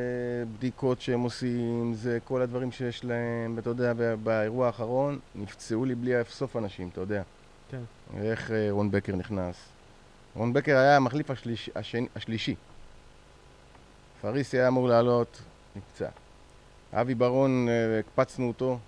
בדיקות 0.56 1.00
שהם 1.00 1.20
עושים, 1.20 1.94
זה 1.94 2.18
כל 2.24 2.42
הדברים 2.42 2.72
שיש 2.72 3.04
להם. 3.04 3.52
ואתה 3.56 3.70
יודע, 3.70 3.92
באירוע 4.22 4.66
האחרון 4.66 5.18
נפצעו 5.34 5.84
לי 5.84 5.94
בלי 5.94 6.12
סוף 6.28 6.56
אנשים, 6.56 6.88
אתה 6.92 7.00
יודע. 7.00 7.22
כן. 7.70 7.80
איך 8.16 8.50
אה, 8.50 8.66
רון 8.70 8.90
בקר 8.90 9.16
נכנס. 9.16 9.56
רון 10.34 10.52
בקר 10.52 10.76
היה 10.76 10.96
המחליף 10.96 11.30
השליש, 11.30 11.70
השני, 11.74 12.06
השלישי. 12.16 12.54
פריסי 14.24 14.58
היה 14.58 14.68
אמור 14.68 14.88
לעלות, 14.88 15.42
נפצע. 15.76 16.08
אבי 16.92 17.14
ברון, 17.14 17.68
אה, 17.68 17.98
הקפצנו 17.98 18.48
אותו, 18.48 18.78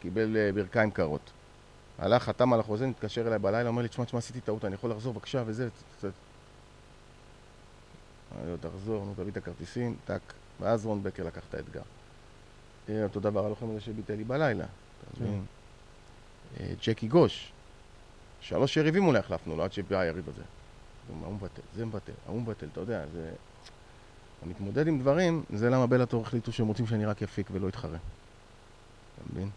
קיבל 0.00 0.36
אה, 0.36 0.52
ברכיים 0.52 0.90
קרות. 0.90 1.30
הלך, 1.98 2.22
חתם 2.22 2.52
על 2.52 2.60
החוזה, 2.60 2.86
מתקשר 2.86 3.26
אליי 3.26 3.38
בלילה, 3.38 3.68
אומר 3.68 3.82
לי, 3.82 3.88
תשמע, 3.88 4.04
תשמע, 4.04 4.18
עשיתי 4.18 4.40
טעות, 4.40 4.64
אני 4.64 4.74
יכול 4.74 4.90
לחזור 4.90 5.12
בבקשה, 5.12 5.42
וזה... 5.46 5.68
אמרתי 8.34 8.50
לו, 8.50 8.56
תחזור, 8.70 9.04
נו, 9.04 9.14
תביא 9.14 9.32
את 9.32 9.36
הכרטיסים, 9.36 9.96
טאק. 10.04 10.32
ואז 10.60 10.86
רון 10.86 11.02
בקר 11.02 11.24
לקח 11.24 11.42
את 11.48 11.54
האתגר. 11.54 11.82
אה, 12.88 13.04
אותו 13.04 13.20
דבר 13.20 13.46
הלוחם 13.46 13.70
הזה 13.70 13.80
שביטל 13.80 14.14
לי 14.14 14.24
בלילה, 14.24 14.64
אתה 14.64 15.18
כן. 15.18 15.24
מבין? 15.24 15.44
ג'קי 16.86 17.08
גוש, 17.08 17.52
שלוש 18.40 18.76
יריבים 18.76 19.06
אולי 19.06 19.18
החלפנו 19.18 19.56
לו 19.56 19.64
עד 19.64 19.72
שבא 19.72 19.98
היריב 19.98 20.28
הזה. 20.28 20.42
ההוא 21.22 21.34
מבטל, 21.34 21.62
זה 21.74 21.86
מבטל, 21.86 22.12
ההוא 22.26 22.40
מבטל, 22.42 22.66
אתה 22.72 22.80
יודע, 22.80 23.04
זה... 23.12 23.32
המתמודד 24.42 24.88
עם 24.88 24.98
דברים, 24.98 25.42
זה 25.50 25.70
למה 25.70 25.86
בלאטור 25.86 26.22
החליטו 26.22 26.52
שהם 26.52 26.66
רוצים 26.66 26.86
שאני 26.86 27.06
רק 27.06 27.22
אפיק 27.22 27.48
ולא 27.52 27.68
אתחרה. 27.68 27.98
אתה 29.14 29.32
מבין? 29.32 29.48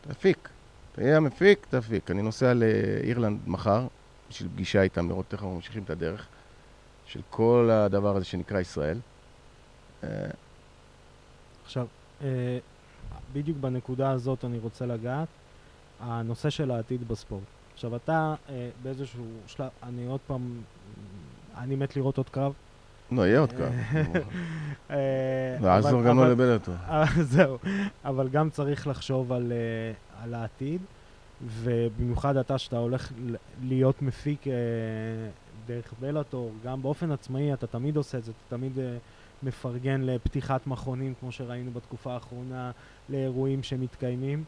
תפיק. 0.00 0.48
תהיה 0.92 1.16
המפיק, 1.16 1.66
תפיק. 1.70 2.10
אני 2.10 2.22
נוסע 2.22 2.54
לאירלנד 2.54 3.40
מחר, 3.46 3.86
בשביל 4.30 4.48
פגישה 4.54 4.82
איתם, 4.82 5.08
לראות 5.08 5.32
איך 5.32 5.42
אנחנו 5.42 5.54
ממשיכים 5.54 5.82
את 5.82 5.90
הדרך 5.90 6.26
של 7.06 7.20
כל 7.30 7.70
הדבר 7.72 8.16
הזה 8.16 8.24
שנקרא 8.24 8.60
ישראל. 8.60 8.98
אה, 10.04 10.08
עכשיו, 11.64 11.86
אה, 12.22 12.58
בדיוק 13.32 13.58
בנקודה 13.58 14.10
הזאת 14.10 14.44
אני 14.44 14.58
רוצה 14.58 14.86
לגעת, 14.86 15.28
הנושא 16.00 16.50
של 16.50 16.70
העתיד 16.70 17.08
בספורט. 17.08 17.42
עכשיו, 17.74 17.96
אתה 17.96 18.34
אה, 18.48 18.70
באיזשהו 18.82 19.24
שלב, 19.46 19.68
אני 19.82 20.06
עוד 20.06 20.20
פעם, 20.26 20.62
אני 21.56 21.76
מת 21.76 21.96
לראות 21.96 22.16
עוד 22.16 22.28
קרב. 22.28 22.52
לא, 23.12 23.22
יהיה 23.26 23.40
עוד 23.40 23.52
קרב. 23.52 23.72
לעזור 25.60 26.02
גם 26.02 26.18
לא 26.18 26.30
לבלטו. 26.30 26.72
זהו, 27.32 27.58
אבל 28.04 28.28
גם 28.28 28.50
צריך 28.50 28.86
לחשוב 28.86 29.32
על 29.32 29.52
על 30.22 30.34
העתיד, 30.34 30.80
ובמיוחד 31.46 32.36
אתה 32.36 32.58
שאתה 32.58 32.76
הולך 32.76 33.12
להיות 33.62 34.02
מפיק 34.02 34.46
אה, 34.46 34.52
דרך 35.66 35.94
בלאטור, 36.00 36.52
גם 36.64 36.82
באופן 36.82 37.10
עצמאי 37.10 37.52
אתה 37.52 37.66
תמיד 37.66 37.96
עושה 37.96 38.18
את 38.18 38.24
זה, 38.24 38.32
אתה 38.32 38.56
תמיד 38.56 38.78
אה, 38.78 38.96
מפרגן 39.42 40.00
לפתיחת 40.02 40.66
מכונים, 40.66 41.14
כמו 41.20 41.32
שראינו 41.32 41.70
בתקופה 41.70 42.12
האחרונה, 42.12 42.70
לאירועים 43.08 43.62
שמתקיימים. 43.62 44.44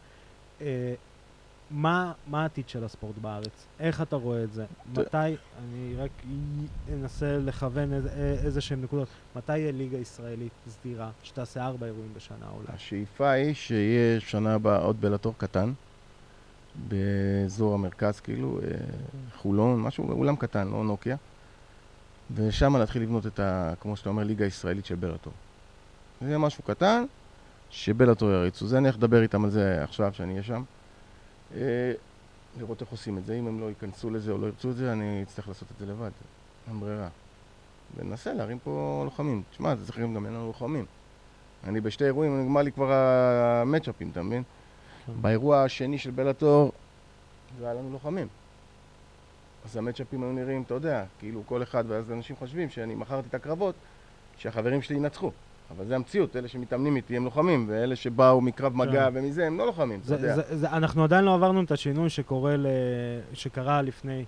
מה, 1.71 2.13
מה 2.27 2.43
העתיד 2.43 2.69
של 2.69 2.85
הספורט 2.85 3.19
בארץ? 3.19 3.69
איך 3.79 4.03
אתה 4.03 4.17
רואה 4.17 4.45
את 4.45 4.53
זה? 4.53 4.67
מתי, 4.87 5.17
אני 5.59 5.95
רק 5.97 6.11
אנסה 6.93 7.39
לכוון 7.39 7.93
איזה, 7.93 8.11
איזה 8.45 8.61
שהן 8.61 8.81
נקודות, 8.81 9.09
מתי 9.37 9.59
יהיה 9.59 9.73
ליגה 9.73 9.99
ישראלית 9.99 10.53
סדירה, 10.69 11.11
שתעשה 11.23 11.67
ארבע 11.67 11.87
אירועים 11.87 12.15
בשנה 12.15 12.51
אולי? 12.51 12.67
השאיפה 12.69 13.31
היא 13.31 13.55
שיהיה 13.55 14.21
שנה 14.21 14.55
הבאה 14.55 14.79
עוד 14.79 15.01
בלטור 15.01 15.35
קטן, 15.39 15.73
באזור 16.75 17.75
המרכז 17.75 18.21
כאילו, 18.21 18.61
אה, 18.63 18.67
חולון, 19.37 19.83
משהו, 19.83 20.13
אולם 20.13 20.37
קטן, 20.37 20.69
לא 20.69 20.85
נוקיה, 20.85 21.17
ושם 22.31 22.77
להתחיל 22.77 23.03
לבנות 23.03 23.27
את 23.27 23.41
ה... 23.41 23.75
כמו 23.81 23.97
שאתה 23.97 24.09
אומר, 24.09 24.25
ליגה 24.25 24.45
ישראלית 24.45 24.85
של 24.85 24.95
בלטור. 24.95 25.33
זה 26.21 26.39
משהו 26.39 26.65
קטן, 26.65 27.05
שבלטור 27.71 28.31
יריצו. 28.31 28.67
זה 28.67 28.79
אני 28.79 28.89
הולך 28.89 28.97
לדבר 28.97 29.23
איתם 29.23 29.45
על 29.45 29.51
זה 29.51 29.85
עכשיו, 29.85 30.15
שאני 30.15 30.33
אהיה 30.33 30.43
שם. 30.43 30.63
אה, 31.55 31.93
לראות 32.59 32.81
איך 32.81 32.91
עושים 32.91 33.19
את 33.19 33.25
זה. 33.25 33.35
אם 33.35 33.47
הם 33.47 33.61
לא 33.61 33.67
ייכנסו 33.69 34.11
לזה 34.11 34.33
או 34.33 34.39
לא 34.39 34.47
ירצו 34.47 34.71
את 34.71 34.77
זה, 34.77 34.93
אני 34.93 35.23
אצטרך 35.23 35.49
לעשות 35.49 35.69
את 35.71 35.79
זה 35.79 35.87
לבד. 35.87 36.11
אין 36.69 36.81
ברירה. 36.81 37.09
וננסה 37.97 38.33
להרים 38.33 38.59
פה 38.59 39.03
לוחמים. 39.05 39.43
תשמע, 39.51 39.77
זה 39.77 39.87
צריך 39.87 39.99
גם 39.99 40.27
אין 40.27 40.35
לנו 40.35 40.47
לוחמים. 40.47 40.85
אני 41.65 41.81
בשתי 41.81 42.05
אירועים, 42.05 42.41
נגמר 42.41 42.63
לי 42.63 42.73
כבר 42.73 42.93
המצ'אפים, 42.93 44.11
אתה 44.13 44.23
מבין? 44.23 44.43
כן. 45.07 45.13
באירוע 45.21 45.63
השני 45.63 45.99
של 45.99 46.11
בלאטור, 46.11 46.73
זה 47.59 47.65
היה 47.65 47.75
לנו 47.75 47.91
לוחמים. 47.93 48.29
אז 49.65 49.77
המצ'אפים 49.77 50.23
היו 50.23 50.33
נראים, 50.33 50.63
אתה 50.63 50.75
יודע, 50.75 51.05
כאילו 51.19 51.43
כל 51.47 51.63
אחד, 51.63 51.85
ואז 51.89 52.13
אנשים 52.13 52.37
חושבים 52.37 52.71
שאני 52.71 52.95
מכרתי 52.95 53.29
את 53.29 53.35
הקרבות, 53.35 53.75
שהחברים 54.37 54.83
שלי 54.83 54.97
ינצחו. 54.97 55.31
אבל 55.77 55.87
זה 55.87 55.97
המציאות, 55.97 56.37
אלה 56.37 56.49
שמתאמנים 56.49 56.97
איתי 56.97 57.17
הם 57.17 57.25
לוחמים, 57.25 57.67
ואלה 57.69 57.97
שבאו 57.97 58.41
מקרב 58.41 58.77
מגע 58.77 59.11
כן. 59.11 59.17
ומזה 59.17 59.47
הם 59.47 59.59
לא 59.59 59.67
לוחמים, 59.67 60.01
אתה 60.01 60.09
זה, 60.09 60.15
יודע. 60.15 60.35
זה, 60.35 60.57
זה, 60.57 60.71
אנחנו 60.71 61.05
עדיין 61.05 61.25
לא 61.25 61.35
עברנו 61.35 61.63
את 61.63 61.71
השינוי 61.71 62.11
שקורה 62.11 62.57
ל, 62.57 62.67
שקרה 63.33 63.83
לפני 63.83 64.25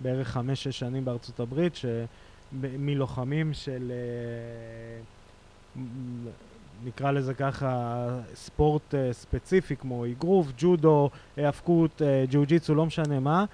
בערך 0.00 0.28
חמש-שש 0.28 0.78
שנים 0.78 1.04
בארצות 1.04 1.40
הברית, 1.40 1.72
שמלוחמים 1.76 3.52
של, 3.52 3.92
אה, 5.76 5.82
נקרא 6.84 7.10
לזה 7.10 7.34
ככה, 7.34 8.06
ספורט 8.34 8.94
אה, 8.94 9.12
ספציפי 9.12 9.76
כמו 9.76 10.06
אגרוף, 10.06 10.46
ג'ודו, 10.58 11.10
האבקות, 11.36 12.02
אה, 12.02 12.24
ג'יוג'יצו, 12.28 12.74
לא 12.74 12.86
משנה 12.86 13.20
מה, 13.20 13.44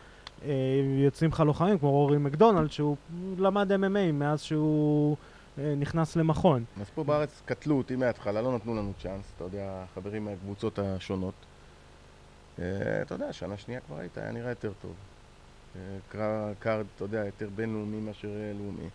יוצאים 1.04 1.30
לך 1.30 1.40
לוחמים 1.40 1.78
כמו 1.78 1.90
רורי 1.90 2.18
מקדונלד, 2.18 2.70
שהוא 2.70 2.96
למד 3.38 3.72
MMA 3.72 4.12
מאז 4.12 4.42
שהוא 4.42 5.16
נכנס 5.58 6.16
למכון. 6.16 6.64
אז 6.80 6.90
פה 6.94 7.04
בארץ 7.04 7.42
קטלו 7.44 7.78
אותי 7.78 7.96
מההתחלה, 7.96 8.42
לא 8.42 8.56
נתנו 8.56 8.74
לנו 8.74 8.92
צ'אנס, 9.02 9.32
אתה 9.36 9.44
יודע, 9.44 9.84
חברים 9.94 10.24
מהקבוצות 10.24 10.78
השונות. 10.78 11.34
אה, 12.58 12.64
אתה 13.02 13.14
יודע, 13.14 13.32
שנה 13.32 13.56
שנייה 13.56 13.80
כבר 13.80 13.98
היית, 13.98 14.18
היה 14.18 14.32
נראה 14.32 14.50
יותר 14.50 14.72
טוב. 14.82 14.94
אה, 15.76 15.80
card, 16.58 16.86
אתה 16.96 17.04
יודע, 17.04 17.24
יותר 17.26 17.48
בינלאומי 17.56 18.00
מאשר 18.00 18.28
אה, 18.28 18.52
לאומי. 18.58 18.88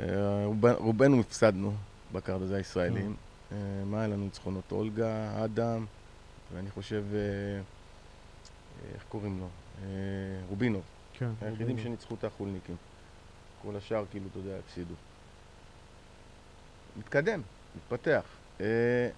אה, 0.00 0.44
רוב- 0.46 0.66
רובנו 0.66 1.20
הפסדנו 1.20 1.72
בקארד 2.12 2.42
הזה, 2.42 2.56
הישראלים. 2.56 3.16
אה, 3.52 3.56
מה 3.86 3.98
היה 3.98 4.08
לנו 4.08 4.24
ניצחונות? 4.24 4.72
אולגה, 4.72 5.44
אדם, 5.44 5.86
ואני 6.54 6.70
חושב, 6.70 7.04
אה, 7.12 7.18
אה, 7.18 7.60
איך 8.94 9.04
קוראים 9.08 9.38
לו? 9.40 9.48
אה, 9.82 9.86
רובינוב. 10.48 10.82
כן, 11.18 11.30
היחידים 11.40 11.78
שניצחו 11.78 12.14
את 12.14 12.24
החולניקים. 12.24 12.76
כל 13.62 13.76
השאר, 13.76 14.04
כאילו, 14.10 14.24
אתה 14.30 14.38
יודע, 14.38 14.58
הפסידו. 14.58 14.94
מתקדם, 16.98 17.40
מתפתח. 17.76 18.22
אה, 18.60 19.08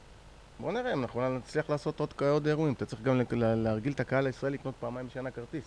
בוא 0.60 0.72
נראה 0.72 0.92
אם 0.92 1.02
אנחנו 1.02 1.38
נצליח 1.38 1.70
לעשות 1.70 2.00
עוד, 2.00 2.14
עוד 2.20 2.46
אירועים. 2.46 2.74
אתה 2.74 2.86
צריך 2.86 3.02
גם 3.02 3.20
להרגיל 3.34 3.92
את 3.92 4.00
הקהל 4.00 4.26
הישראלי 4.26 4.54
לקנות 4.54 4.74
פעמיים 4.80 5.06
בשנה 5.06 5.30
כרטיס. 5.30 5.64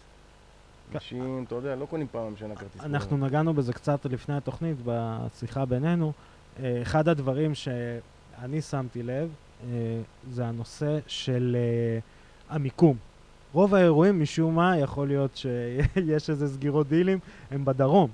אנשים, 0.94 1.44
אתה 1.48 1.56
יודע, 1.56 1.76
לא 1.76 1.86
קונים 1.86 2.08
פעמיים 2.12 2.34
בשנה 2.34 2.56
כרטיס. 2.56 2.82
אנחנו 2.82 3.18
נגענו 3.18 3.54
בזה 3.54 3.74
קצת 3.74 4.06
לפני 4.06 4.38
התוכנית, 4.38 4.78
בשיחה 4.86 5.66
בינינו. 5.66 6.12
אה, 6.60 6.82
אחד 6.82 7.08
הדברים 7.08 7.56
שאני 7.56 8.62
שמתי 8.62 9.04
לב, 9.04 9.30
אה, 9.64 9.68
זה 10.32 10.46
הנושא 10.46 11.00
של 11.08 11.58
המיקום. 12.50 12.98
רוב 13.54 13.76
האירועים, 13.76 14.22
משום 14.22 14.56
מה, 14.56 14.78
יכול 14.78 15.08
להיות 15.08 15.36
שיש 15.36 16.30
איזה 16.30 16.48
סגירות 16.48 16.88
דילים, 16.88 17.20
הם 17.52 17.66
בדרום. 17.66 18.12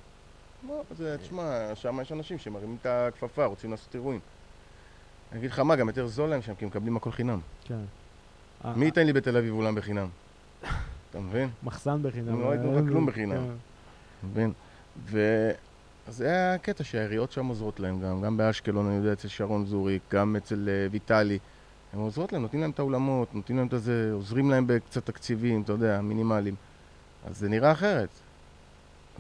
לא, 0.68 0.84
זה, 0.98 1.18
תשמע, 1.18 1.76
שם 1.76 2.00
יש 2.02 2.12
אנשים 2.12 2.38
שמרימים 2.38 2.78
את 2.82 2.86
הכפפה, 2.86 3.46
רוצים 3.46 3.72
לעשות 3.72 3.96
אירועים. 3.96 4.20
אני 5.32 5.40
אגיד 5.40 5.52
לך 5.52 5.60
מה, 5.60 5.76
גם 5.76 5.88
יותר 5.88 6.08
זול 6.08 6.30
להם 6.30 6.42
שם, 6.42 6.56
כי 6.56 6.66
הם 6.66 6.70
מקבלים 6.70 6.98
הכל 6.98 7.12
חינם. 7.12 7.40
כן. 7.64 7.80
מי 8.76 8.86
ייתן 8.86 9.06
לי 9.06 9.14
בתל 9.14 9.38
אביב 9.38 9.54
אולם 9.54 9.76
בחינם? 9.76 10.08
אתה 11.10 11.20
מבין? 11.20 11.50
מחסן 11.64 12.04
בחינם. 12.04 12.42
לא 12.42 12.54
ייתנו 12.54 12.80
לך 12.80 12.90
כלום 12.90 13.06
בחינם. 13.06 13.48
כן. 13.48 14.28
מבין? 14.28 14.54
ו... 15.06 15.20
אז 16.08 16.16
זה 16.16 16.26
היה 16.26 16.54
הקטע 16.54 16.84
שהעיריות 16.84 17.32
שם 17.32 17.46
עוזרות 17.46 17.80
להם 17.80 18.02
גם, 18.02 18.22
גם 18.22 18.38
באשקלון, 18.38 18.88
אני 18.88 18.96
יודע, 18.96 19.14
אצל 19.14 19.28
שרון 19.28 19.66
זוריק, 19.66 20.02
גם 20.12 20.36
אצל 20.36 20.70
אה, 20.70 20.88
ויטלי. 20.92 21.40
הם 21.94 22.00
עוזרות 22.00 22.34
להם, 22.34 22.42
נותנים 22.42 22.62
להם 22.62 22.72
את 22.72 22.80
האולמות, 22.80 23.36
נותנים 23.36 23.58
להם 23.58 23.68
את 23.68 23.74
הזה, 23.74 24.10
עוזרים 24.14 24.52
להם 24.52 24.68
בקצת 24.68 25.06
תקציבים, 25.06 25.62
אתה 25.62 25.72
יודע, 25.72 26.02
מינימליים. 26.02 26.56
אז 27.26 27.38
זה 27.38 27.50
נראה 27.50 27.72
אחרת. 27.72 28.10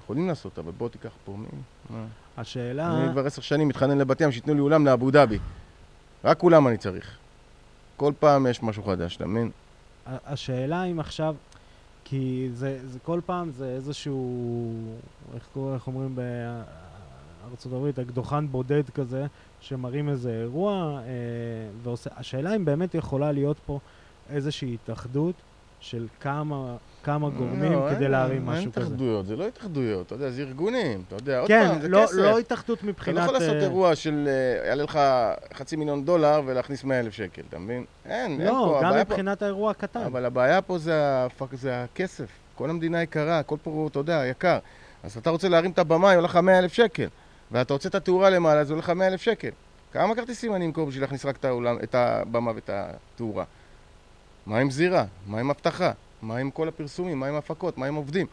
יכולים 0.03 0.27
לעשות, 0.27 0.59
אבל 0.59 0.71
בוא 0.71 0.89
תיקח 0.89 1.11
פה, 1.25 1.35
מי? 1.37 1.47
השאלה... 2.37 3.03
אני 3.03 3.11
כבר 3.11 3.25
עשר 3.25 3.41
שנים 3.41 3.67
מתחנן 3.67 3.97
לבת 3.97 4.21
ים 4.21 4.31
שייתנו 4.31 4.53
לי 4.53 4.59
אולם 4.59 4.85
לאבו 4.85 5.11
דאבי. 5.11 5.39
רק 6.23 6.43
אולם 6.43 6.67
אני 6.67 6.77
צריך. 6.77 7.17
כל 7.97 8.13
פעם 8.19 8.47
יש 8.47 8.63
משהו 8.63 8.83
חדש, 8.83 9.15
אתה 9.15 9.25
מבין? 9.25 9.51
השאלה 10.05 10.83
אם 10.83 10.99
עכשיו, 10.99 11.35
כי 12.03 12.49
זה, 12.53 12.79
זה 12.87 12.99
כל 12.99 13.19
פעם 13.25 13.51
זה 13.51 13.65
איזשהו, 13.65 14.73
איך 15.35 15.47
קוראים, 15.53 15.73
איך 15.73 15.87
אומרים 15.87 16.15
בארצות 16.15 17.73
הברית, 17.73 17.99
אקדוחן 17.99 18.47
בודד 18.47 18.89
כזה, 18.89 19.25
שמראים 19.61 20.09
איזה 20.09 20.31
אירוע, 20.41 20.99
אה, 20.99 21.07
ועושה, 21.83 22.09
השאלה 22.15 22.55
אם 22.55 22.65
באמת 22.65 22.95
יכולה 22.95 23.31
להיות 23.31 23.57
פה 23.65 23.79
איזושהי 24.29 24.73
התאחדות 24.73 25.35
של 25.79 26.07
כמה, 26.19 26.75
כמה 27.03 27.29
גורמים 27.29 27.71
לא, 27.71 27.87
כדי 27.89 28.03
אין- 28.03 28.11
להרים 28.11 28.35
אין 28.49 28.59
משהו 28.59 28.71
כזה. 28.71 28.81
התאחדויות, 28.85 29.25
זה 29.25 29.35
לא 29.35 29.47
התאחדויות, 29.47 30.05
אתה 30.05 30.15
יודע, 30.15 30.29
זה 30.29 30.41
ארגונים, 30.41 31.03
אתה 31.07 31.15
יודע, 31.15 31.39
עוד 31.39 31.47
כן, 31.47 31.67
פעם, 31.67 31.81
זה 31.81 31.87
לא, 31.87 32.03
כסף. 32.03 32.15
לא 32.15 32.39
התאחדות 32.39 32.77
אתה 32.77 32.85
לא 32.87 32.91
מבחינת... 32.91 33.23
יכול 33.23 33.33
לעשות 33.33 33.55
אה, 33.55 33.61
אירוע 33.61 33.95
של 33.95 34.27
אה, 34.63 34.67
יעלה 34.67 34.83
לך 34.83 34.99
חצי 35.53 35.75
מיליון 35.75 36.05
דולר 36.05 36.41
ולהכניס 36.45 36.83
100 36.83 36.99
אלף 36.99 37.13
שקל, 37.13 37.41
אתה 37.49 37.59
מבין? 37.59 37.85
אין, 38.05 38.31
אין 38.31 38.41
לא, 38.41 38.51
פה, 38.51 38.79
גם 38.81 38.87
הבעיה 38.89 39.05
פה... 39.05 39.11
מבחינת 39.13 39.41
האירוע 39.41 39.71
הקטן. 39.71 40.01
אבל 40.01 40.25
הבעיה 40.25 40.61
פה 40.61 40.77
זה, 40.77 41.25
הפק, 41.25 41.55
זה 41.55 41.83
הכסף. 41.83 42.27
כל 42.55 42.69
המדינה 42.69 43.01
יקרה, 43.01 43.39
הכל 43.39 43.55
פה, 43.63 43.87
אתה 43.91 43.99
יודע, 43.99 44.21
יקר. 44.25 44.59
אז 45.03 45.17
אתה 45.17 45.29
רוצה 45.29 45.49
להרים 45.49 45.71
את 45.71 45.79
הבמה, 45.79 46.09
היא 46.09 46.17
עולה 46.17 46.27
לך 46.27 46.35
100 46.35 46.59
אלף 46.59 46.73
שקל. 46.73 47.07
ואתה 47.51 47.73
רוצה 47.73 47.89
את 47.89 47.95
התאורה 47.95 48.29
למעלה, 48.29 48.59
אז 48.59 48.69
עולה 48.71 48.79
לך 48.79 48.89
100 48.89 49.07
אלף 49.07 49.21
שקל. 49.21 49.49
כמה 49.93 50.15
כרטיסים 50.15 50.55
אני 50.55 50.65
אמכור 50.65 50.85
בשביל 50.87 51.03
להכניס 51.03 51.25
רק 51.25 51.35
את, 51.35 51.45
האולם, 51.45 51.77
את 51.83 51.95
הבמה 51.95 52.51
ואת 52.55 52.69
התאורה? 52.73 53.43
מה 54.45 54.59
עם 54.59 54.71
זירה? 54.71 55.05
מה 55.27 55.39
עם 55.39 55.49
אבטחה? 55.49 55.91
מה 56.21 56.37
עם 56.37 56.51
כל 56.51 56.67
הפרסומים? 56.67 57.19
מה 57.19 57.27
עם 57.27 57.35
הפקות? 57.35 57.77
מה 57.77 57.85
עם 57.85 57.95
עובדים? 57.95 58.27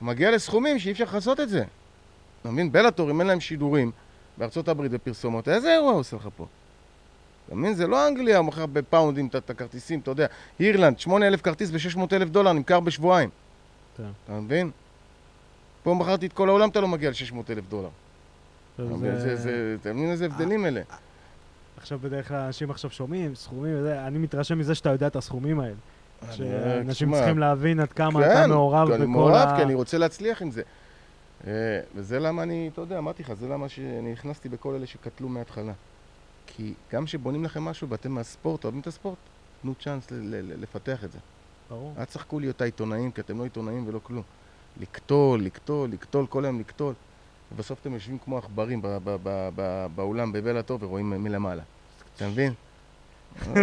הוא 0.00 0.06
מגיע 0.06 0.30
לסכומים 0.30 0.78
שאי 0.78 0.92
אפשר 0.92 1.04
לכסות 1.04 1.40
את 1.40 1.48
זה. 1.48 1.64
אתה 2.42 2.50
מבין? 2.50 2.72
בלאטור, 2.72 3.10
אם 3.10 3.20
אין 3.20 3.28
להם 3.28 3.40
שידורים 3.40 3.90
בארצות 4.38 4.68
הברית 4.68 4.92
ופרסומות, 4.94 5.48
איזה 5.48 5.72
אירוע 5.74 5.90
הוא 5.92 6.00
עושה 6.00 6.16
לך 6.16 6.28
פה? 6.36 6.46
אתה 7.46 7.54
מבין? 7.54 7.74
זה 7.74 7.86
לא 7.86 8.08
אנגליה, 8.08 8.36
הוא 8.36 8.44
מוכר 8.44 8.66
בפאונדים 8.66 9.26
את- 9.36 9.50
הכרטיסים, 9.50 10.00
אתה 10.00 10.10
יודע. 10.10 10.26
אירלנד, 10.60 10.98
8,000 10.98 11.40
כרטיס 11.42 11.70
ב-600,000 11.70 12.24
דולר, 12.24 12.52
נמכר 12.52 12.80
בשבועיים. 12.80 13.30
כן. 13.96 14.02
אתה 14.24 14.32
מבין? 14.32 14.70
פה 15.82 15.94
מכרתי 15.94 16.26
את 16.26 16.32
כל 16.32 16.48
העולם, 16.48 16.68
אתה 16.68 16.80
לא 16.80 16.88
מגיע 16.88 17.10
ל-600,000 17.10 17.60
דולר. 17.68 17.88
אתה 18.74 18.82
מבין? 18.82 19.10
איזה 20.10 20.24
הבדלים 20.26 20.66
אלה? 20.66 20.80
עכשיו 21.76 21.98
בדרך 21.98 22.28
כלל 22.28 22.36
אנשים 22.40 22.70
עכשיו 22.70 22.90
שומעים 22.90 23.34
סכומים 23.34 23.74
אני 23.86 24.18
מתרשם 24.18 24.58
מזה 24.58 24.74
שאתה 24.74 24.90
יודע 24.90 25.06
את 25.06 25.16
הסכומים 25.16 25.60
האלה. 25.60 25.74
שאנשים 26.32 27.08
תשמע, 27.08 27.16
צריכים 27.18 27.38
להבין 27.38 27.80
עד 27.80 27.92
כמה 27.92 28.20
כן, 28.20 28.30
אתה 28.30 28.46
מעורב 28.46 28.90
אני 28.90 28.98
בכל 28.98 29.06
מעורב, 29.06 29.48
ה... 29.48 29.56
כי 29.56 29.62
אני 29.62 29.74
רוצה 29.74 29.98
להצליח 29.98 30.42
עם 30.42 30.50
זה. 30.50 30.62
אה, 31.46 31.80
וזה 31.94 32.18
למה 32.20 32.42
אני, 32.42 32.70
אתה 32.72 32.80
יודע, 32.80 32.98
אמרתי 32.98 33.22
לך, 33.22 33.32
זה 33.32 33.48
למה 33.48 33.68
שאני 33.68 34.12
נכנסתי 34.12 34.48
בכל 34.48 34.74
אלה 34.74 34.86
שקטלו 34.86 35.28
מההתחלה. 35.28 35.72
כי 36.46 36.74
גם 36.92 37.04
כשבונים 37.04 37.44
לכם 37.44 37.62
משהו 37.62 37.88
ואתם 37.88 38.12
מהספורט, 38.12 38.64
אוהבים 38.64 38.80
את 38.80 38.86
הספורט, 38.86 39.18
תנו 39.62 39.74
צ'אנס 39.74 40.06
לפתח 40.60 41.04
את 41.04 41.12
זה. 41.12 41.18
ברור. 41.70 41.94
אל 41.98 42.04
תשחקו 42.04 42.40
להיות 42.40 42.60
העיתונאים, 42.60 43.10
כי 43.10 43.20
אתם 43.20 43.38
לא 43.38 43.44
עיתונאים 43.44 43.84
ולא 43.88 44.00
כלום. 44.02 44.22
לקטול, 44.80 45.42
לקטול, 45.42 45.90
לקטול, 45.90 46.26
כל 46.26 46.44
היום 46.44 46.60
לקטול. 46.60 46.94
ובסוף 47.52 47.80
אתם 47.80 47.94
יושבים 47.94 48.18
כמו 48.18 48.38
עכברים 48.38 48.82
באולם 49.94 50.32
בבלאטור 50.32 50.78
ורואים 50.80 51.10
מלמעלה. 51.10 51.62
אתה 52.16 52.28
מבין? 52.28 52.52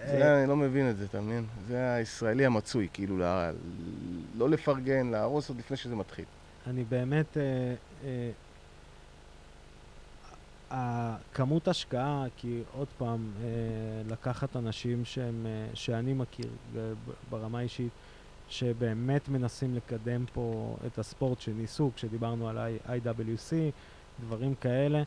אה, 0.00 0.12
אה, 0.12 0.18
זה, 0.18 0.40
אני 0.42 0.48
לא 0.48 0.56
מבין 0.56 0.90
את 0.90 0.96
זה, 0.96 1.04
אתה 1.04 1.20
מבין? 1.20 1.44
זה 1.68 1.92
הישראלי 1.94 2.46
המצוי, 2.46 2.88
כאילו, 2.92 3.18
לה- 3.18 3.50
לא 4.38 4.48
לפרגן, 4.50 5.06
להרוס 5.10 5.48
עוד 5.48 5.58
לפני 5.58 5.76
שזה 5.76 5.96
מתחיל. 5.96 6.24
אני 6.66 6.84
באמת... 6.84 7.36
אה, 7.36 7.42
אה, 8.04 8.30
הכמות 10.70 11.68
השקעה, 11.68 12.24
כי 12.36 12.62
עוד 12.72 12.88
פעם, 12.98 13.30
אה, 13.42 13.48
לקחת 14.08 14.56
אנשים 14.56 15.04
שהם, 15.04 15.46
אה, 15.46 15.66
שאני 15.74 16.12
מכיר 16.14 16.46
ברמה 17.30 17.58
האישית, 17.58 17.90
שבאמת 18.48 19.28
מנסים 19.28 19.74
לקדם 19.74 20.24
פה 20.32 20.76
את 20.86 20.98
הספורט 20.98 21.40
שניסו, 21.40 21.90
כשדיברנו 21.96 22.48
על 22.48 22.58
IWC, 22.86 23.52
דברים 24.20 24.54
כאלה. 24.54 25.02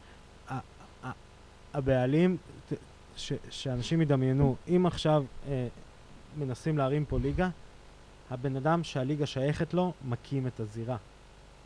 הבעלים, 1.74 2.38
ת- 2.70 2.74
ש- 3.18 3.34
שאנשים 3.50 4.02
ידמיינו, 4.02 4.56
אם 4.68 4.86
עכשיו 4.86 5.24
אה, 5.48 5.68
מנסים 6.38 6.78
להרים 6.78 7.06
פה 7.06 7.20
ליגה, 7.20 7.50
הבן 8.32 8.56
אדם 8.56 8.84
שהליגה 8.84 9.26
שייכת 9.26 9.74
לו, 9.74 9.94
מקים 10.06 10.48
את 10.48 10.60
הזירה. 10.60 10.98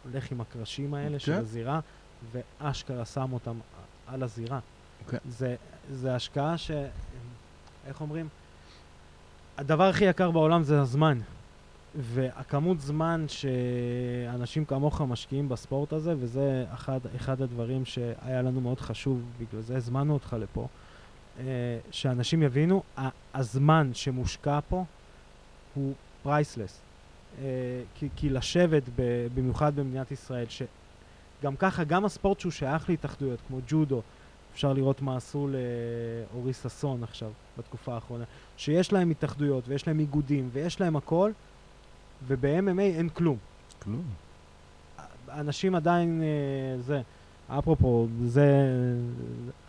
הולך 0.04 0.32
עם 0.32 0.42
הקרשים 0.42 0.94
האלה 0.94 1.20
של 1.20 1.34
כן. 1.34 1.40
הזירה, 1.40 1.80
ואשכרה 2.32 3.06
שם 3.06 3.34
אותם 3.34 3.60
על 4.08 4.24
הזירה. 4.24 4.60
כן. 5.10 5.18
זה, 5.30 5.56
זה 5.92 6.16
השקעה 6.16 6.58
ש... 6.58 6.72
איך 7.88 8.02
אומרים? 8.02 8.28
הדבר 9.58 9.84
הכי 9.84 10.06
יקר 10.06 10.32
בעולם 10.32 10.64
זה 10.64 10.82
הזמן. 10.82 11.20
והכמות 11.96 12.82
זמן 12.82 13.26
שאנשים 13.28 14.66
כמוך 14.66 15.02
משקיעים 15.02 15.50
בספורט 15.50 15.94
הזה, 15.94 16.14
וזה 16.20 16.66
אחד, 16.74 17.00
אחד 17.16 17.42
הדברים 17.42 17.86
שהיה 17.86 18.42
לנו 18.42 18.62
מאוד 18.62 18.80
חשוב, 18.80 19.22
בגלל 19.40 19.62
זה 19.62 19.78
הזמנו 19.78 20.14
אותך 20.14 20.36
לפה, 20.40 20.68
שאנשים 21.92 22.44
יבינו, 22.44 22.84
הזמן 23.34 23.92
שמושקע 23.94 24.60
פה 24.70 24.84
הוא 25.76 25.94
פרייסלס. 26.24 26.82
אה, 27.42 27.46
כי, 27.96 28.10
כי 28.16 28.30
לשבת, 28.30 28.84
ב, 28.96 29.28
במיוחד 29.36 29.76
במדינת 29.76 30.12
ישראל, 30.12 30.46
שגם 30.50 31.56
ככה, 31.56 31.84
גם 31.84 32.06
הספורט 32.06 32.40
שהוא 32.40 32.52
שייך 32.52 32.90
להתאחדויות, 32.90 33.40
כמו 33.48 33.60
ג'ודו, 33.68 34.02
אפשר 34.54 34.74
לראות 34.74 35.02
מה 35.02 35.18
עשו 35.18 35.48
לאורי 35.48 36.54
ששון 36.54 37.04
עכשיו, 37.04 37.32
בתקופה 37.58 37.94
האחרונה, 37.94 38.24
שיש 38.58 38.94
להם 38.94 39.10
התאחדויות 39.10 39.64
ויש 39.68 39.88
להם 39.88 40.00
איגודים 40.00 40.50
ויש 40.54 40.82
להם 40.82 40.96
הכל, 40.96 41.32
וב-MMA 42.28 42.82
אין 42.82 43.10
כלום. 43.10 43.38
כלום. 43.80 44.04
אנשים 45.30 45.76
עדיין, 45.76 46.22
אה, 46.24 46.82
זה, 46.82 47.02
אפרופו, 47.50 48.08
זה 48.26 48.52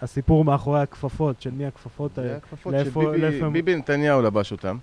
הסיפור 0.02 0.44
מאחורי 0.44 0.80
הכפפות, 0.80 1.42
של 1.42 1.50
מי 1.50 1.66
הכפפות 1.66 2.18
האלה. 2.18 2.28
זה 2.30 2.36
הכפפות 2.36 2.74
שביבי 3.40 3.76
נתניהו 3.76 4.22
לבש 4.22 4.52
אותם. 4.52 4.78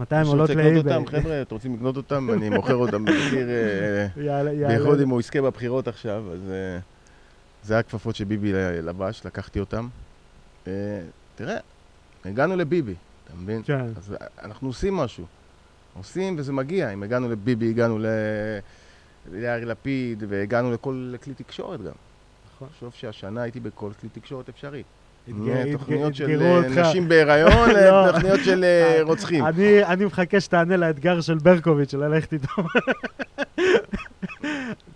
מתי 0.00 0.14
הם 0.16 0.26
עולות 0.26 0.50
לאיבי? 0.50 0.90
חבר'ה, 1.06 1.42
אתם 1.42 1.54
רוצים 1.54 1.74
לקנות 1.74 1.96
אותם? 1.96 2.30
אני 2.32 2.50
מוכר 2.50 2.74
אותם 2.74 3.04
במחיר, 3.04 3.48
אה, 3.48 4.42
בייחוד 4.68 5.00
אם 5.00 5.08
הוא 5.08 5.20
יזכה 5.20 5.42
בבחירות 5.42 5.88
עכשיו, 5.88 6.24
אז 6.32 6.50
אה, 6.50 6.78
זה 7.62 7.78
הכפפות 7.78 8.16
שביבי 8.16 8.52
לבש, 8.82 9.22
לקחתי 9.24 9.60
אותם. 9.60 9.88
תראה, 11.34 11.56
הגענו 12.24 12.56
לביבי, 12.56 12.94
אתה 13.24 13.32
מבין? 13.42 13.62
כן. 13.64 13.86
אז 13.96 14.16
אנחנו 14.42 14.68
עושים 14.68 14.96
משהו. 14.96 15.24
עושים 15.98 16.34
וזה 16.38 16.52
מגיע. 16.52 16.92
אם 16.92 17.02
הגענו 17.02 17.28
לביבי, 17.28 17.70
הגענו 17.70 17.98
ליאיר 19.30 19.64
לפיד, 19.64 20.24
והגענו 20.28 20.72
לכל 20.72 21.14
כלי 21.22 21.34
תקשורת 21.34 21.80
גם. 21.82 21.92
נכון. 22.58 22.68
חושב 22.90 23.00
שהשנה 23.00 23.42
הייתי 23.42 23.60
בכל 23.60 23.90
כלי 24.00 24.08
תקשורת 24.08 24.48
אפשרי. 24.48 24.82
תוכניות 25.72 26.14
של 26.14 26.42
אה, 26.42 26.82
נשים 26.82 27.08
בהיריון, 27.08 27.70
לא. 27.76 28.12
תוכניות 28.12 28.40
של 28.44 28.64
אה, 28.64 29.00
רוצחים. 29.02 29.44
אני 29.86 30.04
מחכה 30.04 30.40
שתענה 30.40 30.76
לאתגר 30.76 31.20
של 31.20 31.38
ברקוביץ', 31.38 31.94
ללכת 31.94 32.32
איתו. 32.32 32.48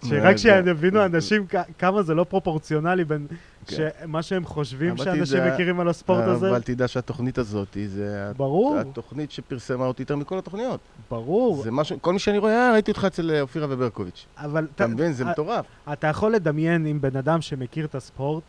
שרק 0.05 0.37
שיבינו 0.37 1.05
אנשים 1.05 1.47
כמה 1.79 2.03
זה 2.03 2.14
לא 2.14 2.25
פרופורציונלי 2.25 3.05
בין 3.05 3.27
כן. 3.66 3.89
מה 4.07 4.23
שהם 4.23 4.45
חושבים 4.45 4.97
שאנשים 4.97 5.39
מכירים 5.53 5.81
על 5.81 5.89
הספורט 5.89 6.25
הזה. 6.25 6.51
אבל 6.51 6.62
תדע 6.62 6.89
שהתוכנית 6.89 7.39
הזאת, 7.39 7.77
זה 7.87 8.33
התוכנית 8.81 9.31
שפרסמה 9.31 9.87
אותי 9.87 10.03
יותר 10.03 10.16
מכל 10.16 10.39
התוכניות. 10.39 10.81
ברור. 11.11 11.64
כל 12.01 12.12
מי 12.12 12.18
שאני 12.18 12.39
רואה, 12.39 12.53
אה, 12.53 12.73
ראיתי 12.73 12.91
אותך 12.91 13.05
אצל 13.05 13.41
אופירה 13.41 13.66
וברקוביץ'. 13.70 14.27
אתה 14.75 14.87
מבין, 14.87 15.12
זה 15.12 15.25
מטורף. 15.25 15.66
אתה 15.93 16.07
יכול 16.07 16.33
לדמיין 16.33 16.87
עם 16.87 17.01
בן 17.01 17.16
אדם 17.16 17.41
שמכיר 17.41 17.85
את 17.85 17.95
הספורט, 17.95 18.43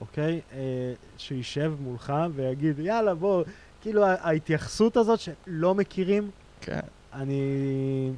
אוקיי? 0.00 0.40
אה, 0.52 0.58
שישב 1.18 1.72
מולך 1.80 2.12
ויגיד, 2.34 2.78
יאללה, 2.78 3.14
בוא, 3.14 3.44
כאילו 3.82 4.04
ההתייחסות 4.04 4.96
הזאת 4.96 5.20
שלא 5.20 5.74
מכירים, 5.74 6.30
כן. 6.60 6.80
אני 7.12 8.10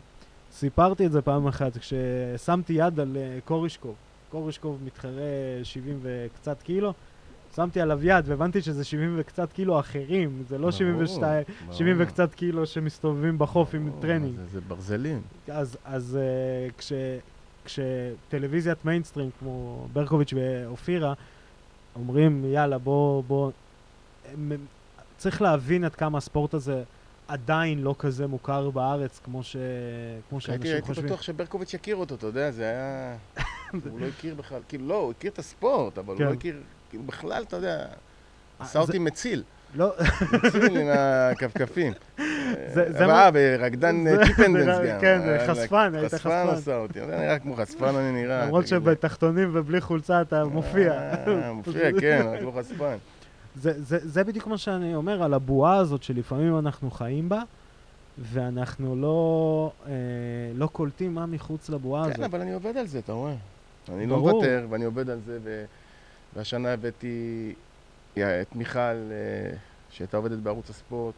סיפרתי 0.59 1.07
את 1.07 1.13
זה 1.13 1.23
פעם 1.23 1.47
אחת, 1.47 1.77
כששמתי 1.77 2.73
יד 2.73 3.01
על 3.01 3.17
אה, 3.17 3.39
קורישקוב. 3.45 3.95
קורישקוב 4.31 4.79
מתחרה 4.85 5.23
70 5.63 5.99
וקצת 6.03 6.63
קילו, 6.63 6.93
שמתי 7.57 7.81
עליו 7.81 8.05
יד 8.05 8.29
והבנתי 8.29 8.63
שזה 8.63 8.85
70 8.85 9.15
וקצת 9.19 9.53
קילו 9.53 9.81
אחרים, 9.81 10.43
זה 10.49 10.59
לא 10.59 10.71
72, 10.71 11.45
70 11.73 11.97
וקצת 11.99 12.35
קילו 12.35 12.67
שמסתובבים 12.67 13.39
בחוף 13.39 13.75
עם 13.75 13.91
טרנינג. 14.01 14.37
זה, 14.37 14.47
זה 14.47 14.61
ברזלים. 14.61 15.23
אז, 15.49 15.79
אז 15.85 16.19
אה, 16.19 16.73
כש, 16.79 16.93
כשטלוויזיית 17.65 18.85
מיינסטרים 18.85 19.31
כמו 19.39 19.87
ברקוביץ' 19.93 20.33
ואופירה 20.37 21.15
אומרים, 21.97 22.45
יאללה, 22.45 22.79
בוא, 22.79 23.23
בוא... 23.27 23.51
צריך 25.17 25.43
להבין 25.43 25.85
עד 25.85 25.95
כמה 25.95 26.19
הספורט 26.19 26.55
הזה 26.55 26.83
עדיין 27.29 27.83
לא 27.83 27.95
כזה 27.99 28.27
מוכר 28.27 28.71
בארץ 28.71 29.21
כמו, 29.25 29.43
ש... 29.43 29.57
כמו 30.29 30.41
שאנשים 30.41 30.81
חושבים. 30.81 30.97
הייתי 30.97 31.03
בטוח 31.03 31.23
שברקוביץ' 31.23 31.75
יכיר 31.75 31.97
אותו, 31.97 32.15
אתה 32.15 32.27
יודע, 32.27 32.51
זה 32.51 32.63
היה... 32.63 33.17
הוא 33.91 34.01
לא 34.01 34.07
הכיר 34.07 34.35
בכלל, 34.35 34.61
כאילו, 34.69 34.89
לא, 34.89 34.95
הוא 34.95 35.11
הכיר 35.11 35.31
את 35.31 35.39
הספורט, 35.39 35.99
אבל 35.99 36.15
הוא 36.15 36.23
לא 36.23 36.31
כן. 36.31 36.37
הכיר, 36.37 36.61
כאילו, 36.91 37.03
בכלל, 37.03 37.43
אתה 37.43 37.57
יודע, 37.57 37.79
אה, 37.79 37.85
עשה 38.59 38.79
אותי 38.79 38.99
מציל. 38.99 39.43
לא. 39.75 39.95
מציל 40.45 40.79
עם 40.79 40.89
הכפכפים. 40.91 41.93
אה, 43.01 43.31
ורקדן 43.35 44.25
טיפנדנס 44.27 44.79
גם. 44.89 45.01
כן, 45.01 45.21
חשפן, 45.47 45.93
היית 45.95 46.15
חשפן. 46.15 46.19
חשפן 46.19 46.49
עשה 46.49 46.77
אותי, 46.77 47.05
אתה 47.05 47.17
נראה 47.17 47.39
כמו 47.39 47.57
חשפן 47.57 47.95
אני 47.95 48.23
נראה. 48.23 48.45
למרות 48.45 48.67
שבתחתונים 48.67 49.51
ובלי 49.53 49.81
חולצה 49.81 50.21
אתה 50.21 50.45
מופיע. 50.45 50.93
אה, 50.93 51.53
מופיע, 51.53 52.01
כן, 52.01 52.27
רק 52.33 52.43
לא 52.43 52.53
חשפן. 52.59 52.97
זה, 53.57 53.83
זה, 53.83 53.99
זה 54.09 54.25
בדיוק 54.25 54.47
מה 54.47 54.59
שאני 54.59 54.95
אומר 54.95 55.23
על 55.23 55.35
הבועה 55.35 55.77
הזאת 55.77 56.03
שלפעמים 56.03 56.59
אנחנו 56.59 56.91
חיים 56.91 57.29
בה, 57.29 57.43
ואנחנו 58.19 58.97
לא, 58.97 59.73
אה, 59.87 59.93
לא 60.55 60.67
קולטים 60.67 61.15
מה 61.15 61.27
מחוץ 61.27 61.69
לבועה 61.69 62.03
כן, 62.05 62.09
הזאת. 62.09 62.21
כן, 62.21 62.25
אבל 62.25 62.41
אני 62.41 62.55
עובד 62.55 62.77
על 62.77 62.87
זה, 62.87 62.99
אתה 62.99 63.13
רואה. 63.13 63.35
אני 63.89 64.07
לא 64.07 64.17
ברור. 64.17 64.29
לא 64.29 64.37
מוותר, 64.37 64.67
ואני 64.71 64.85
עובד 64.85 65.11
על 65.11 65.21
זה, 65.27 65.39
ו... 65.43 65.65
והשנה 66.37 66.73
הבאתי 66.73 67.55
את 68.15 68.57
מיכל, 68.57 68.79
אה, 68.81 69.57
שהייתה 69.91 70.17
עובדת 70.17 70.39
בערוץ 70.39 70.71
הספורט, 70.71 71.15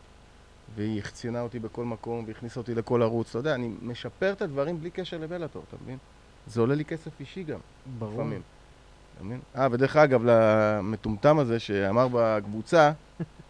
והיא 0.75 0.99
החצינה 0.99 1.41
אותי 1.41 1.59
בכל 1.59 1.85
מקום, 1.85 2.25
והכניסה 2.27 2.61
אותי 2.61 2.75
לכל 2.75 3.03
ערוץ. 3.03 3.29
אתה 3.29 3.39
יודע, 3.39 3.55
אני 3.55 3.71
משפר 3.83 4.33
את 4.33 4.43
הדברים 4.43 4.81
בלי 4.81 4.91
קשר 4.91 5.19
לבלאטור, 5.19 5.63
אתה 5.69 5.77
מבין? 5.83 5.99
זה 6.47 6.61
עולה 6.61 6.75
לי 6.75 6.85
כסף 6.85 7.21
אישי 7.21 7.43
גם, 7.43 7.59
ברור. 7.99 8.13
לפעמים. 8.13 8.43
אה, 9.57 9.69
ודרך 9.71 9.97
אגב, 9.97 10.23
למטומטם 10.25 11.39
הזה 11.39 11.59
שאמר 11.59 12.09
בקבוצה, 12.13 12.93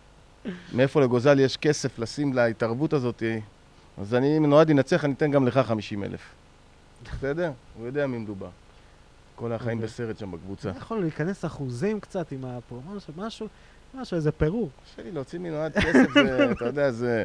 מאיפה 0.74 1.00
לגוזל 1.00 1.40
יש 1.40 1.56
כסף 1.56 1.98
לשים 1.98 2.32
להתערבות 2.32 2.92
הזאת, 2.92 3.22
אז 3.98 4.14
אני, 4.14 4.38
אם 4.38 4.46
נועד 4.46 4.70
ינצח, 4.70 5.04
אני 5.04 5.12
אתן 5.12 5.30
גם 5.30 5.46
לך 5.46 5.58
50 5.58 6.04
אלף. 6.04 6.20
בסדר? 7.02 7.52
הוא 7.78 7.86
יודע 7.86 8.06
מי 8.06 8.18
מדובר. 8.18 8.48
כל 9.34 9.52
החיים 9.52 9.78
אוקיי. 9.78 9.88
בסרט 9.88 10.18
שם 10.18 10.30
בקבוצה. 10.32 10.70
יכול 10.76 11.00
להיכנס 11.00 11.44
אחוזים 11.44 12.00
קצת 12.00 12.32
עם 12.32 12.44
הפרומושן, 12.44 13.12
משהו, 13.16 13.46
משהו, 13.94 14.16
איזה 14.16 14.32
פירור. 14.32 14.70
קשה 14.84 15.02
לי 15.02 15.12
להוציא 15.12 15.38
מנועד 15.38 15.72
כסף, 15.72 16.12
זה, 16.14 16.48
אתה 16.52 16.64
יודע, 16.64 16.90
זה... 16.90 17.24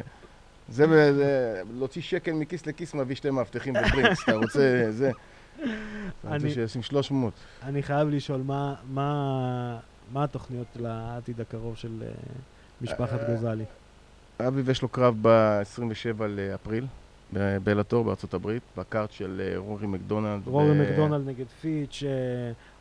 זה, 0.68 1.12
להוציא 1.78 2.02
שקל 2.02 2.32
מכיס 2.32 2.66
לכיס 2.66 2.94
מביא 2.94 3.16
שתי 3.16 3.30
מאבטחים 3.30 3.74
בברינקס, 3.74 4.22
אתה 4.22 4.34
רוצה, 4.34 4.86
זה... 4.90 5.10
אני 6.24 6.50
שישים 6.50 6.82
300. 6.82 7.32
אני 7.62 7.82
חייב 7.82 8.08
לשאול, 8.08 8.42
מה, 8.46 8.74
מה, 8.88 9.78
מה 10.12 10.24
התוכניות 10.24 10.66
לעתיד 10.76 11.40
הקרוב 11.40 11.76
של 11.76 12.02
uh, 12.02 12.32
משפחת 12.82 13.20
uh, 13.20 13.24
גוזלי? 13.30 13.64
אביב 14.40 14.68
יש 14.68 14.82
לו 14.82 14.88
קרב 14.88 15.14
ב-27 15.22 16.22
לאפריל, 16.28 16.86
בבלאטור 17.32 18.04
בארצות 18.04 18.34
הברית, 18.34 18.62
ב-card 18.76 19.12
של 19.12 19.42
אה, 19.54 19.58
רורי 19.58 19.86
מקדונלד. 19.86 20.46
רורי 20.46 20.70
ו... 20.70 20.82
מקדונלד 20.82 21.28
נגד 21.28 21.46
פיץ', 21.60 22.02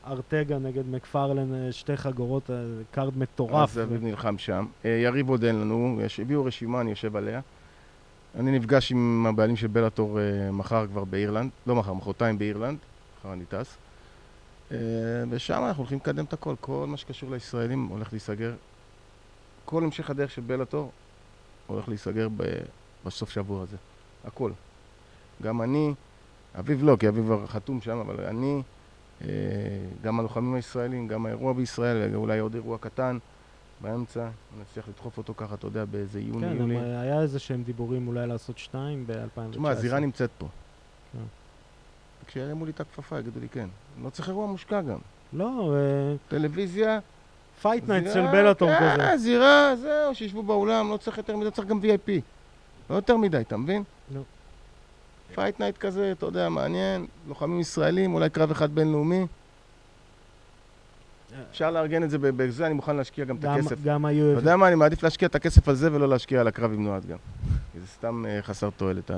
ארטגה 0.07 0.57
נגד 0.57 0.88
מקפרלן, 0.88 1.71
שתי 1.71 1.97
חגורות, 1.97 2.49
card 2.91 3.17
מטורף. 3.17 3.69
אז 3.69 3.80
אביב. 3.80 4.03
נלחם 4.03 4.38
שם. 4.38 4.65
יריב 4.84 5.30
עוד 5.30 5.43
אין 5.43 5.61
לנו, 5.61 5.99
יש, 6.05 6.19
הביאו 6.19 6.45
רשימה, 6.45 6.82
אני 6.82 6.89
יושב 6.89 7.15
עליה. 7.15 7.41
אני 8.36 8.51
נפגש 8.51 8.91
עם 8.91 9.25
הבעלים 9.29 9.55
של 9.55 9.67
בלאטור 9.67 10.19
אה, 10.19 10.51
מחר 10.51 10.88
כבר 10.88 11.03
באירלנד, 11.03 11.51
לא 11.67 11.75
מחר, 11.75 11.93
מחרתיים 11.93 12.38
באירלנד, 12.38 12.77
מחר 13.19 13.34
אני 13.34 13.45
טס. 13.45 13.77
אה, 14.69 14.73
ושם 15.29 15.63
אנחנו 15.67 15.81
הולכים 15.81 15.97
לקדם 15.97 16.25
את 16.25 16.34
הכל, 16.34 16.55
כל 16.61 16.86
מה 16.88 16.97
שקשור 16.97 17.31
לישראלים 17.31 17.86
הולך 17.86 18.13
להיסגר. 18.13 18.53
כל 19.65 19.84
המשך 19.84 20.09
הדרך 20.09 20.31
של 20.31 20.41
בלאטור 20.41 20.91
הולך 21.67 21.89
להיסגר 21.89 22.27
ב- 22.38 22.43
בסוף 23.05 23.29
שבוע 23.29 23.63
הזה, 23.63 23.77
הכל. 24.23 24.51
גם 25.41 25.61
אני, 25.61 25.93
אביב 26.59 26.84
לא, 26.84 26.97
כי 26.99 27.07
אביב 27.07 27.45
חתום 27.45 27.81
שם, 27.81 27.97
אבל 27.97 28.25
אני, 28.25 28.61
uh, 29.21 29.25
גם 30.01 30.19
הלוחמים 30.19 30.53
הישראלים, 30.53 31.07
גם 31.07 31.25
האירוע 31.25 31.53
בישראל, 31.53 32.15
אולי 32.15 32.39
עוד 32.39 32.53
אירוע 32.53 32.77
קטן. 32.77 33.17
באמצע, 33.82 34.30
נצליח 34.61 34.88
לדחוף 34.88 35.17
אותו 35.17 35.34
ככה, 35.38 35.55
אתה 35.55 35.67
יודע, 35.67 35.86
באיזה 35.86 36.19
יוני, 36.19 36.47
כן, 36.47 36.57
יולי. 36.57 36.76
כן, 36.76 36.84
היה 36.84 37.21
איזה 37.21 37.39
שהם 37.39 37.63
דיבורים 37.63 38.07
אולי 38.07 38.28
לעשות 38.28 38.57
שתיים 38.57 39.07
ב-2019. 39.07 39.51
תשמע, 39.51 39.69
הזירה 39.69 39.99
נמצאת 39.99 40.30
פה. 40.38 40.47
כן. 41.13 41.24
כשירימו 42.28 42.65
לי 42.65 42.71
את 42.71 42.80
הכפפה, 42.80 43.19
יגידו 43.19 43.39
לי 43.39 43.49
כן. 43.49 43.67
לא 44.03 44.09
צריך 44.09 44.30
אירוע 44.30 44.47
מושקע 44.47 44.82
גם. 44.82 44.99
לא, 45.34 45.76
אה... 45.76 46.15
טלוויזיה. 46.28 46.99
fight 47.61 47.89
night 47.89 48.13
של 48.13 48.28
בלאטור 48.31 48.69
כן, 48.69 48.93
כזה. 48.93 49.17
זירה, 49.17 49.76
זהו, 49.76 50.15
שישבו 50.15 50.43
באולם, 50.43 50.91
לא 50.91 50.97
צריך 50.97 51.17
יותר 51.17 51.38
מדי, 51.38 51.51
צריך 51.51 51.67
גם 51.67 51.80
VIP. 51.80 52.11
לא 52.89 52.95
יותר 52.95 53.17
מדי, 53.17 53.38
אתה 53.38 53.57
מבין? 53.57 53.84
לא. 54.15 54.21
fight 55.36 55.59
night 55.59 55.77
כזה, 55.78 56.11
אתה 56.11 56.26
יודע, 56.26 56.49
מעניין, 56.49 57.05
לוחמים 57.28 57.59
ישראלים, 57.59 58.13
אולי 58.13 58.30
קרב 58.30 58.51
אחד 58.51 58.76
בינלאומי. 58.76 59.26
אפשר 61.51 61.71
לארגן 61.71 62.03
את 62.03 62.09
זה 62.09 62.17
בזה, 62.21 62.65
אני 62.65 62.73
מוכן 62.73 62.95
להשקיע 62.95 63.25
גם 63.25 63.36
את 63.36 63.45
הכסף. 63.45 63.84
גם 63.84 64.05
היו... 64.05 64.31
אתה 64.31 64.39
יודע 64.39 64.55
מה, 64.55 64.67
אני 64.67 64.75
מעדיף 64.75 65.03
להשקיע 65.03 65.27
את 65.27 65.36
הכסף 65.36 65.67
על 65.67 65.75
זה 65.75 65.93
ולא 65.93 66.09
להשקיע 66.09 66.41
על 66.41 66.47
הקרב 66.47 66.73
עם 66.73 66.84
נועד 66.84 67.05
גם. 67.05 67.17
כי 67.73 67.79
זה 67.79 67.88
סתם 67.88 68.25
אה, 68.27 68.41
חסר 68.41 68.69
תועלת. 68.69 69.11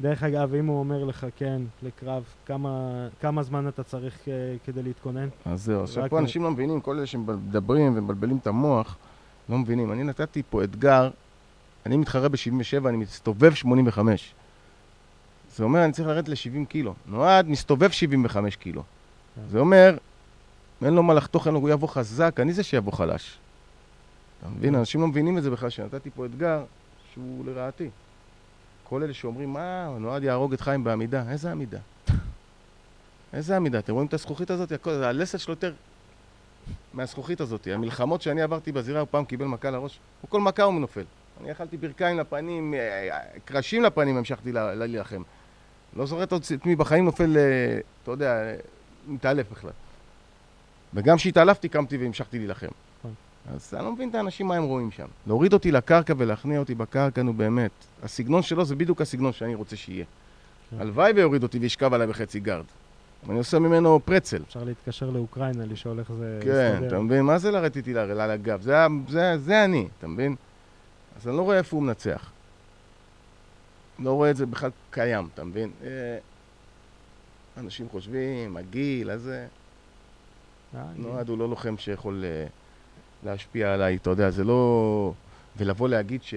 דרך 0.00 0.22
אגב, 0.22 0.54
אם 0.54 0.66
הוא 0.66 0.78
אומר 0.78 1.04
לך 1.04 1.26
כן 1.36 1.62
לקרב, 1.82 2.22
כמה, 2.46 2.70
כמה 3.20 3.42
זמן 3.42 3.68
אתה 3.68 3.82
צריך 3.82 4.14
uh, 4.24 4.28
כדי 4.66 4.82
להתכונן? 4.82 5.28
אז 5.44 5.64
זהו, 5.64 5.82
עכשיו 5.82 6.04
פה 6.10 6.18
אנשים 6.18 6.42
לא 6.42 6.50
מבינים, 6.50 6.80
כל 6.80 6.96
אלה 6.96 7.06
שמדברים 7.06 7.96
ומבלבלים 7.96 8.36
את 8.36 8.46
המוח, 8.46 8.96
לא 9.48 9.58
מבינים. 9.58 9.92
אני 9.92 10.04
נתתי 10.04 10.42
פה 10.50 10.64
אתגר, 10.64 11.10
אני 11.86 11.96
מתחרה 11.96 12.28
ב-77, 12.28 12.88
אני 12.88 12.96
מסתובב 12.96 13.54
85. 13.54 14.34
זה 15.56 15.64
אומר, 15.64 15.84
אני 15.84 15.92
צריך 15.92 16.08
לרדת 16.08 16.28
ל-70 16.28 16.66
קילו. 16.68 16.94
נועד, 17.06 17.48
מסתובב 17.48 17.90
75 17.90 18.56
קילו. 18.56 18.82
כן. 19.34 19.40
זה 19.48 19.58
אומר, 19.58 19.96
אין 20.84 20.94
לו 20.94 21.02
מה 21.02 21.14
לחתוך, 21.14 21.46
אין 21.46 21.54
לו, 21.54 21.60
הוא 21.60 21.70
יבוא 21.70 21.88
חזק, 21.88 22.40
אני 22.40 22.52
זה 22.52 22.62
שיבוא 22.62 22.92
חלש. 22.92 23.38
אתה 24.40 24.48
מבין? 24.48 24.74
אנשים 24.74 25.00
לא 25.00 25.06
מבינים 25.06 25.38
את 25.38 25.42
זה 25.42 25.50
בכלל, 25.50 25.70
שנתתי 25.70 26.10
פה 26.10 26.26
אתגר 26.26 26.64
שהוא 27.12 27.46
לרעתי. 27.46 27.90
כל 28.84 29.02
אלה 29.02 29.14
שאומרים, 29.14 29.52
מה, 29.52 29.96
נועד 29.98 30.22
יהרוג 30.22 30.52
את 30.52 30.60
חיים 30.60 30.84
בעמידה. 30.84 31.24
איזה 31.30 31.50
עמידה? 31.50 31.78
איזה 33.32 33.56
עמידה? 33.56 33.78
אתם 33.78 33.92
רואים 33.92 34.08
את 34.08 34.14
הזכוכית 34.14 34.50
הזאת? 34.50 34.72
הכל, 34.72 34.90
הלסת 34.90 35.40
שלו 35.40 35.52
יותר 35.52 35.72
מהזכוכית 36.94 37.40
הזאת. 37.40 37.68
המלחמות 37.72 38.22
שאני 38.22 38.42
עברתי 38.42 38.72
בזירה, 38.72 39.00
הוא 39.00 39.08
פעם 39.10 39.24
קיבל 39.24 39.44
מכה 39.44 39.70
לראש. 39.70 39.98
הוא 40.20 40.30
כל 40.30 40.40
מכה 40.40 40.62
הוא 40.62 40.80
נופל. 40.80 41.04
אני 41.40 41.52
אכלתי 41.52 41.76
ברכיים 41.76 42.18
לפנים, 42.18 42.74
אה, 42.74 43.18
קרשים 43.44 43.82
לפנים 43.82 44.16
המשכתי 44.16 44.52
להילחם. 44.52 45.22
לא 45.96 46.06
זוכר 46.06 46.22
את 46.22 46.32
עצמי 46.32 46.76
בחיים 46.76 47.04
נופל, 47.04 47.36
אה, 47.36 47.78
אתה 48.02 48.10
יודע, 48.10 48.42
אה, 48.42 48.56
מתעלף 49.06 49.50
בכלל. 49.50 49.70
וגם 50.94 51.16
כשהתעלפתי, 51.16 51.68
קמתי 51.68 51.96
והמשכתי 51.96 52.38
להילחם. 52.38 52.66
נכון. 52.98 53.14
אז 53.54 53.74
אני 53.74 53.84
לא 53.84 53.92
מבין 53.92 54.10
את 54.10 54.14
האנשים 54.14 54.46
מה 54.46 54.56
הם 54.56 54.62
רואים 54.64 54.90
שם. 54.90 55.06
להוריד 55.26 55.52
אותי 55.52 55.72
לקרקע 55.72 56.14
ולהכניע 56.16 56.58
אותי 56.58 56.74
בקרקע, 56.74 57.22
נו 57.22 57.32
באמת. 57.34 57.70
הסגנון 58.02 58.42
שלו 58.42 58.64
זה 58.64 58.76
בדיוק 58.76 59.00
הסגנון 59.00 59.32
שאני 59.32 59.54
רוצה 59.54 59.76
שיהיה. 59.76 60.04
כן. 60.70 60.76
הלוואי 60.80 61.12
ויוריד 61.12 61.42
אותי 61.42 61.58
וישכב 61.58 61.94
עליי 61.94 62.06
בחצי 62.06 62.40
גארד. 62.40 62.64
אני 63.28 63.38
עושה 63.38 63.58
ממנו 63.58 64.00
פרצל. 64.04 64.42
אפשר 64.42 64.64
להתקשר 64.64 65.10
לאוקראינה, 65.10 65.66
לשאול 65.66 65.98
איך 65.98 66.12
זה 66.18 66.40
כן, 66.42 66.70
יסתדר. 66.74 66.88
אתה 66.88 66.98
מבין? 67.00 67.20
מה 67.20 67.38
זה 67.38 67.50
לרדת 67.50 67.76
איתי 67.76 67.94
ל- 67.94 67.98
על 67.98 68.30
הגב? 68.30 68.60
זה, 68.62 68.78
ה- 68.84 68.86
זה, 69.08 69.38
זה 69.38 69.64
אני, 69.64 69.88
אתה 69.98 70.06
מבין? 70.06 70.36
אז 71.20 71.28
אני 71.28 71.36
לא 71.36 71.42
רואה 71.42 71.58
איפה 71.58 71.76
הוא 71.76 71.82
מנצח. 71.84 72.30
לא 73.98 74.12
רואה 74.12 74.30
את 74.30 74.36
זה 74.36 74.46
בכלל 74.46 74.70
קיים, 74.90 75.28
אתה 75.34 75.44
מבין? 75.44 75.70
אה, 75.84 76.18
אנשים 77.56 77.88
חושבים, 77.88 78.56
הגיל, 78.56 79.10
הזה, 79.10 79.34
אה, 79.40 79.46
נועד 80.96 81.28
הוא 81.28 81.38
לא 81.38 81.48
לוחם 81.48 81.76
שיכול 81.78 82.24
אה, 82.24 82.46
להשפיע 83.24 83.74
עליי, 83.74 83.96
אתה 83.96 84.10
יודע, 84.10 84.30
זה 84.30 84.44
לא... 84.44 85.12
ולבוא 85.56 85.88
להגיד 85.88 86.22
ש... 86.22 86.34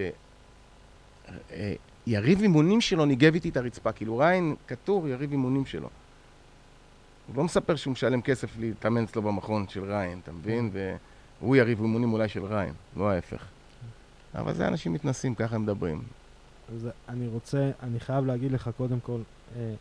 אה, 1.52 1.74
יריב 2.06 2.40
אימונים 2.40 2.80
שלו 2.80 3.04
ניגב 3.04 3.34
איתי 3.34 3.48
את 3.48 3.56
הרצפה, 3.56 3.92
כאילו 3.92 4.18
ריין 4.18 4.54
כתוב 4.66 5.06
יריב 5.06 5.30
אימונים 5.30 5.66
שלו. 5.66 5.88
הוא 7.26 7.36
לא 7.36 7.44
מספר 7.44 7.76
שהוא 7.76 7.92
משלם 7.92 8.22
כסף 8.22 8.58
להתאמן 8.58 9.04
אצלו 9.04 9.22
במכון 9.22 9.68
של 9.68 9.84
ריין, 9.84 10.20
אתה 10.22 10.32
מבין? 10.32 10.70
והוא 11.40 11.56
יריב 11.56 11.80
אימונים 11.80 12.12
אולי 12.12 12.28
של 12.28 12.44
ריין, 12.44 12.74
לא 12.96 13.10
ההפך. 13.10 13.44
אבל 14.34 14.54
זה 14.54 14.68
אנשים 14.68 14.92
מתנסים, 14.92 15.34
ככה 15.34 15.54
הם 15.54 15.62
מדברים. 15.62 16.02
אז 16.74 16.88
אני 17.08 17.28
רוצה, 17.28 17.70
אני 17.82 18.00
חייב 18.00 18.26
להגיד 18.26 18.52
לך 18.52 18.70
קודם 18.76 19.00
כל, 19.00 19.18
אה, 19.56 19.74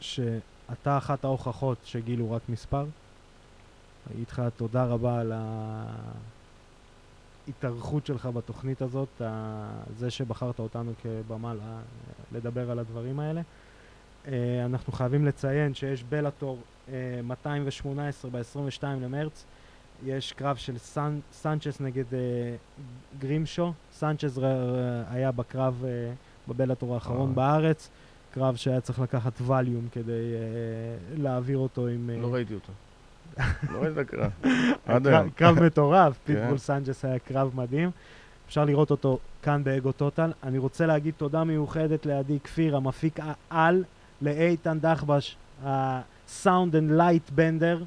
שאתה 0.00 0.98
אחת 0.98 1.24
ההוכחות 1.24 1.78
שגיל 1.84 2.20
הוא 2.20 2.34
רק 2.34 2.42
מספר. 2.48 2.84
אגיד 4.14 4.28
לך 4.28 4.42
תודה 4.56 4.84
רבה 4.84 5.20
על 5.20 5.32
ההתארכות 7.46 8.06
שלך 8.06 8.26
בתוכנית 8.26 8.82
הזאת, 8.82 9.22
זה 9.98 10.10
שבחרת 10.10 10.58
אותנו 10.58 10.92
כבמה 11.02 11.54
לדבר 12.32 12.70
על 12.70 12.78
הדברים 12.78 13.20
האלה. 13.20 13.40
אה, 14.28 14.64
אנחנו 14.64 14.92
חייבים 14.92 15.26
לציין 15.26 15.74
שיש 15.74 16.02
בלאטור 16.02 16.58
אה, 16.88 17.20
218 17.24 18.30
ב-22 18.30 18.84
למרץ. 18.84 19.44
יש 20.04 20.32
קרב 20.32 20.56
של 20.56 20.78
סן, 20.78 21.18
סנצ'ס 21.32 21.80
נגד 21.80 22.14
אה, 22.14 22.18
גרימשו. 23.18 23.72
סנצ'ס 23.92 24.38
היה 25.10 25.32
בקרב 25.32 25.84
אה, 25.84 26.12
בבלאטור 26.48 26.94
האחרון 26.94 27.28
אה. 27.28 27.34
בארץ. 27.34 27.90
קרב 28.30 28.56
שהיה 28.56 28.80
צריך 28.80 28.98
לקחת 29.00 29.40
ווליום 29.40 29.88
כדי 29.92 30.12
אה, 30.12 31.16
להעביר 31.22 31.58
אותו 31.58 31.86
עם... 31.86 32.10
אה, 32.10 32.16
לא 32.16 32.34
ראיתי 32.34 32.54
אותו. 32.54 32.72
לא 33.72 33.78
ראיתי 33.78 33.92
את 33.92 33.98
הקרב. 33.98 34.30
עד 34.86 35.08
קרב-. 35.08 35.30
קרב 35.36 35.62
מטורף, 35.62 36.12
כן. 36.26 36.34
פיטבול 36.34 36.58
סנג'ס 36.58 37.04
היה 37.04 37.18
קרב 37.18 37.50
מדהים. 37.54 37.90
אפשר 38.46 38.64
לראות 38.64 38.90
אותו 38.90 39.18
כאן 39.42 39.64
באגו 39.64 39.92
טוטל. 39.92 40.32
אני 40.42 40.58
רוצה 40.58 40.86
להגיד 40.86 41.14
תודה 41.16 41.44
מיוחדת 41.44 42.06
לעדי 42.06 42.38
כפיר, 42.44 42.76
המפיק 42.76 43.18
העל, 43.50 43.84
לאיתן 44.22 44.78
דחבש, 44.80 45.36
ה 45.64 45.83
sound 45.83 46.76
and 46.76 46.90
light 46.90 47.30
בנדר. 47.30 47.82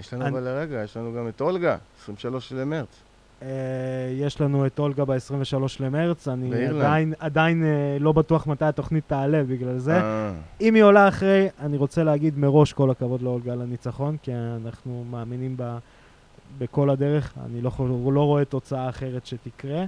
יש 0.00 0.14
לנו 0.14 0.28
אבל 0.28 0.48
רגע, 0.48 0.82
יש 0.84 0.96
לנו 0.96 1.14
גם 1.14 1.28
את 1.28 1.40
אולגה, 1.40 1.76
23 2.02 2.52
למרץ. 2.52 2.88
אה, 3.42 3.48
יש 4.12 4.40
לנו 4.40 4.66
את 4.66 4.78
אולגה 4.78 5.04
ב-23 5.04 5.62
למרץ, 5.80 6.28
אני 6.28 6.50
באירלנד. 6.50 6.80
עדיין, 6.80 7.14
עדיין 7.18 7.64
אה, 7.64 7.96
לא 8.00 8.12
בטוח 8.12 8.46
מתי 8.46 8.64
התוכנית 8.64 9.04
תעלה 9.06 9.42
בגלל 9.44 9.78
זה. 9.78 10.00
אה, 10.00 10.32
אם 10.60 10.74
היא 10.74 10.82
עולה 10.82 11.08
אחרי, 11.08 11.48
אני 11.60 11.76
רוצה 11.76 12.04
להגיד 12.04 12.38
מראש 12.38 12.72
כל 12.72 12.90
הכבוד 12.90 13.22
לאולגה 13.22 13.52
על 13.52 13.62
הניצחון, 13.62 14.16
כי 14.22 14.32
אנחנו 14.34 15.04
מאמינים 15.10 15.56
בה 15.56 15.78
בכל 16.58 16.90
הדרך, 16.90 17.34
אני 17.46 17.60
לא, 17.62 17.70
לא 18.12 18.24
רואה 18.24 18.44
תוצאה 18.44 18.88
אחרת 18.88 19.26
שתקרה. 19.26 19.84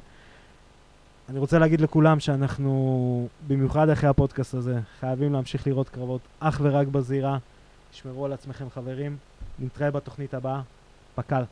אני 1.29 1.39
רוצה 1.39 1.59
להגיד 1.59 1.81
לכולם 1.81 2.21
שאנחנו, 2.21 3.29
במיוחד 3.47 3.89
אחרי 3.89 4.09
הפודקאסט 4.11 4.55
הזה, 4.55 4.79
חייבים 5.01 5.33
להמשיך 5.33 5.67
לראות 5.67 5.89
קרבות 5.89 6.21
אך 6.41 6.61
ורק 6.63 6.87
בזירה. 6.87 7.39
תשמרו 7.91 8.25
על 8.25 8.33
עצמכם 8.33 8.71
חברים, 8.71 9.17
נתראה 9.59 9.91
בתוכנית 9.91 10.35
הבאה, 10.35 10.61
פק"ל. 11.15 11.43